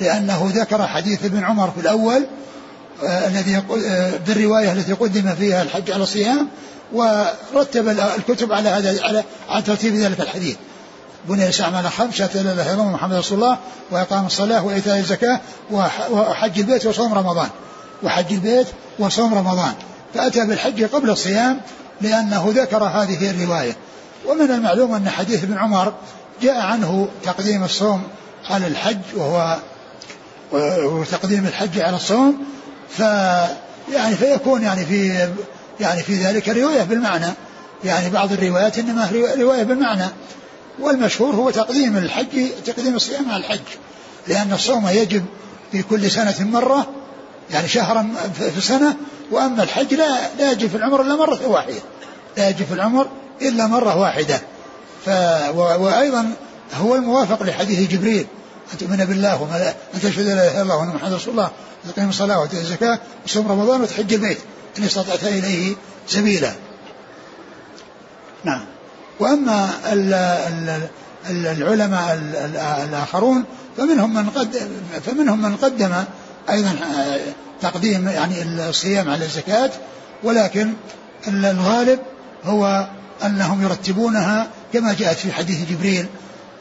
لأنه 0.00 0.50
ذكر 0.54 0.86
حديث 0.86 1.24
ابن 1.24 1.44
عمر 1.44 1.70
في 1.70 1.80
الأول 1.80 2.26
آه، 3.04 3.28
الذي 3.28 3.56
آه، 3.56 4.10
بالرواية 4.26 4.72
التي 4.72 4.92
قدم 4.92 5.34
فيها 5.34 5.62
الحج 5.62 5.90
على 5.90 6.02
الصيام 6.02 6.48
ورتب 6.92 7.88
الكتب 7.88 8.52
على 8.52 8.68
هذا 8.68 9.02
على 9.48 9.62
ترتيب 9.62 9.94
ذلك 9.94 10.20
الحديث. 10.20 10.56
بني 11.28 11.44
الاسلام 11.44 11.74
على 11.74 11.90
خمس 11.90 12.14
شهادة 12.14 12.42
لا 12.42 12.52
إله 12.52 12.62
إلا 12.62 12.72
الله 12.72 12.90
محمد 12.90 13.16
رسول 13.16 13.38
الله 13.38 13.58
وإقام 13.90 14.26
الصلاة 14.26 14.64
وإيتاء 14.64 14.98
الزكاة 14.98 15.40
وحج 15.70 16.58
البيت 16.58 16.86
وصوم 16.86 17.14
رمضان. 17.14 17.48
وحج 18.02 18.32
البيت 18.32 18.66
وصوم 18.98 19.34
رمضان. 19.34 19.74
فأتى 20.14 20.46
بالحج 20.46 20.84
قبل 20.84 21.10
الصيام 21.10 21.60
لأنه 22.00 22.52
ذكر 22.56 22.84
هذه 22.84 23.30
الرواية. 23.30 23.76
ومن 24.26 24.50
المعلوم 24.50 24.94
أن 24.94 25.08
حديث 25.08 25.44
ابن 25.44 25.58
عمر 25.58 25.94
جاء 26.42 26.60
عنه 26.60 27.08
تقديم 27.24 27.64
الصوم 27.64 28.02
على 28.50 28.66
الحج 28.66 28.98
وهو 29.14 29.56
وتقديم 30.82 31.46
الحج 31.46 31.80
على 31.80 31.96
الصوم. 31.96 32.38
ف 32.90 33.00
يعني 33.92 34.16
فيكون 34.16 34.62
يعني 34.62 34.86
في 34.86 35.28
يعني 35.80 36.02
في 36.02 36.14
ذلك 36.14 36.48
رواية 36.48 36.82
بالمعنى. 36.82 37.26
يعني 37.84 38.10
بعض 38.10 38.32
الروايات 38.32 38.78
إنما 38.78 39.10
رواية 39.38 39.62
بالمعنى. 39.62 40.06
والمشهور 40.80 41.34
هو 41.34 41.50
تقديم 41.50 41.96
الحج 41.96 42.48
تقديم 42.66 42.94
الصيام 42.94 43.30
على 43.30 43.44
الحج. 43.44 43.60
لأن 44.28 44.52
الصوم 44.52 44.88
يجب 44.88 45.24
في 45.72 45.82
كل 45.82 46.10
سنة 46.10 46.34
مرة 46.40 46.86
يعني 47.50 47.68
شهرا 47.68 48.08
في 48.54 48.60
سنة. 48.60 48.96
وأما 49.30 49.62
الحج 49.62 49.94
لا 49.94 50.18
لا 50.38 50.52
يجب 50.52 50.68
في 50.68 50.76
العمر 50.76 51.02
إلا 51.02 51.16
مرة 51.16 51.46
واحدة. 51.46 51.80
لا 52.36 52.48
يجب 52.48 52.66
في 52.66 52.74
العمر 52.74 53.08
إلا 53.42 53.66
مرة 53.66 53.96
واحدة. 53.96 54.40
ف 55.04 55.08
وأيضا 55.56 56.32
هو 56.74 56.94
الموافق 56.94 57.42
لحديث 57.42 57.90
جبريل. 57.90 58.26
أن 58.72 58.78
تؤمن 58.78 59.04
بالله 59.04 59.42
وما 59.42 59.74
أن 59.94 60.00
تشهد 60.00 60.26
لا 60.26 60.32
إله 60.32 60.52
إلا 60.52 60.62
الله 60.62 60.76
وأن 60.76 60.88
محمد 60.88 61.12
رسول 61.12 61.30
الله 61.34 61.50
وتقيم 61.84 62.08
الصلاة 62.08 62.40
وتؤتي 62.40 62.60
الزكاة 62.60 62.98
وصوم 63.26 63.48
رمضان 63.48 63.80
وتحج 63.80 64.14
البيت. 64.14 64.38
إن 64.78 64.84
استطعت 64.84 65.24
إليه 65.24 65.74
سبيلا. 66.06 66.52
نعم. 68.44 68.64
وأما 69.20 69.70
العلماء 71.30 72.14
الآخرون 72.84 73.44
فمنهم 73.76 74.14
من 74.14 74.30
قدم 74.30 74.68
فمنهم 75.06 75.42
من 75.42 75.56
قدم 75.56 75.92
أيضا 76.50 76.76
تقديم 77.60 78.08
يعني 78.08 78.42
الصيام 78.42 79.10
على 79.10 79.24
الزكاة 79.24 79.70
ولكن 80.22 80.72
الغالب 81.28 82.00
هو 82.44 82.88
أنهم 83.24 83.62
يرتبونها 83.62 84.46
كما 84.72 84.94
جاءت 84.94 85.16
في 85.16 85.32
حديث 85.32 85.70
جبريل 85.70 86.06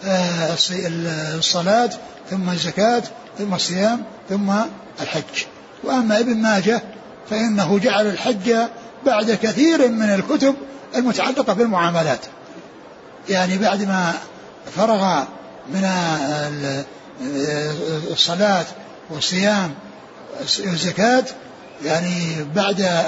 آه، 0.05 0.55
الصلاة 1.37 1.89
ثم 2.29 2.49
الزكاة 2.49 3.03
ثم 3.37 3.53
الصيام 3.53 4.03
ثم 4.29 4.51
الحج. 5.01 5.45
وأما 5.83 6.19
ابن 6.19 6.37
ماجه 6.37 6.81
فإنه 7.29 7.79
جعل 7.79 8.07
الحج 8.07 8.55
بعد 9.05 9.31
كثير 9.31 9.87
من 9.87 10.09
الكتب 10.09 10.55
المتعلقة 10.95 11.53
بالمعاملات. 11.53 12.19
يعني 13.29 13.57
بعد 13.57 13.81
ما 13.83 14.13
فرغ 14.75 15.23
من 15.73 15.89
الصلاة 18.11 18.65
والصيام 19.09 19.73
والزكاة 20.39 21.23
يعني 21.85 22.45
بعد 22.55 23.05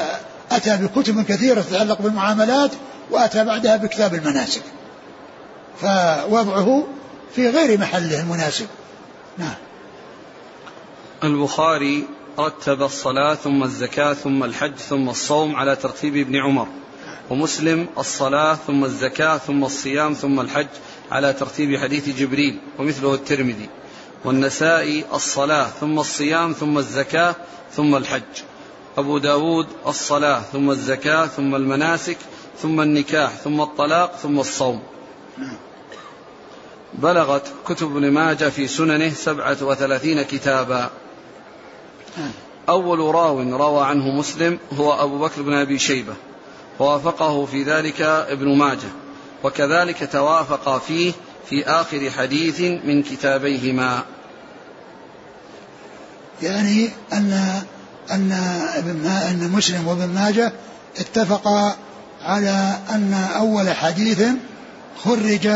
أتى 0.51 0.78
بكتب 0.78 1.26
كثيرة 1.26 1.61
تتعلق 1.61 2.01
بالمعاملات 2.01 2.72
وأتى 3.11 3.43
بعدها 3.43 3.78
بكتاب 3.78 4.13
المناسك. 4.13 4.61
فوضعه 5.82 6.88
في 7.36 7.49
غير 7.49 7.80
محله 7.80 8.20
المناسب 8.20 8.68
نعم. 9.38 9.53
البخاري 11.24 12.07
رتب 12.39 12.83
الصلاة 12.83 13.35
ثم 13.35 13.63
الزكاة 13.63 14.13
ثم 14.13 14.43
الحج 14.43 14.75
ثم 14.75 15.09
الصوم 15.09 15.55
على 15.55 15.75
ترتيب 15.75 16.17
ابن 16.17 16.35
عمر. 16.35 16.67
ومسلم 17.29 17.88
الصلاة 17.97 18.53
ثم 18.53 18.85
الزكاة 18.85 19.38
ثم 19.38 19.63
الصيام 19.63 20.13
ثم 20.13 20.39
الحج 20.39 20.67
على 21.11 21.33
ترتيب 21.33 21.77
حديث 21.77 22.09
جبريل 22.09 22.59
ومثله 22.79 23.13
الترمذي. 23.13 23.69
والنسائي 24.25 25.05
الصلاة 25.13 25.63
ثم 25.63 25.99
الصيام 25.99 26.53
ثم 26.53 26.77
الزكاة 26.77 27.35
ثم 27.71 27.95
الحج. 27.95 28.33
أبو 28.97 29.17
داود 29.17 29.67
الصلاة 29.88 30.41
ثم 30.41 30.71
الزكاة 30.71 31.25
ثم 31.25 31.55
المناسك 31.55 32.17
ثم 32.61 32.81
النكاح 32.81 33.31
ثم 33.31 33.61
الطلاق 33.61 34.15
ثم 34.15 34.39
الصوم. 34.39 34.83
بلغت 36.93 37.53
كتب 37.67 37.97
ابن 37.97 38.11
ماجه 38.11 38.49
في 38.49 38.67
سننه 38.67 39.09
سبعة 39.09 39.57
وثلاثين 39.61 40.21
كتابا. 40.21 40.89
أول 42.70 42.99
راو 42.99 43.41
روى 43.41 43.86
عنه 43.86 44.09
مسلم 44.09 44.59
هو 44.74 44.93
أبو 44.93 45.20
بكر 45.20 45.41
بن 45.41 45.53
أبي 45.53 45.80
شيبة 45.80 46.13
ووافقه 46.80 47.45
في 47.45 47.63
ذلك 47.63 48.01
ابن 48.01 48.57
ماجه 48.57 48.89
وكذلك 49.43 50.09
توافق 50.11 50.78
فيه 50.78 51.13
في 51.49 51.65
آخر 51.65 52.09
حديث 52.09 52.61
من 52.61 53.03
كتابيهما. 53.03 54.03
يعني 56.41 56.89
أن 57.13 57.61
أن 58.11 58.32
أن 59.01 59.51
مسلم 59.51 59.88
وابن 59.88 60.07
ماجه 60.07 60.51
اتفقا 60.99 61.76
على 62.22 62.78
أن 62.89 63.13
أول 63.13 63.70
حديث 63.70 64.24
خرج 65.03 65.47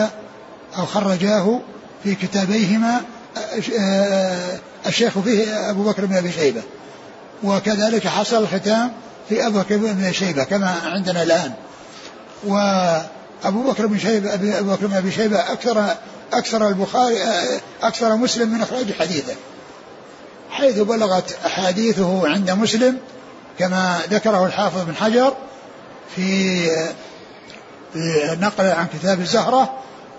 أو 0.77 0.85
خرجاه 0.85 1.61
في 2.03 2.15
كتابيهما 2.15 3.01
الشيخ 4.87 5.19
فيه 5.19 5.69
أبو 5.69 5.83
بكر 5.83 6.05
بن 6.05 6.15
أبي 6.15 6.31
شيبة. 6.31 6.61
وكذلك 7.43 8.07
حصل 8.07 8.43
الختام 8.43 8.91
في 9.29 9.47
أبو 9.47 9.59
بكر 9.59 9.77
بن 9.77 9.89
أبي 9.89 10.13
شيبة 10.13 10.43
كما 10.43 10.75
عندنا 10.83 11.23
الآن. 11.23 11.53
وأبو 12.43 13.71
بكر 13.71 13.85
بن 13.87 13.99
شيبة 13.99 14.59
أبو 14.59 14.71
بكر 14.71 14.87
بن 14.87 14.95
أبي 14.95 15.11
شيبة 15.11 15.39
أكثر 15.39 15.95
أكثر 16.33 16.67
البخاري 16.67 17.17
أكثر 17.83 18.15
مسلم 18.15 18.49
من 18.49 18.61
إخراج 18.61 18.93
حديثه. 18.99 19.35
حيث 20.51 20.79
بلغت 20.79 21.37
أحاديثه 21.45 22.29
عند 22.29 22.51
مسلم 22.51 22.97
كما 23.59 23.99
ذكره 24.09 24.45
الحافظ 24.45 24.81
بن 24.85 24.95
حجر 24.95 25.33
في 26.15 26.61
نقل 28.39 28.65
عن 28.65 28.87
كتاب 28.93 29.19
الزهرة 29.19 29.73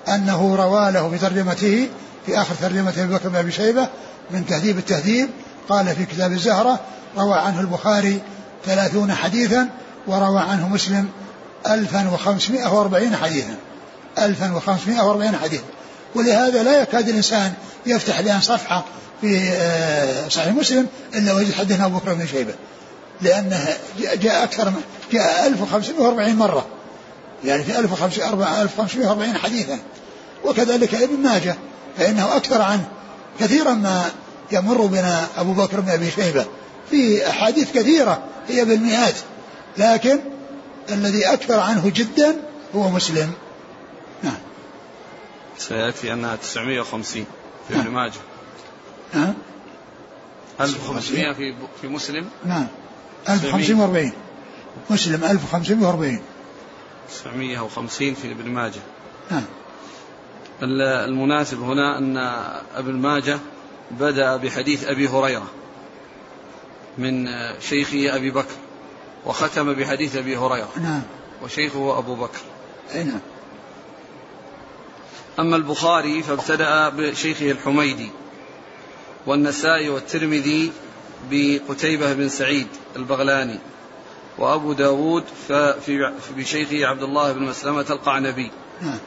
أنه 0.08 0.56
روى 0.56 0.92
له 0.92 1.10
في 1.10 1.18
ترجمته 1.18 1.88
في 2.26 2.40
آخر 2.40 2.54
ترجمة 2.54 2.90
أبي 2.98 3.14
بكر 3.14 3.28
بن 3.28 3.36
أبي 3.36 3.52
شيبة 3.52 3.88
من 4.30 4.46
تهذيب 4.46 4.78
التهذيب. 4.78 5.30
قال 5.68 5.96
في 5.96 6.04
كتاب 6.04 6.32
الزهرة 6.32 6.80
روى 7.16 7.38
عنه 7.38 7.60
البخاري 7.60 8.20
ثلاثون 8.66 9.14
حديثا 9.14 9.68
وروى 10.06 10.40
عنه 10.40 10.68
مسلم 10.68 11.08
ألفا 11.66 12.10
وخمسمائة 12.10 12.74
وأربعين 12.74 13.16
حديثا. 13.16 13.56
ألفا 14.18 14.52
وخمسمائة 14.56 15.02
وأربعين 15.02 15.36
حديثا. 15.36 15.64
ولهذا 16.14 16.62
لا 16.62 16.82
يكاد 16.82 17.08
الإنسان 17.08 17.52
يفتح 17.86 18.18
الآن 18.18 18.40
صفحة 18.40 18.84
في 19.20 19.50
آه، 19.52 20.28
صحيح 20.28 20.54
مسلم 20.54 20.86
إلا 21.14 21.32
ويجد 21.32 21.54
حدثنا 21.54 21.86
أبو 21.86 21.98
بكر 21.98 22.14
بن 22.14 22.26
شيبة. 22.26 22.54
لأنه 23.20 23.68
جاء 23.98 24.44
أكثر 24.44 24.70
من 24.70 24.80
جاء 25.12 25.46
1540 25.46 26.36
مرة. 26.36 26.66
يعني 27.44 27.64
في 27.64 27.78
1540 27.78 29.36
حديثا. 29.36 29.78
وكذلك 30.44 30.94
ابن 30.94 31.16
ماجه 31.16 31.56
فإنه 31.98 32.36
أكثر 32.36 32.62
عنه. 32.62 32.88
كثيرا 33.40 33.74
ما 33.74 34.10
يمر 34.52 34.86
بنا 34.86 35.28
أبو 35.36 35.52
بكر 35.52 35.80
بن 35.80 35.88
أبي 35.88 36.10
شيبة. 36.10 36.46
في 36.90 37.28
أحاديث 37.28 37.72
كثيرة 37.72 38.22
هي 38.48 38.64
بالمئات 38.64 39.14
لكن 39.78 40.20
الذي 40.90 41.24
أكثر 41.24 41.60
عنه 41.60 41.92
جدا 41.94 42.36
هو 42.74 42.88
مسلم. 42.88 43.32
نعم. 44.22 44.38
سيأتي 45.58 46.12
أنها 46.12 46.36
950 46.36 47.24
في 47.68 47.74
ابن 47.74 47.90
ماجه. 47.90 48.20
نعم. 49.14 49.34
1500 50.60 51.32
في 51.32 51.54
في 51.80 51.88
مسلم؟ 51.88 52.28
نعم. 52.44 52.66
1540 53.28 54.12
مسلم 54.90 55.24
1540 55.24 56.20
950 57.08 58.14
في 58.14 58.32
ابن 58.32 58.50
ماجه. 58.50 58.80
نعم. 59.30 59.44
المناسب 60.62 61.60
هنا 61.60 61.98
أن 61.98 62.16
ابن 62.76 62.92
ماجه 62.92 63.38
بدأ 63.90 64.36
بحديث 64.36 64.84
أبي 64.84 65.08
هريرة 65.08 65.50
من 66.98 67.28
شيخه 67.60 68.16
أبي 68.16 68.30
بكر 68.30 68.54
وختم 69.26 69.72
بحديث 69.72 70.16
أبي 70.16 70.36
هريرة. 70.36 70.68
نعم. 70.82 71.02
وشيخه 71.42 71.98
أبو 71.98 72.14
بكر. 72.14 72.40
نعم. 72.94 73.20
أما 75.38 75.56
البخاري 75.56 76.22
فابتدأ 76.22 76.88
بشيخه 76.88 77.50
الحميدي 77.50 78.10
والنسائي 79.26 79.88
والترمذي 79.88 80.72
بقتيبة 81.30 82.12
بن 82.12 82.28
سعيد 82.28 82.66
البغلاني 82.96 83.58
وأبو 84.38 84.72
داود 84.72 85.24
بشيخه 86.36 86.86
عبد 86.86 87.02
الله 87.02 87.32
بن 87.32 87.42
مسلمة 87.42 87.86
القعنبي. 87.90 88.50
نعم. 88.82 88.98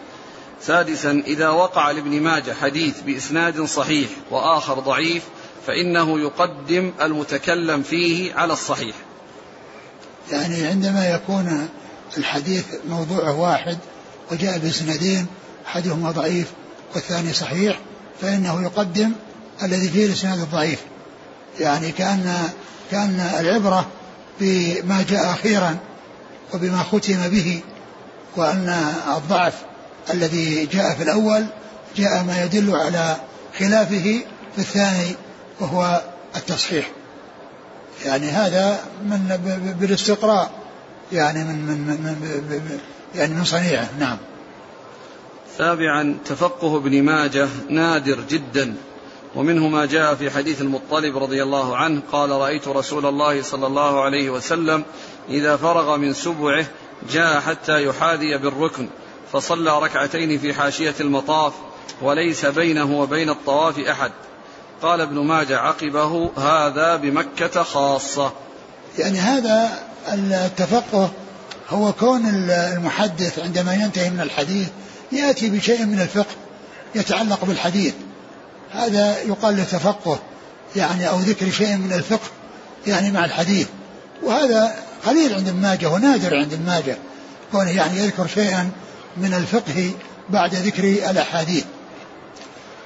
سادسا 0.67 1.23
إذا 1.27 1.49
وقع 1.49 1.91
لابن 1.91 2.21
ماجه 2.21 2.53
حديث 2.61 3.01
بإسناد 3.01 3.61
صحيح 3.61 4.09
وآخر 4.31 4.79
ضعيف 4.79 5.23
فإنه 5.67 6.19
يقدم 6.19 6.91
المتكلم 7.01 7.83
فيه 7.83 8.33
على 8.33 8.53
الصحيح. 8.53 8.95
يعني 10.31 10.67
عندما 10.67 11.09
يكون 11.09 11.69
الحديث 12.17 12.65
موضوعه 12.89 13.39
واحد 13.39 13.77
وجاء 14.31 14.57
بإسنادين 14.57 15.25
أحدهما 15.67 16.11
ضعيف 16.11 16.51
والثاني 16.95 17.33
صحيح 17.33 17.79
فإنه 18.21 18.63
يقدم 18.63 19.11
الذي 19.63 19.89
فيه 19.89 20.05
الإسناد 20.05 20.39
الضعيف. 20.39 20.79
يعني 21.59 21.91
كأن 21.91 22.49
كأن 22.91 23.19
العبرة 23.39 23.85
بما 24.39 25.05
جاء 25.09 25.31
أخيرا 25.31 25.77
وبما 26.53 26.83
ختم 26.83 27.27
به 27.27 27.59
وأن 28.35 28.93
الضعف 29.17 29.53
الذي 30.13 30.65
جاء 30.65 30.95
في 30.95 31.03
الأول 31.03 31.45
جاء 31.97 32.23
ما 32.23 32.43
يدل 32.43 32.75
على 32.75 33.15
خلافه 33.59 34.21
في 34.55 34.57
الثاني 34.57 35.15
وهو 35.59 36.01
التصحيح. 36.35 36.91
يعني 38.05 38.27
هذا 38.27 38.79
من 39.03 39.39
بالاستقراء 39.79 40.51
يعني 41.11 41.43
من 41.43 41.55
من, 41.65 41.87
من 41.87 42.79
يعني 43.15 43.33
من 43.33 43.43
صنيعه 43.43 43.89
نعم. 43.99 44.17
سابعا 45.57 46.17
تفقه 46.25 46.77
ابن 46.77 47.03
ماجه 47.03 47.47
نادر 47.69 48.19
جدا 48.29 48.75
ومنه 49.35 49.67
ما 49.67 49.85
جاء 49.85 50.15
في 50.15 50.31
حديث 50.31 50.61
المطلب 50.61 51.17
رضي 51.17 51.43
الله 51.43 51.77
عنه 51.77 52.01
قال 52.11 52.29
رأيت 52.29 52.67
رسول 52.67 53.05
الله 53.05 53.41
صلى 53.41 53.67
الله 53.67 54.03
عليه 54.03 54.29
وسلم 54.29 54.83
إذا 55.29 55.57
فرغ 55.57 55.97
من 55.97 56.13
سبعه 56.13 56.65
جاء 57.11 57.39
حتى 57.39 57.85
يحاذي 57.85 58.37
بالركن. 58.37 58.87
فصلى 59.33 59.79
ركعتين 59.79 60.39
في 60.39 60.53
حاشية 60.53 60.95
المطاف 60.99 61.53
وليس 62.01 62.45
بينه 62.45 62.99
وبين 62.99 63.29
الطواف 63.29 63.79
أحد. 63.79 64.11
قال 64.81 65.01
ابن 65.01 65.19
ماجه 65.19 65.57
عقبه 65.57 66.31
هذا 66.37 66.95
بمكة 66.95 67.63
خاصة. 67.63 68.31
يعني 68.99 69.19
هذا 69.19 69.79
التفقه 70.13 71.11
هو 71.69 71.93
كون 71.93 72.25
المحدث 72.25 73.39
عندما 73.39 73.73
ينتهي 73.73 74.09
من 74.09 74.21
الحديث 74.21 74.67
يأتي 75.11 75.49
بشيء 75.49 75.85
من 75.85 75.99
الفقه 75.99 76.35
يتعلق 76.95 77.45
بالحديث. 77.45 77.93
هذا 78.71 79.21
يقال 79.21 79.57
له 79.57 79.63
تفقه 79.63 80.19
يعني 80.75 81.09
أو 81.09 81.19
ذكر 81.19 81.49
شيء 81.49 81.77
من 81.77 81.93
الفقه 81.93 82.29
يعني 82.87 83.11
مع 83.11 83.25
الحديث. 83.25 83.67
وهذا 84.23 84.75
قليل 85.05 85.33
عند 85.33 85.47
الماجة 85.47 85.89
ونادر 85.89 86.35
عند 86.35 86.53
الماجة 86.53 86.97
كونه 87.51 87.69
يعني 87.69 87.97
يذكر 87.97 88.27
شيئا 88.27 88.71
من 89.17 89.33
الفقه 89.33 89.91
بعد 90.29 90.55
ذكر 90.55 90.83
الأحاديث. 90.83 91.63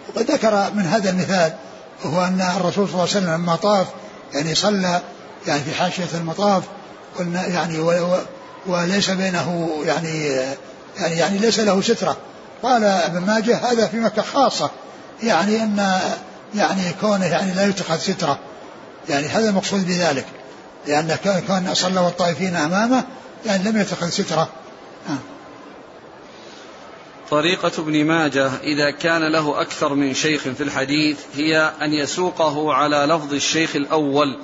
وقد 0.10 0.32
ذكر 0.32 0.72
من 0.74 0.86
هذا 0.86 1.10
المثال 1.10 1.54
وهو 2.06 2.26
أن 2.26 2.42
الرسول 2.42 2.88
صلى 2.88 2.94
الله 2.94 3.00
عليه 3.00 3.12
وسلم 3.12 3.34
لما 3.34 3.56
طاف 3.56 3.88
يعني 4.34 4.56
صلى 4.56 5.02
يعني 5.48 5.62
في 5.64 5.74
حاشية 5.74 6.08
المطاف 6.14 6.64
قلنا 7.20 7.48
يعني 7.48 7.80
وليس 8.68 9.10
بينه 9.10 9.70
يعني 9.86 10.26
يعني 10.98 11.16
يعني 11.16 11.38
ليس 11.38 11.60
له 11.60 11.82
سترة. 11.82 12.18
قال 12.64 12.84
ابن 12.84 13.20
ماجه 13.20 13.58
هذا 13.58 13.88
في 13.88 13.98
مكة 13.98 14.22
خاصة 14.22 14.72
يعني 15.24 15.64
أن 15.64 16.00
يعني 16.56 16.94
كونه 17.02 17.26
يعني 17.26 17.54
لا 17.54 17.66
يتخذ 17.66 17.98
سترة. 17.98 18.40
يعني 19.10 19.28
هذا 19.28 19.50
المقصود 19.50 19.86
بذلك 19.88 20.26
لأن 20.88 21.18
كان 21.48 21.74
صلى 21.74 22.00
والطائفين 22.00 22.56
أمامه 22.56 23.04
يعني 23.46 23.64
لم 23.64 23.78
يتخذ 23.82 24.10
سترة. 24.10 24.50
آه. 25.10 25.39
طريقة 27.32 27.72
ابن 27.78 28.06
ماجه 28.06 28.52
إذا 28.64 28.92
كان 28.92 29.32
له 29.32 29.62
أكثر 29.62 29.94
من 29.94 30.14
شيخ 30.14 30.42
في 30.42 30.64
الحديث 30.64 31.18
هي 31.36 31.72
أن 31.82 31.94
يسوقه 31.94 32.74
على 32.74 32.96
لفظ 32.96 33.34
الشيخ 33.34 33.76
الأول 33.76 34.40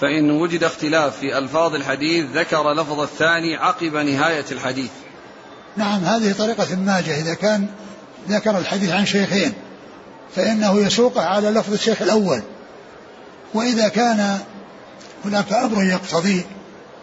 فإن 0.00 0.30
وجد 0.30 0.64
اختلاف 0.64 1.16
في 1.16 1.38
ألفاظ 1.38 1.74
الحديث 1.74 2.26
ذكر 2.34 2.72
لفظ 2.72 3.00
الثاني 3.00 3.56
عقب 3.56 3.96
نهاية 3.96 4.44
الحديث. 4.52 4.90
نعم 5.76 6.04
هذه 6.04 6.32
طريقة 6.32 6.76
ماجه 6.76 7.20
إذا 7.20 7.34
كان 7.34 7.66
ذكر 8.28 8.58
الحديث 8.58 8.90
عن 8.90 9.06
شيخين 9.06 9.52
فإنه 10.36 10.78
يسوقه 10.78 11.24
على 11.24 11.50
لفظ 11.50 11.72
الشيخ 11.72 12.02
الأول. 12.02 12.42
وإذا 13.54 13.88
كان 13.88 14.38
هناك 15.24 15.52
أمر 15.52 15.84
يقتضي 15.84 16.44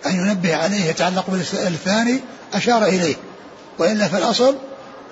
أن 0.05 0.15
ينبه 0.15 0.55
عليه 0.55 0.85
يتعلق 0.85 1.29
بالثاني 1.29 2.19
أشار 2.53 2.85
إليه 2.85 3.15
وإلا 3.79 4.07
في 4.07 4.17
الأصل 4.17 4.55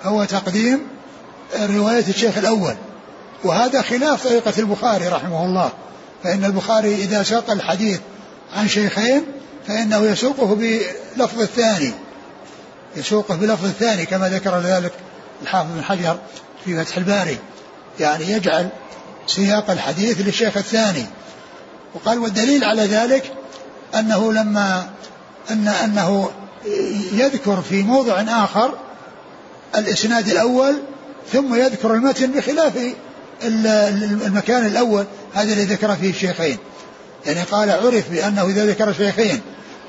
هو 0.02 0.24
تقديم 0.24 0.80
رواية 1.60 2.04
الشيخ 2.08 2.38
الأول. 2.38 2.74
وهذا 3.44 3.82
خلاف 3.82 4.26
طريقة 4.26 4.52
البخاري 4.58 5.08
رحمه 5.08 5.44
الله. 5.44 5.72
فإن 6.24 6.44
البخاري 6.44 6.94
إذا 6.94 7.22
ساق 7.22 7.50
الحديث 7.50 8.00
عن 8.56 8.68
شيخين 8.68 9.24
فإنه 9.66 9.96
يسوقه 9.96 10.54
بلفظ 10.54 11.40
الثاني. 11.40 11.92
يسوقه 12.96 13.34
بلفظ 13.34 13.64
الثاني 13.64 14.06
كما 14.06 14.28
ذكر 14.28 14.60
ذلك 14.60 14.92
الحافظ 15.42 15.70
بن 15.74 15.84
حجر 15.84 16.18
في 16.64 16.84
فتح 16.84 16.96
الباري. 16.96 17.38
يعني 18.00 18.30
يجعل 18.30 18.68
سياق 19.26 19.70
الحديث 19.70 20.20
للشيخ 20.20 20.56
الثاني. 20.56 21.06
وقال 21.94 22.18
والدليل 22.18 22.64
على 22.64 22.82
ذلك 22.82 23.32
أنه 23.94 24.32
لما 24.32 24.90
أن 25.50 25.68
أنه 25.68 26.30
يذكر 27.12 27.62
في 27.62 27.82
موضع 27.82 28.20
آخر 28.28 28.74
الإسناد 29.76 30.28
الأول 30.28 30.76
ثم 31.32 31.54
يذكر 31.54 31.94
المتن 31.94 32.32
بخلاف 32.32 32.72
المكان 34.26 34.66
الأول 34.66 35.04
هذا 35.34 35.52
الذي 35.52 35.64
ذكر 35.64 35.96
فيه 35.96 36.10
الشيخين. 36.10 36.58
يعني 37.26 37.42
قال 37.42 37.70
عرف 37.70 38.10
بأنه 38.10 38.46
إذا 38.46 38.66
ذكر 38.66 38.92
شيخين 38.92 39.40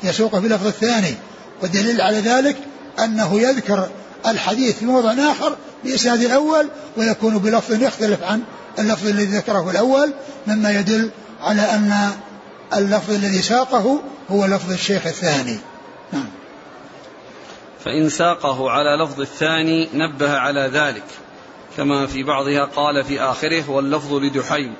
يسوقه 0.03 0.39
بلفظ 0.39 0.67
الثاني 0.67 1.15
والدليل 1.61 2.01
على 2.01 2.19
ذلك 2.19 2.57
أنه 2.99 3.41
يذكر 3.41 3.89
الحديث 4.27 4.77
في 4.77 4.85
موضع 4.85 5.13
آخر 5.31 5.55
بإسناد 5.83 6.21
الأول 6.21 6.67
ويكون 6.97 7.37
بلفظ 7.37 7.83
يختلف 7.83 8.23
عن 8.23 8.41
اللفظ 8.79 9.07
الذي 9.07 9.37
ذكره 9.37 9.69
الأول 9.69 10.13
مما 10.47 10.71
يدل 10.71 11.09
على 11.41 11.61
أن 11.61 12.11
اللفظ 12.73 13.13
الذي 13.13 13.41
ساقه 13.41 14.01
هو 14.31 14.45
لفظ 14.45 14.71
الشيخ 14.71 15.07
الثاني. 15.07 15.57
نعم. 16.13 16.29
فإن 17.85 18.09
ساقه 18.09 18.71
على 18.71 19.03
لفظ 19.03 19.21
الثاني 19.21 19.89
نبه 19.93 20.37
على 20.37 20.69
ذلك. 20.73 21.03
كما 21.77 22.07
في 22.07 22.23
بعضها 22.23 22.65
قال 22.65 23.03
في 23.03 23.21
آخره 23.21 23.69
واللفظ 23.69 24.13
لدحيم 24.13 24.73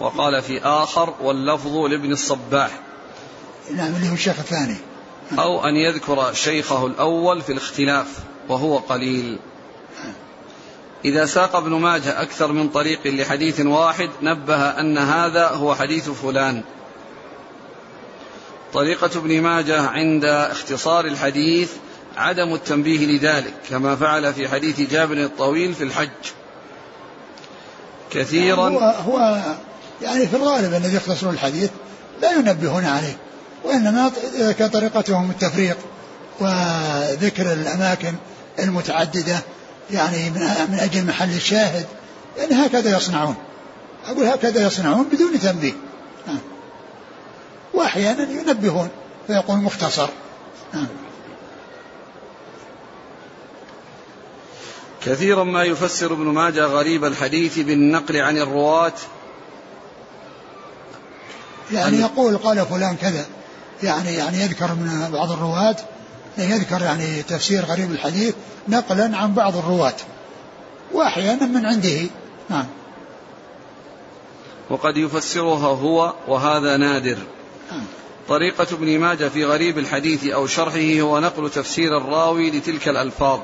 وقال 0.00 0.42
في 0.42 0.60
آخر 0.62 1.14
واللفظ 1.22 1.76
لابن 1.76 2.12
الصباح. 2.12 2.70
نعم 3.74 3.94
اللي 3.96 4.10
هو 4.10 4.14
الشيخ 4.14 4.38
الثاني. 4.38 4.76
أو 5.38 5.64
أن 5.64 5.76
يذكر 5.76 6.32
شيخه 6.32 6.86
الأول 6.86 7.42
في 7.42 7.52
الاختلاف 7.52 8.06
وهو 8.48 8.78
قليل. 8.78 9.38
إذا 11.04 11.26
ساق 11.26 11.56
ابن 11.56 11.70
ماجه 11.70 12.22
أكثر 12.22 12.52
من 12.52 12.68
طريق 12.68 13.06
لحديث 13.06 13.60
واحد 13.60 14.10
نبه 14.22 14.56
أن 14.56 14.98
هذا 14.98 15.48
هو 15.48 15.74
حديث 15.74 16.10
فلان. 16.10 16.62
طريقة 18.72 19.10
ابن 19.16 19.40
ماجه 19.40 19.82
عند 19.82 20.24
اختصار 20.24 21.04
الحديث 21.04 21.72
عدم 22.16 22.54
التنبيه 22.54 23.06
لذلك 23.06 23.54
كما 23.70 23.96
فعل 23.96 24.34
في 24.34 24.48
حديث 24.48 24.80
جابر 24.80 25.24
الطويل 25.24 25.74
في 25.74 25.84
الحج 25.84 26.08
كثيرا 28.10 28.68
هو, 28.68 28.78
هو 28.80 29.42
يعني 30.02 30.26
في 30.26 30.36
الغالب 30.36 30.74
الذي 30.74 30.96
يختصرون 30.96 31.34
الحديث 31.34 31.70
لا 32.22 32.32
ينبهون 32.32 32.84
عليه 32.84 33.16
وإنما 33.64 34.12
كان 34.58 34.68
طريقتهم 34.68 35.30
التفريق 35.30 35.76
وذكر 36.40 37.52
الأماكن 37.52 38.14
المتعددة 38.58 39.40
يعني 39.90 40.30
من 40.70 40.78
أجل 40.80 41.06
محل 41.06 41.30
الشاهد 41.30 41.86
يعني 42.38 42.66
هكذا 42.66 42.96
يصنعون 42.96 43.34
أقول 44.06 44.24
هكذا 44.24 44.66
يصنعون 44.66 45.08
بدون 45.12 45.40
تنبيه 45.40 45.72
نعم. 46.26 46.38
وأحيانا 47.74 48.22
ينبهون 48.30 48.88
فيقول 49.26 49.58
مختصر 49.58 50.08
نعم. 50.74 50.86
كثيرا 55.04 55.44
ما 55.44 55.64
يفسر 55.64 56.12
ابن 56.12 56.24
ماجه 56.24 56.66
غريب 56.66 57.04
الحديث 57.04 57.58
بالنقل 57.58 58.16
عن 58.16 58.38
الرواة. 58.38 58.92
يعني 61.72 61.96
يقول 61.96 62.36
قال 62.36 62.66
فلان 62.66 62.96
كذا. 62.96 63.26
يعني 63.82 64.14
يعني 64.14 64.40
يذكر 64.40 64.74
من 64.74 65.10
بعض 65.12 65.32
الرواة 65.32 65.76
يذكر 66.38 66.82
يعني 66.82 67.22
تفسير 67.22 67.64
غريب 67.64 67.90
الحديث 67.90 68.34
نقلا 68.68 69.16
عن 69.16 69.34
بعض 69.34 69.56
الرواة. 69.56 69.96
وأحيانا 70.92 71.46
من 71.46 71.66
عنده. 71.66 72.00
نعم. 72.50 72.66
وقد 74.70 74.96
يفسرها 74.96 75.68
هو 75.68 76.14
وهذا 76.28 76.76
نادر. 76.76 77.18
نعم. 77.70 77.84
طريقة 78.28 78.66
ابن 78.72 78.98
ماجه 78.98 79.28
في 79.28 79.44
غريب 79.44 79.78
الحديث 79.78 80.26
أو 80.26 80.46
شرحه 80.46 81.00
هو 81.00 81.20
نقل 81.20 81.50
تفسير 81.50 81.96
الراوي 81.96 82.50
لتلك 82.50 82.88
الألفاظ. 82.88 83.40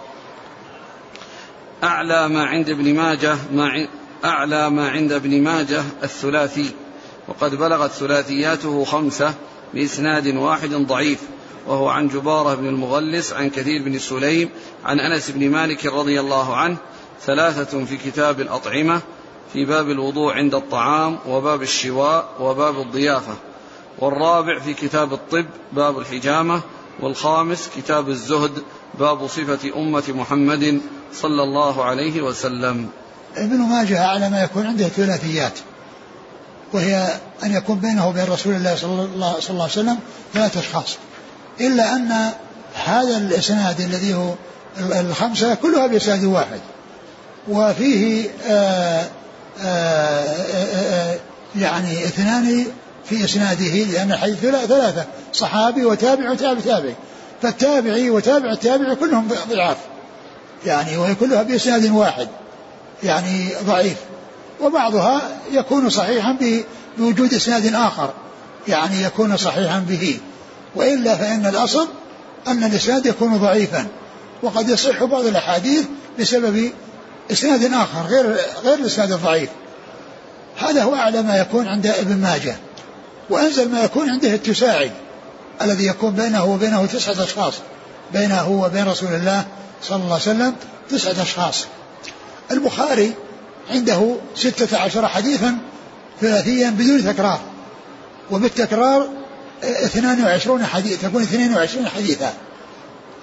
أعلى 1.84 2.28
ما 2.28 2.44
عند 2.44 2.70
ابن 2.70 2.94
ماجه 2.94 3.36
ما 3.52 3.86
أعلى 4.24 4.70
ما 4.70 4.88
عند 4.88 5.12
ابن 5.12 5.42
ماجه 5.42 5.82
الثلاثي. 6.02 6.70
وقد 7.28 7.54
بلغت 7.54 7.90
ثلاثياته 7.90 8.84
خمسة 8.84 9.34
بإسناد 9.74 10.26
واحد 10.36 10.74
ضعيف. 10.74 11.20
وهو 11.66 11.88
عن 11.88 12.08
جبارة 12.08 12.54
بن 12.54 12.66
المغلس 12.66 13.32
عن 13.32 13.50
كثير 13.50 13.82
بن 13.82 13.98
سليم 13.98 14.50
عن 14.84 15.00
أنس 15.00 15.30
بن 15.30 15.50
مالك 15.50 15.86
رضي 15.86 16.20
الله 16.20 16.56
عنه 16.56 16.76
ثلاثة 17.22 17.84
في 17.84 17.96
كتاب 17.96 18.40
الأطعمة 18.40 19.00
في 19.52 19.64
باب 19.64 19.90
الوضوء 19.90 20.32
عند 20.32 20.54
الطعام 20.54 21.18
وباب 21.28 21.62
الشواء 21.62 22.28
وباب 22.40 22.80
الضيافة. 22.80 23.36
والرابع 23.98 24.58
في 24.58 24.74
كتاب 24.74 25.12
الطب 25.12 25.46
باب 25.72 25.98
الحجامة 25.98 26.62
والخامس 27.00 27.68
كتاب 27.76 28.08
الزهد 28.08 28.52
باب 28.98 29.26
صفة 29.26 29.76
أمة 29.76 30.02
محمد 30.08 30.80
صلى 31.14 31.42
الله 31.42 31.84
عليه 31.84 32.22
وسلم. 32.22 32.88
ابن 33.36 33.56
ماجه 33.56 34.04
أعلى 34.04 34.30
ما 34.30 34.42
يكون 34.42 34.66
عنده 34.66 34.88
ثلاثيات 34.88 35.52
وهي 36.72 37.20
أن 37.42 37.52
يكون 37.52 37.78
بينه 37.78 38.08
وبين 38.08 38.24
رسول 38.24 38.54
الله 38.54 38.76
صلى 38.76 39.04
الله, 39.04 39.40
صلى 39.40 39.50
الله 39.50 39.62
عليه 39.62 39.72
وسلم 39.72 39.98
ثلاثة 40.34 40.60
أشخاص. 40.60 40.96
إلا 41.60 41.96
أن 41.96 42.30
هذا 42.84 43.16
الإسناد 43.16 43.80
الذي 43.80 44.14
هو 44.14 44.34
الخمسة 44.78 45.54
كلها 45.54 45.86
بإسناد 45.86 46.24
واحد. 46.24 46.60
وفيه 47.48 48.30
آآ 48.46 49.04
آآ 49.60 50.24
آآ 50.54 51.18
يعني 51.56 52.04
اثنان 52.04 52.66
في 53.04 53.24
إسناده 53.24 53.74
لأن 53.84 54.12
الحديث 54.12 54.38
ثلاثة. 54.40 55.06
صحابي 55.32 55.84
وتابع 55.84 56.30
وتابع 56.30 56.60
تابعي 56.60 56.94
فالتابعي 57.42 58.10
وتابع 58.10 58.52
التابعي 58.52 58.94
كلهم 58.94 59.28
ضعاف. 59.50 59.76
يعني 60.66 60.96
وهي 60.96 61.14
كلها 61.14 61.42
بإسناد 61.42 61.90
واحد. 61.90 62.28
يعني 63.02 63.48
ضعيف. 63.66 63.96
وبعضها 64.60 65.22
يكون 65.52 65.90
صحيحا 65.90 66.38
بوجود 66.98 67.34
إسناد 67.34 67.74
آخر. 67.74 68.10
يعني 68.68 69.02
يكون 69.02 69.36
صحيحا 69.36 69.78
به. 69.78 70.18
وإلا 70.76 71.16
فإن 71.16 71.46
الأصل 71.46 71.88
أن 72.48 72.64
الإسناد 72.64 73.06
يكون 73.06 73.36
ضعيفا. 73.36 73.86
وقد 74.42 74.68
يصح 74.68 75.04
بعض 75.04 75.24
الأحاديث 75.26 75.84
بسبب 76.20 76.70
إسناد 77.32 77.72
آخر 77.72 78.06
غير 78.08 78.36
غير 78.64 78.74
الإسناد 78.74 79.12
الضعيف. 79.12 79.50
هذا 80.58 80.82
هو 80.82 80.94
أعلى 80.94 81.22
ما 81.22 81.38
يكون 81.38 81.68
عند 81.68 81.86
ابن 81.86 82.16
ماجه. 82.16 82.56
وأنزل 83.30 83.70
ما 83.70 83.84
يكون 83.84 84.10
عنده 84.10 84.34
التساعي 84.34 84.90
الذي 85.62 85.86
يكون 85.86 86.10
بينه 86.10 86.44
وبينه 86.44 86.86
تسعة 86.86 87.24
أشخاص 87.24 87.54
بينه 88.12 88.48
وبين 88.48 88.84
رسول 88.84 89.08
الله 89.08 89.44
صلى 89.82 89.96
الله 89.96 90.12
عليه 90.12 90.22
وسلم 90.22 90.54
تسعة 90.90 91.22
أشخاص. 91.22 91.66
البخاري 92.50 93.14
عنده 93.70 94.16
ستة 94.34 94.78
عشر 94.78 95.08
حديثا 95.08 95.58
ثلاثيا 96.20 96.70
بدون 96.70 97.04
تكرار 97.04 97.40
وبالتكرار 98.30 99.08
22 99.62 100.64
حديث 100.64 101.02
تكون 101.02 101.22
22 101.22 101.88
حديثا. 101.88 102.32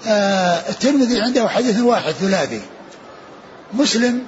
آه 0.06 0.68
الترمذي 0.68 1.20
عنده 1.20 1.48
حديث 1.48 1.80
واحد 1.80 2.12
ثلاثي. 2.12 2.60
مسلم 3.72 4.22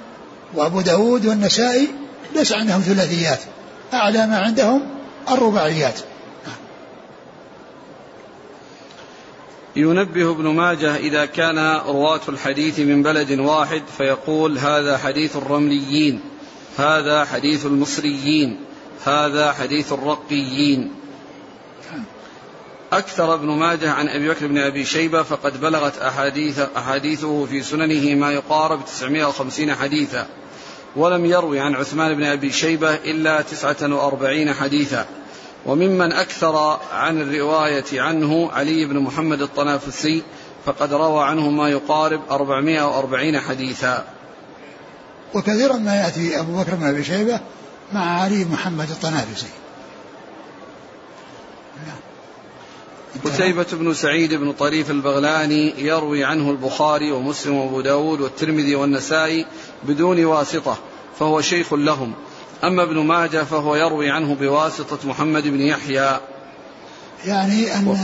وأبو 0.53 0.81
داود 0.81 1.25
والنسائي 1.25 1.87
ليس 2.35 2.53
عندهم 2.53 2.81
ثلاثيات 2.81 3.39
أعلى 3.93 4.27
ما 4.27 4.39
عندهم 4.39 4.81
الرباعيات. 5.31 5.99
ينبه 9.75 10.31
ابن 10.31 10.47
ماجه 10.47 10.95
إذا 10.95 11.25
كان 11.25 11.57
رواة 11.85 12.21
الحديث 12.29 12.79
من 12.79 13.03
بلد 13.03 13.39
واحد 13.39 13.83
فيقول 13.97 14.57
هذا 14.57 14.97
حديث 14.97 15.37
أكثر 22.93 23.33
ابن 23.33 23.47
ماجه 23.47 23.91
عن 23.91 24.07
أبي 24.07 24.29
بكر 24.29 24.47
بن 24.47 24.57
أبي 24.57 24.85
شيبة 24.85 25.23
فقد 25.23 25.61
بلغت 25.61 25.97
أحاديث 25.97 26.59
أحاديثه 26.77 27.45
في 27.45 27.63
سننه 27.63 28.15
ما 28.15 28.31
يقارب 28.31 28.85
950 28.85 29.75
حديثا 29.75 30.27
ولم 30.95 31.25
يروي 31.25 31.59
عن 31.59 31.75
عثمان 31.75 32.15
بن 32.15 32.23
أبي 32.23 32.51
شيبة 32.51 32.95
إلا 32.95 33.41
49 33.41 34.53
حديثا. 34.53 35.05
وممن 35.65 36.11
أكثر 36.11 36.79
عن 36.93 37.21
الرواية 37.21 38.01
عنه 38.01 38.51
علي 38.51 38.85
بن 38.85 38.99
محمد 38.99 39.41
الطنافسي 39.41 40.23
فقد 40.65 40.93
روى 40.93 41.23
عنه 41.23 41.49
ما 41.49 41.69
يقارب 41.69 42.21
440 42.31 43.39
حديثا. 43.39 44.05
وكثيرا 45.33 45.77
ما 45.77 45.95
يأتي 45.95 46.39
أبو 46.39 46.57
بكر 46.57 46.75
بن 46.75 46.87
أبي 46.87 47.03
شيبة 47.03 47.39
مع 47.93 48.21
علي 48.21 48.43
بن 48.43 48.51
محمد 48.51 48.89
الطنافسي. 48.89 49.47
قتيبة 53.25 53.65
بن 53.71 53.93
سعيد 53.93 54.33
بن 54.33 54.51
طريف 54.51 54.91
البغلاني 54.91 55.73
يروي 55.85 56.23
عنه 56.23 56.51
البخاري 56.51 57.11
ومسلم 57.11 57.55
وأبو 57.55 57.81
داود 57.81 58.21
والترمذي 58.21 58.75
والنسائي 58.75 59.45
بدون 59.83 60.25
واسطة 60.25 60.77
فهو 61.19 61.41
شيخ 61.41 61.73
لهم. 61.73 62.13
أما 62.63 62.83
ابن 62.83 62.97
ماجه 62.97 63.43
فهو 63.43 63.75
يروي 63.75 64.11
عنه 64.11 64.35
بواسطة 64.35 65.07
محمد 65.07 65.43
بن 65.43 65.61
يحيى. 65.61 66.19
يعني 67.25 67.75
أن 67.75 67.87
و... 67.87 67.95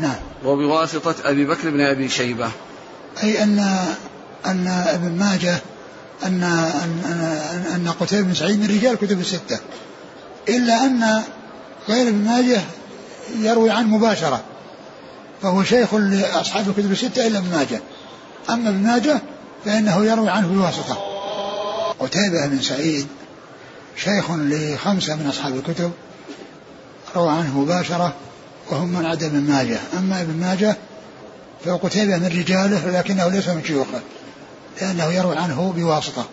نعم. 0.00 0.16
وبواسطة 0.44 1.14
أبي 1.24 1.44
بكر 1.44 1.70
بن 1.70 1.80
أبي 1.80 2.08
شيبة. 2.08 2.50
أي 3.22 3.42
أن 3.42 3.58
أن 4.46 4.66
ابن 4.68 5.18
ماجه 5.18 5.58
أن 6.24 6.42
أن 6.42 7.02
أن, 7.04 7.64
أن 7.74 7.92
قتيبة 8.00 8.22
بن 8.22 8.34
سعيد 8.34 8.60
من 8.60 8.66
رجال 8.66 8.96
كتب 8.96 9.20
الستة. 9.20 9.58
إلا 10.48 10.84
أن 10.86 11.22
غير 11.88 12.08
ابن 12.08 12.24
ماجه 12.24 12.60
يروي 13.38 13.70
عنه 13.70 13.96
مباشرة. 13.96 14.42
فهو 15.42 15.64
شيخ 15.64 15.94
لأصحاب 15.94 16.68
الكتب 16.68 16.92
الستة 16.92 17.26
إلا 17.26 17.38
ابن 17.38 17.50
ماجه. 17.50 17.80
أما 18.50 18.68
ابن 18.68 18.82
ماجه 18.82 19.20
فإنه 19.64 20.04
يروي 20.04 20.28
عنه 20.30 20.48
بواسطة. 20.48 20.98
قتيبة 21.98 22.46
بن 22.46 22.62
سعيد 22.62 23.06
شيخ 23.96 24.30
لخمسة 24.30 25.16
من 25.16 25.26
أصحاب 25.26 25.56
الكتب 25.56 25.92
روى 27.16 27.30
عنه 27.30 27.60
مباشرة 27.60 28.14
وهم 28.70 28.88
من 28.88 29.06
عدا 29.06 29.26
ابن 29.26 29.40
ماجه. 29.40 29.78
أما 29.98 30.22
ابن 30.22 30.32
ماجه 30.32 30.76
فقتيبة 31.64 32.16
من 32.16 32.26
رجاله 32.26 32.98
لكنه 32.98 33.28
ليس 33.28 33.48
من 33.48 33.64
شيوخه 33.64 34.00
لأنه 34.80 35.04
يروي 35.04 35.36
عنه 35.36 35.72
بواسطة. 35.76 36.26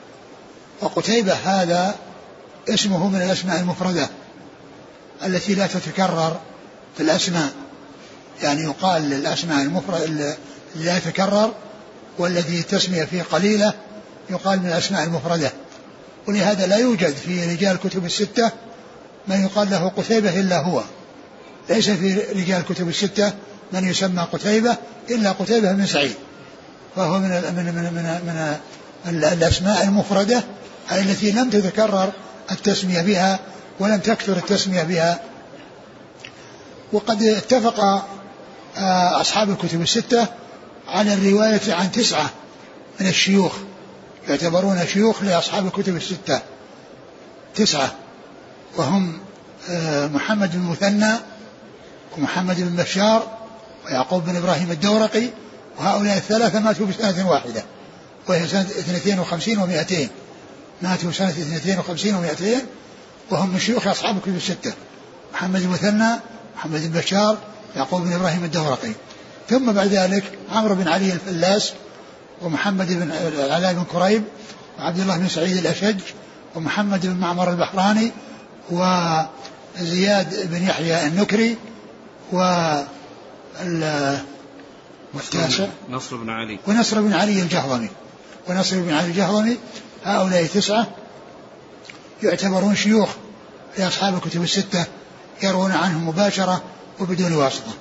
وقتيبة 0.82 1.34
هذا 1.34 1.95
اسمه 2.70 3.09
من 3.09 3.22
الأسماء 3.22 3.59
المفردة 3.59 4.09
التي 5.26 5.55
لا 5.55 5.68
تتكرر 5.68 6.39
في 6.97 7.03
الأسماء. 7.03 7.51
يعني 8.43 8.64
يقال 8.64 9.01
للأسماء 9.01 9.62
المفرد 9.62 10.01
اللي 10.01 10.38
لا 10.76 10.97
يتكرر 10.97 11.53
والذي 12.18 12.59
التسمية 12.59 13.03
فيه 13.03 13.24
قليلة 13.24 13.74
يقال 14.30 14.59
من 14.59 14.68
الأسماء 14.68 15.03
المفردة. 15.03 15.51
ولهذا 16.28 16.68
لا 16.68 16.76
يوجد 16.76 17.14
في 17.16 17.54
رجال 17.54 17.72
الكتب 17.72 18.06
الستة 18.06 18.52
من 19.28 19.44
يقال 19.44 19.70
له 19.70 19.92
قتيبة 19.98 20.40
إلا 20.40 20.58
هو. 20.58 20.84
ليس 21.70 21.90
في 21.90 22.14
رجال 22.14 22.62
الكتب 22.62 22.90
الستة 22.90 23.34
من 23.74 23.90
يسمى 23.90 24.28
قتيبة 24.34 24.78
إلا 25.10 25.32
قتيبة 25.32 25.72
بن 25.72 25.86
سعيد. 25.86 26.16
فهو 26.96 27.20
من 27.20 27.30
من 27.30 27.66
من 27.66 27.94
من, 27.94 28.58
من 29.06 29.24
الأسماء 29.24 29.84
المفردة 29.84 30.44
التي 30.92 31.32
لم 31.32 31.50
تتكرر 31.50 32.12
التسمية 32.52 33.02
بها 33.02 33.40
ولم 33.80 33.98
تكثر 33.98 34.38
التسمية 34.38 34.84
بها. 34.84 35.20
وقد 36.94 37.24
اتفق 37.24 37.80
آه، 38.78 39.22
أصحاب 39.22 39.50
الكتب 39.50 39.82
الستة 39.82 40.28
على 40.88 41.14
الرواية 41.14 41.74
عن 41.74 41.92
تسعة 41.92 42.30
من 43.00 43.08
الشيوخ. 43.08 43.54
يعتبرون 44.28 44.86
شيوخ 44.88 45.24
لأصحاب 45.24 45.66
الكتب 45.66 45.96
الستة 45.96 46.42
تسعة 47.56 47.96
وهم 48.78 49.20
آه، 49.70 50.08
محمد 50.08 50.52
بن 50.52 50.62
مثنى 50.62 51.14
ومحمد 52.18 52.62
بن 52.62 52.84
بشار 52.84 53.38
ويعقوب 53.86 54.26
بن 54.26 54.36
إبراهيم 54.36 54.72
الدورقي 54.72 55.30
وهؤلاء 55.80 56.18
الثلاثة 56.18 56.60
ماتوا 56.60 56.86
بسنة 56.86 57.30
واحدة 57.30 57.64
وهي 58.28 58.48
سنة 58.48 58.62
52 58.62 59.56
و200 59.56 59.94
ماتوا 60.82 61.12
سنة 61.12 61.30
52 61.30 62.28
و200 62.28 62.64
وهم 63.32 63.50
من 63.50 63.60
شيوخ 63.60 63.88
أصحاب 63.88 64.18
الكتب 64.18 64.36
الستة 64.36 64.74
محمد 65.34 65.62
المثنى 65.62 66.10
محمد 66.56 66.92
بن 66.92 67.00
بشار 67.00 67.38
يعقوب 67.76 68.02
بن 68.02 68.14
إبراهيم 68.14 68.44
الدورقي. 68.44 68.92
ثم 69.50 69.72
بعد 69.72 69.88
ذلك 69.88 70.24
عمرو 70.52 70.76
بن 70.76 70.88
علي 70.88 71.14
الفلاس 71.14 71.74
ومحمد 72.42 72.88
بن 72.88 73.12
العلاء 73.12 73.74
بن 73.74 73.84
كريب 73.84 74.24
وعبد 74.80 75.00
الله 75.00 75.18
بن 75.18 75.28
سعيد 75.28 75.58
الأشج 75.58 76.00
ومحمد 76.56 77.06
بن 77.06 77.16
معمر 77.16 77.50
البحراني 77.50 78.12
وزياد 78.70 80.52
بن 80.52 80.64
يحيى 80.64 81.08
النكري 81.08 81.58
و 82.34 82.38
والتاسع. 85.14 85.68
نصر 85.89 86.16
بن 86.16 86.30
علي. 86.30 86.60
ونصر 86.68 87.02
بن 87.02 87.14
علي 87.14 87.42
الجهضمي. 87.42 87.89
ونصر 88.48 88.80
بن 88.80 88.94
علي 88.94 89.06
الجهضمي 89.06 89.58
هؤلاء 90.06 90.46
تسعة 90.46 90.88
يعتبرون 92.24 92.76
شيوخ 92.76 93.10
لأصحاب 93.78 94.16
الكتب 94.16 94.44
الستة 94.44 94.86
يروون 95.44 95.72
عنه 95.72 96.00
مباشرة 96.00 96.62
وبدون 97.00 97.34
واسطة. 97.34 97.72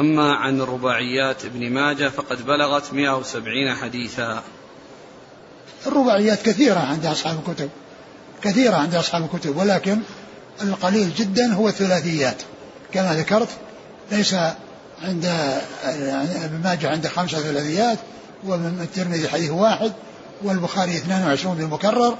أما 0.00 0.34
عن 0.34 0.60
الرباعيات 0.60 1.44
ابن 1.44 1.70
ماجه 1.70 2.08
فقد 2.08 2.46
بلغت 2.46 2.92
170 2.92 3.74
حديثا. 3.74 4.42
الرباعيات 5.86 6.42
كثيرة 6.42 6.78
عند 6.78 7.06
أصحاب 7.06 7.38
الكتب 7.38 7.70
كثيرة 8.42 8.74
عند 8.74 8.94
أصحاب 8.94 9.24
الكتب 9.24 9.56
ولكن 9.56 9.98
القليل 10.62 11.14
جدا 11.14 11.52
هو 11.54 11.68
الثلاثيات. 11.68 12.42
كما 12.92 13.14
ذكرت 13.14 13.48
ليس 14.12 14.34
عند 15.02 15.24
ابن 16.44 16.60
ماجه 16.64 16.90
عنده 16.90 17.08
خمسة 17.08 17.38
ثلاثيات 17.38 17.98
والترمذي 18.44 19.28
حديث 19.28 19.50
واحد 19.50 19.92
والبخاري 20.42 20.96
22 20.96 21.56
بالمكرر 21.56 22.18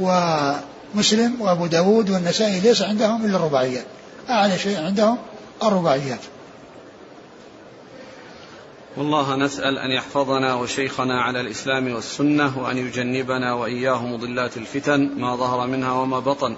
ومسلم 0.00 1.40
وأبو 1.40 1.66
داود 1.66 2.10
والنسائي 2.10 2.60
ليس 2.60 2.82
عندهم 2.82 3.24
إلا 3.24 3.36
الرباعيات. 3.36 3.84
أعلى 4.30 4.58
شيء 4.58 4.80
عندهم 4.80 5.18
الرباعيات. 5.62 6.20
والله 8.96 9.36
نسأل 9.36 9.78
أن 9.78 9.90
يحفظنا 9.90 10.54
وشيخنا 10.54 11.22
على 11.22 11.40
الإسلام 11.40 11.92
والسنة 11.92 12.58
وأن 12.58 12.78
يجنبنا 12.78 13.54
وإياه 13.54 14.06
مضلات 14.06 14.56
الفتن 14.56 15.10
ما 15.16 15.36
ظهر 15.36 15.66
منها 15.66 15.92
وما 15.92 16.18
بطن. 16.18 16.56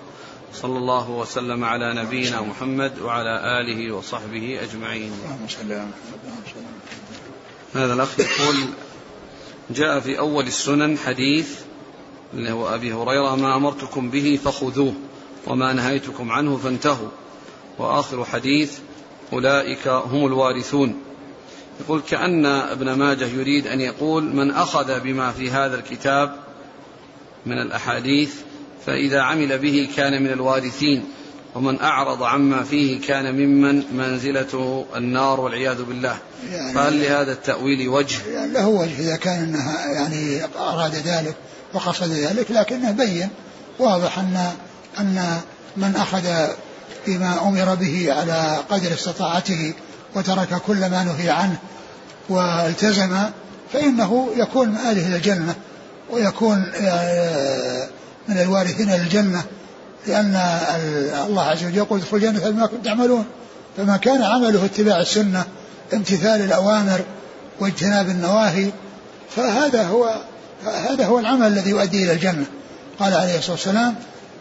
صلى 0.54 0.78
الله 0.78 1.10
وسلم 1.10 1.64
على 1.64 1.94
نبينا 1.94 2.40
محمد 2.40 2.98
وعلى 2.98 3.60
آله 3.60 3.94
وصحبه 3.94 4.58
أجمعين. 4.62 5.12
هذا 7.74 7.94
الأخ 7.94 8.20
يقول 8.20 8.56
جاء 9.70 10.00
في 10.00 10.18
أول 10.18 10.46
السنن 10.46 10.98
حديث 10.98 11.60
اللي 12.34 12.50
هو 12.50 12.74
أبي 12.74 12.92
هريرة 12.92 13.36
ما 13.36 13.56
أمرتكم 13.56 14.10
به 14.10 14.40
فخذوه 14.44 14.94
وما 15.46 15.72
نهيتكم 15.72 16.32
عنه 16.32 16.56
فانتهوا. 16.56 17.08
وآخر 17.78 18.24
حديث 18.24 18.78
أولئك 19.32 19.88
هم 19.88 20.26
الوارثون. 20.26 21.11
يقول 21.80 22.02
كأن 22.10 22.46
ابن 22.46 22.92
ماجه 22.92 23.24
يريد 23.24 23.66
أن 23.66 23.80
يقول 23.80 24.24
من 24.24 24.50
أخذ 24.50 25.00
بما 25.00 25.32
في 25.32 25.50
هذا 25.50 25.74
الكتاب 25.74 26.36
من 27.46 27.58
الأحاديث 27.58 28.34
فإذا 28.86 29.20
عمل 29.20 29.58
به 29.58 29.88
كان 29.96 30.22
من 30.22 30.32
الوارثين 30.32 31.04
ومن 31.54 31.80
أعرض 31.80 32.22
عما 32.22 32.62
فيه 32.62 33.00
كان 33.00 33.34
ممن 33.34 33.96
منزلته 33.96 34.86
النار 34.96 35.40
والعياذ 35.40 35.82
بالله. 35.82 36.16
يعني 36.52 36.74
فهل 36.74 37.02
لهذا 37.02 37.32
التأويل 37.32 37.88
وجه؟ 37.88 38.18
يعني 38.32 38.52
له 38.52 38.66
وجه 38.66 39.00
إذا 39.00 39.16
كان 39.16 39.42
أنها 39.42 39.86
يعني 39.86 40.40
أراد 40.58 40.94
ذلك 40.94 41.34
وقصد 41.74 42.10
ذلك 42.12 42.50
لكنه 42.50 42.90
بين 42.90 43.28
واضح 43.78 44.18
أن 44.18 44.52
أن 45.00 45.40
من 45.76 45.96
أخذ 45.96 46.52
بما 47.06 47.48
أمر 47.48 47.74
به 47.74 48.12
على 48.12 48.58
قدر 48.70 48.92
استطاعته 48.92 49.74
وترك 50.14 50.62
كل 50.66 50.90
ما 50.90 51.04
نهي 51.04 51.30
عنه 51.30 51.56
والتزم 52.28 53.16
فإنه 53.72 54.28
يكون 54.36 54.68
مآله 54.68 55.06
إلى 55.06 55.16
الجنة 55.16 55.54
ويكون 56.10 56.72
آه، 56.76 57.88
من 58.28 58.38
الوارثين 58.38 58.90
للجنة 58.90 59.42
لأن 60.06 60.36
الله 61.26 61.42
عز 61.42 61.64
وجل 61.64 61.76
يقول 61.76 62.00
ادخلوا 62.00 62.20
الجنة 62.20 62.50
بما 62.50 62.66
كنتم 62.66 62.82
تعملون 62.82 63.24
فمن 63.76 63.96
كان 63.96 64.22
عمله 64.22 64.64
اتباع 64.64 65.00
السنة 65.00 65.44
امتثال 65.94 66.40
الأوامر 66.40 67.00
واجتناب 67.60 68.08
النواهي 68.08 68.70
فهذا 69.36 69.86
هو 69.86 70.14
هذا 70.64 71.06
هو 71.06 71.18
العمل 71.18 71.46
الذي 71.46 71.70
يؤدي 71.70 72.04
إلى 72.04 72.12
الجنة. 72.12 72.44
قال 72.98 73.14
عليه 73.14 73.38
الصلاة 73.38 73.52
والسلام 73.52 73.94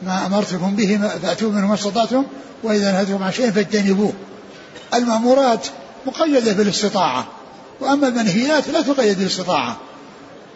ما 0.03 0.26
أمرتكم 0.26 0.76
به 0.76 0.99
فأتوا 1.24 1.51
منه 1.51 1.67
ما 1.67 1.74
استطعتم 1.74 2.24
وإذا 2.63 2.91
نهيتكم 2.91 3.24
عن 3.24 3.32
شيء 3.32 3.51
فاجتنبوه. 3.51 4.13
المأمورات 4.94 5.68
مقيدة 6.06 6.54
بالاستطاعة 6.54 7.28
وأما 7.80 8.08
المنهيات 8.08 8.68
لا 8.68 8.82
تقيد 8.82 9.18
بالاستطاعة 9.18 9.78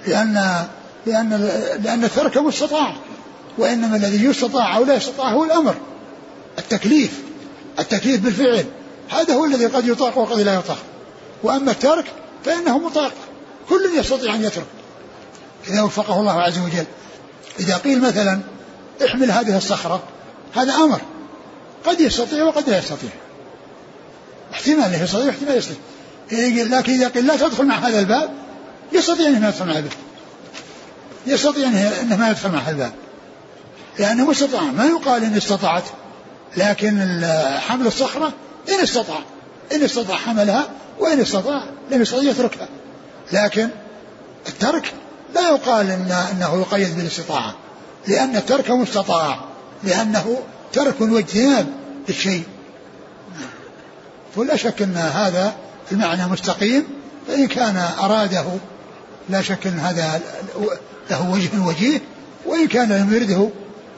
لأن 0.07 0.65
لأن 1.05 1.29
لأن 1.83 2.03
الترك 2.03 2.37
مستطاع 2.37 2.95
وإنما 3.57 3.95
الذي 3.95 4.25
يستطاع 4.25 4.77
أو 4.77 4.83
لا 4.83 4.95
يستطاع 4.95 5.29
هو 5.29 5.43
الأمر 5.43 5.75
التكليف 6.59 7.21
التكليف 7.79 8.21
بالفعل 8.21 8.65
هذا 9.09 9.33
هو 9.33 9.45
الذي 9.45 9.65
قد 9.65 9.87
يطاق 9.87 10.17
وقد 10.17 10.39
لا 10.39 10.53
يطاق 10.53 10.77
وأما 11.43 11.71
الترك 11.71 12.05
فإنه 12.45 12.77
مطاق 12.77 13.11
كل 13.69 13.89
يستطيع 13.97 14.35
أن 14.35 14.43
يترك 14.43 14.65
إذا 15.67 15.81
وفقه 15.81 16.19
الله 16.19 16.41
عز 16.41 16.59
وجل. 16.59 16.85
إذا 17.59 17.77
قيل 17.77 18.01
مثلا 18.01 18.39
احمل 19.05 19.31
هذه 19.31 19.57
الصخرة 19.57 20.03
هذا 20.55 20.73
أمر 20.73 21.01
قد 21.85 21.99
يستطيع 21.99 22.43
وقد 22.43 22.69
لا 22.69 22.77
يستطيع. 22.77 23.09
احتمال 24.55 24.83
انه 24.83 25.03
يستطيع 25.03 25.25
واحتمال 25.25 25.57
يستطيع 25.57 25.77
لكن 26.31 26.93
إذا 26.93 27.07
قيل 27.07 27.27
لا 27.27 27.35
تدخل 27.35 27.65
مع 27.65 27.75
هذا 27.75 27.99
الباب 27.99 28.29
يستطيع 28.91 29.27
انه 29.27 29.39
ما 29.39 29.47
يدخل 29.47 29.65
مع 29.65 29.77
الباب 29.77 29.91
يستطيع 31.27 31.67
أنه 32.01 32.15
ما 32.15 32.29
يدخل 32.29 32.51
مع 32.51 32.59
هذا 32.59 32.71
الباب. 32.71 32.91
لأنه 33.99 34.29
مستطاع 34.29 34.61
ما 34.61 34.85
يقال 34.85 35.23
إن 35.23 35.35
استطعت 35.37 35.83
لكن 36.57 37.21
حمل 37.67 37.87
الصخرة 37.87 38.33
إن 38.69 38.79
استطاع. 38.83 39.19
إن 39.71 39.83
استطاع 39.83 40.17
حملها 40.17 40.67
وإن 40.99 41.19
استطاع 41.19 41.63
لم 41.91 42.01
يستطيع 42.01 42.31
يتركها. 42.31 42.67
لكن 43.31 43.69
الترك 44.47 44.93
لا 45.35 45.49
يقال 45.49 45.91
إن 45.91 46.11
إنه 46.31 46.61
يقيد 46.61 46.95
بالاستطاعة. 46.95 47.55
لأن 48.07 48.35
الترك 48.35 48.71
مستطاع. 48.71 49.39
لأنه 49.83 50.39
ترك 50.73 51.01
واجتناب 51.01 51.67
للشيء. 52.09 52.43
ولا 54.35 54.55
شك 54.55 54.81
أن 54.81 54.97
هذا 54.97 55.55
المعنى 55.91 56.27
مستقيم 56.27 56.85
فإن 57.27 57.47
كان 57.47 57.77
أراده 57.99 58.45
لا 59.29 59.41
شك 59.41 59.67
أن 59.67 59.79
هذا 59.79 60.21
له 61.09 61.31
وجه 61.31 61.59
وجيه 61.67 62.01
وإن 62.45 62.67
كان 62.67 62.91
لم 62.91 63.13
يرده 63.13 63.49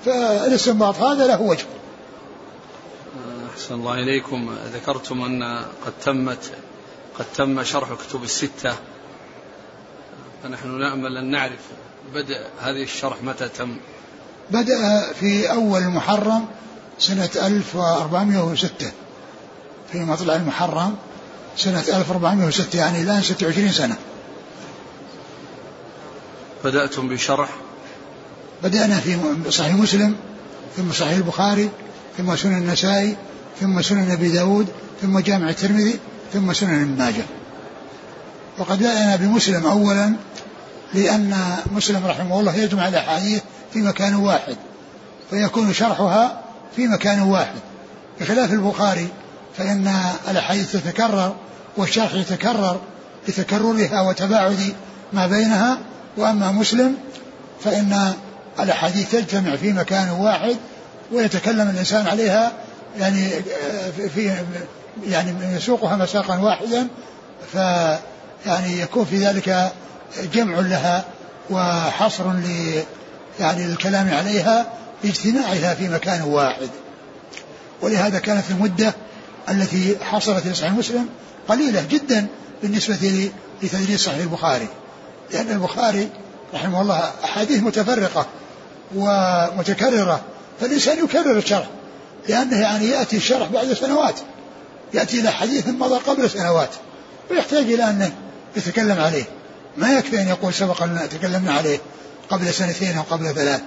فالاستنباط 0.06 1.02
هذا 1.02 1.28
له 1.28 1.42
وجه. 1.42 1.66
أحسن 3.54 3.76
الله 3.76 3.94
إليكم 3.94 4.56
ذكرتم 4.74 5.24
أن 5.24 5.66
قد 5.86 5.94
تمت 6.06 6.52
قد 7.20 7.26
تم 7.36 7.64
شرح 7.64 7.90
كتب 7.94 8.24
الستة 8.24 8.76
فنحن 10.44 10.80
نامل 10.80 11.18
أن 11.18 11.32
نعرف 11.32 11.60
بدء 12.14 12.40
هذه 12.62 12.84
الشرح 12.84 13.24
متى 13.24 13.50
تم. 13.50 13.78
بدأ 14.52 15.14
في 15.14 15.52
أول 15.52 15.84
محرم 15.84 16.46
سنة 17.00 17.30
1406 17.36 18.92
في 19.92 20.00
مطلع 20.00 20.36
المحرم 20.36 20.96
سنة 21.58 21.80
1406 21.80 22.80
يعني 22.80 23.02
الآن 23.02 23.22
26 23.22 23.72
سنة. 23.72 23.96
بدأتم 26.64 27.10
بشرح؟ 27.10 27.50
بدأنا 28.64 29.00
في 29.00 29.18
صحيح 29.50 29.74
مسلم 29.74 30.16
ثم 30.78 30.92
صحيح 30.92 31.18
البخاري 31.18 31.70
ثم 32.18 32.36
سنن 32.36 32.58
النسائي 32.58 33.16
ثم 33.62 33.82
سنن 33.82 34.12
أبي 34.12 34.30
داود 34.30 34.68
ثم 35.02 35.20
جامع 35.20 35.50
الترمذي 35.50 36.00
ثم 36.34 36.54
سنن 36.54 36.82
ابن 36.82 36.98
ماجه. 36.98 37.26
وقد 38.58 38.80
بدأنا 38.80 39.16
بمسلم 39.16 39.68
أولا 39.68 40.14
لأن 40.94 41.38
مسلم 41.72 42.06
رحمه 42.06 42.40
الله 42.40 42.56
يجمع 42.56 42.88
الأحاديث 42.88 43.42
في 43.74 43.80
مكان 43.80 44.16
واحد 44.16 44.58
فيكون 45.30 45.74
شرحها 45.74 46.42
في 46.76 46.88
مكان 46.88 47.22
واحد. 47.22 47.60
بخلاف 48.20 48.52
البخاري 48.52 49.08
فإن 49.58 49.94
الأحاديث 50.30 50.72
تتكرر 50.72 51.36
والشرح 51.78 52.14
يتكرر 52.14 52.82
لتكررها 53.28 54.02
وتباعد 54.02 54.74
ما 55.14 55.28
بينها 55.28 55.78
وأما 56.18 56.52
مسلم 56.52 56.96
فإن 57.64 58.14
الأحاديث 58.60 59.12
تجتمع 59.12 59.56
في 59.56 59.74
مكان 59.74 60.10
واحد 60.10 60.58
ويتكلم 61.12 61.70
الإنسان 61.70 62.08
عليها 62.08 62.52
يعني 63.00 63.30
في 64.16 64.36
يعني 65.08 65.56
يسوقها 65.56 65.96
مساقا 65.96 66.38
واحدا 66.38 66.88
ف 67.54 67.56
يعني 68.46 68.80
يكون 68.82 69.06
في 69.06 69.18
ذلك 69.18 69.72
جمع 70.34 70.60
لها 70.60 71.06
وحصر 71.50 72.32
ل 72.32 72.46
يعني 73.40 73.66
الكلام 73.66 74.14
عليها 74.14 74.66
باجتماعها 75.04 75.74
في 75.74 75.90
مكان 75.90 76.22
واحد. 76.22 76.70
ولهذا 77.82 78.20
كانت 78.20 78.44
المدة 78.50 78.94
التي 79.50 79.98
حصلت 80.02 80.44
في 80.44 80.54
صحيح 80.54 80.72
مسلم 80.72 81.10
قليلة 81.48 81.86
جدا 81.90 82.28
بالنسبة 82.62 83.30
لتدريس 83.64 84.06
صحيح 84.06 84.18
البخاري. 84.18 84.68
لأن 85.34 85.52
البخاري 85.52 86.10
رحمه 86.54 86.82
الله 86.82 87.12
أحاديث 87.24 87.64
متفرقة 87.64 88.26
ومتكررة 88.96 90.22
فالإنسان 90.60 91.04
يكرر 91.04 91.38
الشرح 91.38 91.70
لأنه 92.30 92.62
يعني 92.62 92.86
يأتي 92.86 93.18
الشرح 93.18 93.48
بعد 93.48 93.74
سنوات 93.74 94.20
يأتي 94.94 95.20
إلى 95.20 95.32
حديث 95.32 95.68
مضى 95.68 95.96
قبل 95.96 96.30
سنوات 96.30 96.70
ويحتاج 97.32 97.64
إلى 97.64 97.84
أن 97.84 98.12
يتكلم 98.56 99.00
عليه. 99.00 99.24
ما 99.78 99.94
يكفي 99.94 100.22
أن 100.22 100.28
يقول 100.28 100.54
سبق 100.54 100.84
أن 100.84 101.10
تكلمنا 101.12 101.54
عليه 101.54 101.80
قبل 102.30 102.54
سنتين 102.54 102.98
أو 102.98 103.04
قبل 103.04 103.34
ثلاث. 103.34 103.62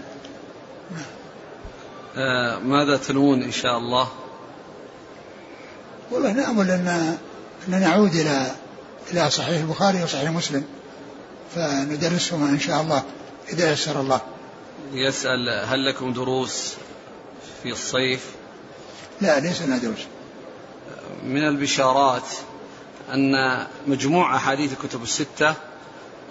آه 2.16 2.58
ماذا 2.58 2.96
تنوون 2.96 3.42
إن 3.42 3.52
شاء 3.52 3.78
الله؟ 3.78 4.08
والله 6.10 6.32
نأمل 6.32 6.70
أن 6.70 7.18
أن 7.68 7.80
نعود 7.80 8.14
إلى 8.14 8.50
إلى 9.12 9.30
صحيح 9.30 9.60
البخاري 9.60 10.02
وصحيح 10.02 10.30
مسلم 10.30 10.64
فندرسهما 11.54 12.48
إن 12.48 12.58
شاء 12.58 12.80
الله 12.80 13.02
إذا 13.48 13.72
يسر 13.72 14.00
الله. 14.00 14.20
يسأل 14.92 15.48
هل 15.66 15.86
لكم 15.86 16.12
دروس 16.12 16.74
في 17.62 17.72
الصيف؟ 17.72 18.24
لا 19.20 19.40
ليس 19.40 19.62
لنا 19.62 19.78
دروس. 19.78 19.98
من 21.24 21.48
البشارات 21.48 22.28
أن 23.14 23.66
مجموع 23.86 24.36
أحاديث 24.36 24.72
الكتب 24.72 25.02
الستة 25.02 25.54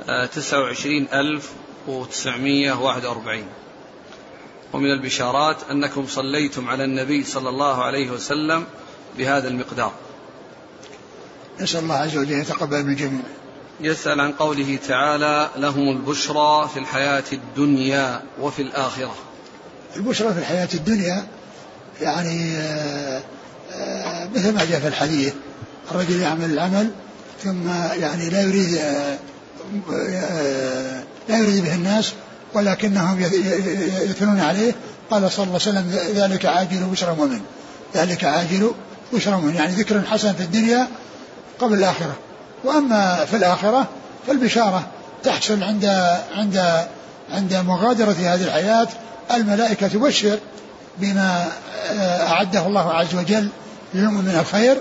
آه، 0.10 0.26
تسعة 0.26 0.60
وعشرين 0.60 1.08
ألف 1.14 1.50
وتسعمية 1.88 2.74
واحد 2.74 3.06
وأربعين. 3.06 3.46
ومن 4.74 4.92
البشارات 4.92 5.58
أنكم 5.72 6.08
صليتم 6.08 6.70
على 6.70 6.84
النبي 6.84 7.24
صلى 7.24 7.50
الله 7.50 7.84
عليه 7.84 8.12
وسلم 8.12 8.66
بهذا 9.20 9.48
المقدار. 9.48 9.92
نسأل 11.62 11.80
الله 11.80 11.96
عز 11.96 12.18
وجل 12.18 12.32
يتقبل 12.32 12.84
من 12.84 12.92
الجميع 12.92 13.22
يسأل 13.82 14.20
عن 14.20 14.32
قوله 14.32 14.80
تعالى 14.88 15.50
لهم 15.58 15.90
البشرى 15.90 16.70
في 16.74 16.80
الحياة 16.80 17.24
الدنيا 17.34 18.22
وفي 18.42 18.62
الآخرة. 18.62 19.16
البشرى 19.96 20.34
في 20.34 20.40
الحياة 20.40 20.68
الدنيا 20.74 21.28
يعني 22.02 22.58
آه، 22.58 23.22
آه، 23.72 24.30
مثل 24.36 24.54
ما 24.54 24.66
جاء 24.66 24.80
في 24.80 24.88
الحديث 24.88 25.34
الرجل 25.92 26.20
يعمل 26.20 26.52
العمل 26.52 26.92
ثم 27.44 27.70
يعني 28.02 28.30
لا 28.30 28.42
يريد 28.42 28.76
آه، 28.76 29.18
لا 31.30 31.38
يريد 31.38 31.64
به 31.64 31.76
الناس 31.76 32.14
ولكنهم 32.54 33.20
يثنون 34.04 34.40
عليه. 34.40 34.76
قال 35.12 35.32
صلى 35.32 35.44
الله 35.44 35.60
عليه 35.68 35.80
وسلم 35.80 36.00
ذلك 36.16 36.46
عاجل 36.46 36.84
بشرى 36.84 37.16
مؤمن. 37.16 37.42
ذلك 37.96 38.24
عاجل 38.24 38.72
بشرى 39.14 39.56
يعني 39.56 39.74
ذكر 39.74 40.02
حسن 40.02 40.34
في 40.34 40.44
الدنيا 40.44 40.88
قبل 41.60 41.74
الآخرة. 41.74 42.16
وأما 42.64 43.26
في 43.26 43.36
الآخرة 43.36 43.88
فالبشارة 44.28 44.88
تحصل 45.24 45.64
عند 45.64 45.86
عند 46.36 46.86
عند 47.32 47.54
مغادرة 47.54 48.12
هذه 48.12 48.44
الحياة. 48.44 48.88
الملائكة 49.34 49.88
تبشر 49.88 50.40
بما 50.98 51.46
أعده 52.22 52.68
الله 52.68 52.94
عز 52.94 53.16
وجل 53.16 53.50
للمؤمن 53.94 54.26
من 54.26 54.40
الخير. 54.40 54.78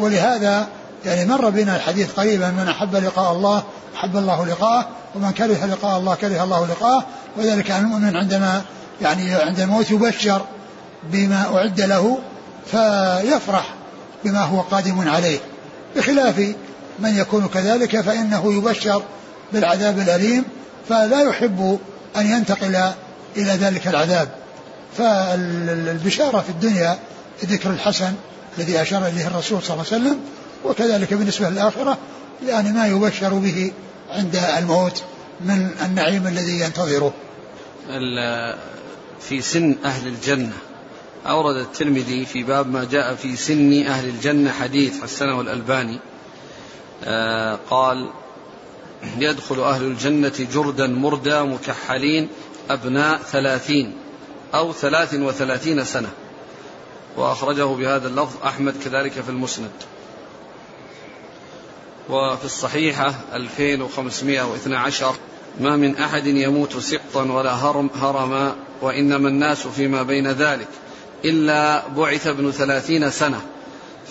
ولهذا 0.00 0.66
يعني 1.04 1.24
مر 1.24 1.50
بنا 1.50 1.76
الحديث 1.76 2.12
قريبا 2.12 2.50
من 2.50 2.68
أحب 2.68 2.96
لقاء 2.96 3.32
الله 3.32 3.62
أحب 3.96 4.16
الله 4.16 4.46
لقاءه 4.46 4.88
ومن 5.14 5.30
كره 5.30 5.66
لقاء 5.66 5.98
الله 5.98 6.14
كره 6.14 6.44
الله 6.44 6.66
لقاءه. 6.66 7.06
وذلك 7.36 7.70
المؤمن 7.70 8.16
عندما 8.16 8.62
يعني 9.02 9.34
عند 9.34 9.60
الموت 9.60 9.90
يبشر 9.90 10.42
بما 11.12 11.56
أعد 11.56 11.80
له 11.80 12.18
فيفرح 12.70 13.74
بما 14.24 14.40
هو 14.40 14.60
قادم 14.60 15.08
عليه 15.08 15.38
بخلاف 15.96 16.54
من 16.98 17.18
يكون 17.18 17.48
كذلك 17.48 18.00
فإنه 18.00 18.54
يبشر 18.54 19.02
بالعذاب 19.52 19.98
الأليم 19.98 20.44
فلا 20.88 21.22
يحب 21.22 21.78
أن 22.16 22.26
ينتقل 22.26 22.76
إلى 23.36 23.50
ذلك 23.50 23.88
العذاب. 23.88 24.28
فالبشارة 24.98 26.40
في 26.40 26.50
الدنيا 26.50 26.98
ذكر 27.44 27.70
الحسن 27.70 28.12
الذي 28.58 28.82
أشار 28.82 29.06
إليه 29.06 29.26
الرسول 29.26 29.62
صلى 29.62 29.74
الله 29.74 29.86
عليه 29.92 30.02
وسلم 30.02 30.20
وكذلك 30.64 31.14
بالنسبة 31.14 31.48
للآخرة 31.48 31.98
يعني 32.46 32.72
ما 32.72 32.86
يبشر 32.86 33.34
به 33.34 33.72
عند 34.10 34.36
الموت 34.58 35.02
من 35.40 35.70
النعيم 35.84 36.26
الذي 36.26 36.60
ينتظره. 36.60 37.12
في 39.20 39.40
سن 39.40 39.76
أهل 39.84 40.06
الجنة 40.06 40.52
أورد 41.30 41.56
الترمذي 41.56 42.26
في 42.26 42.42
باب 42.42 42.70
ما 42.70 42.84
جاء 42.84 43.14
في 43.14 43.36
سن 43.36 43.86
أهل 43.86 44.08
الجنة 44.08 44.52
حديث 44.52 45.02
حسنه 45.02 45.40
الألباني. 45.40 46.00
آه 47.04 47.58
قال 47.70 48.10
يدخل 49.18 49.60
أهل 49.60 49.82
الجنة 49.84 50.32
جردا 50.52 50.86
مردا 50.86 51.42
مكحلين 51.42 52.28
أبناء 52.70 53.18
ثلاثين 53.18 53.94
أو 54.54 54.72
ثلاث 54.72 55.14
وثلاثين 55.14 55.84
سنة. 55.84 56.10
وأخرجه 57.16 57.64
بهذا 57.64 58.08
اللفظ 58.08 58.36
أحمد 58.44 58.74
كذلك 58.84 59.12
في 59.12 59.28
المسند. 59.28 59.70
وفي 62.08 62.44
الصحيحة 62.44 63.14
2512 63.34 65.14
ما 65.60 65.76
من 65.76 65.96
أحد 65.96 66.26
يموت 66.26 66.76
سقطا 66.76 67.22
ولا 67.22 67.52
هرم 67.52 67.90
هرما 67.94 68.56
وإنما 68.82 69.28
الناس 69.28 69.66
فيما 69.66 70.02
بين 70.02 70.28
ذلك 70.28 70.68
إلا 71.24 71.88
بعث 71.88 72.26
ابن 72.26 72.50
ثلاثين 72.50 73.10
سنة 73.10 73.40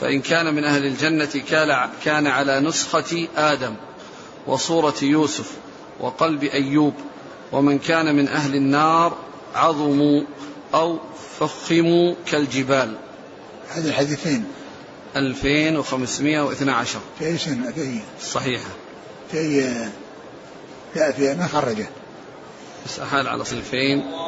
فإن 0.01 0.21
كان 0.21 0.53
من 0.53 0.63
أهل 0.63 0.85
الجنة 0.85 1.43
كان 2.03 2.27
على 2.27 2.59
نسخة 2.59 3.27
آدم 3.37 3.75
وصورة 4.47 4.95
يوسف 5.01 5.51
وقلب 5.99 6.43
أيوب 6.43 6.93
ومن 7.51 7.79
كان 7.79 8.15
من 8.15 8.27
أهل 8.27 8.55
النار 8.55 9.17
عظموا 9.55 10.21
أو 10.73 10.99
فخموا 11.39 12.15
كالجبال. 12.25 12.97
هذه 13.69 13.87
الحديثين 13.87 14.45
2512 15.15 16.99
في 17.19 17.25
أي 17.25 17.37
سنة؟ 17.37 17.71
في 17.71 17.81
أي 17.81 18.01
صحيحة. 18.21 18.69
في 19.31 19.39
أي 19.39 19.89
لا 20.95 21.11
في 21.11 21.33
ما 21.33 21.47
خرجه؟ 21.47 21.87
بس 22.85 22.99
أحال 22.99 23.27
على 23.27 23.41
2000 23.41 24.24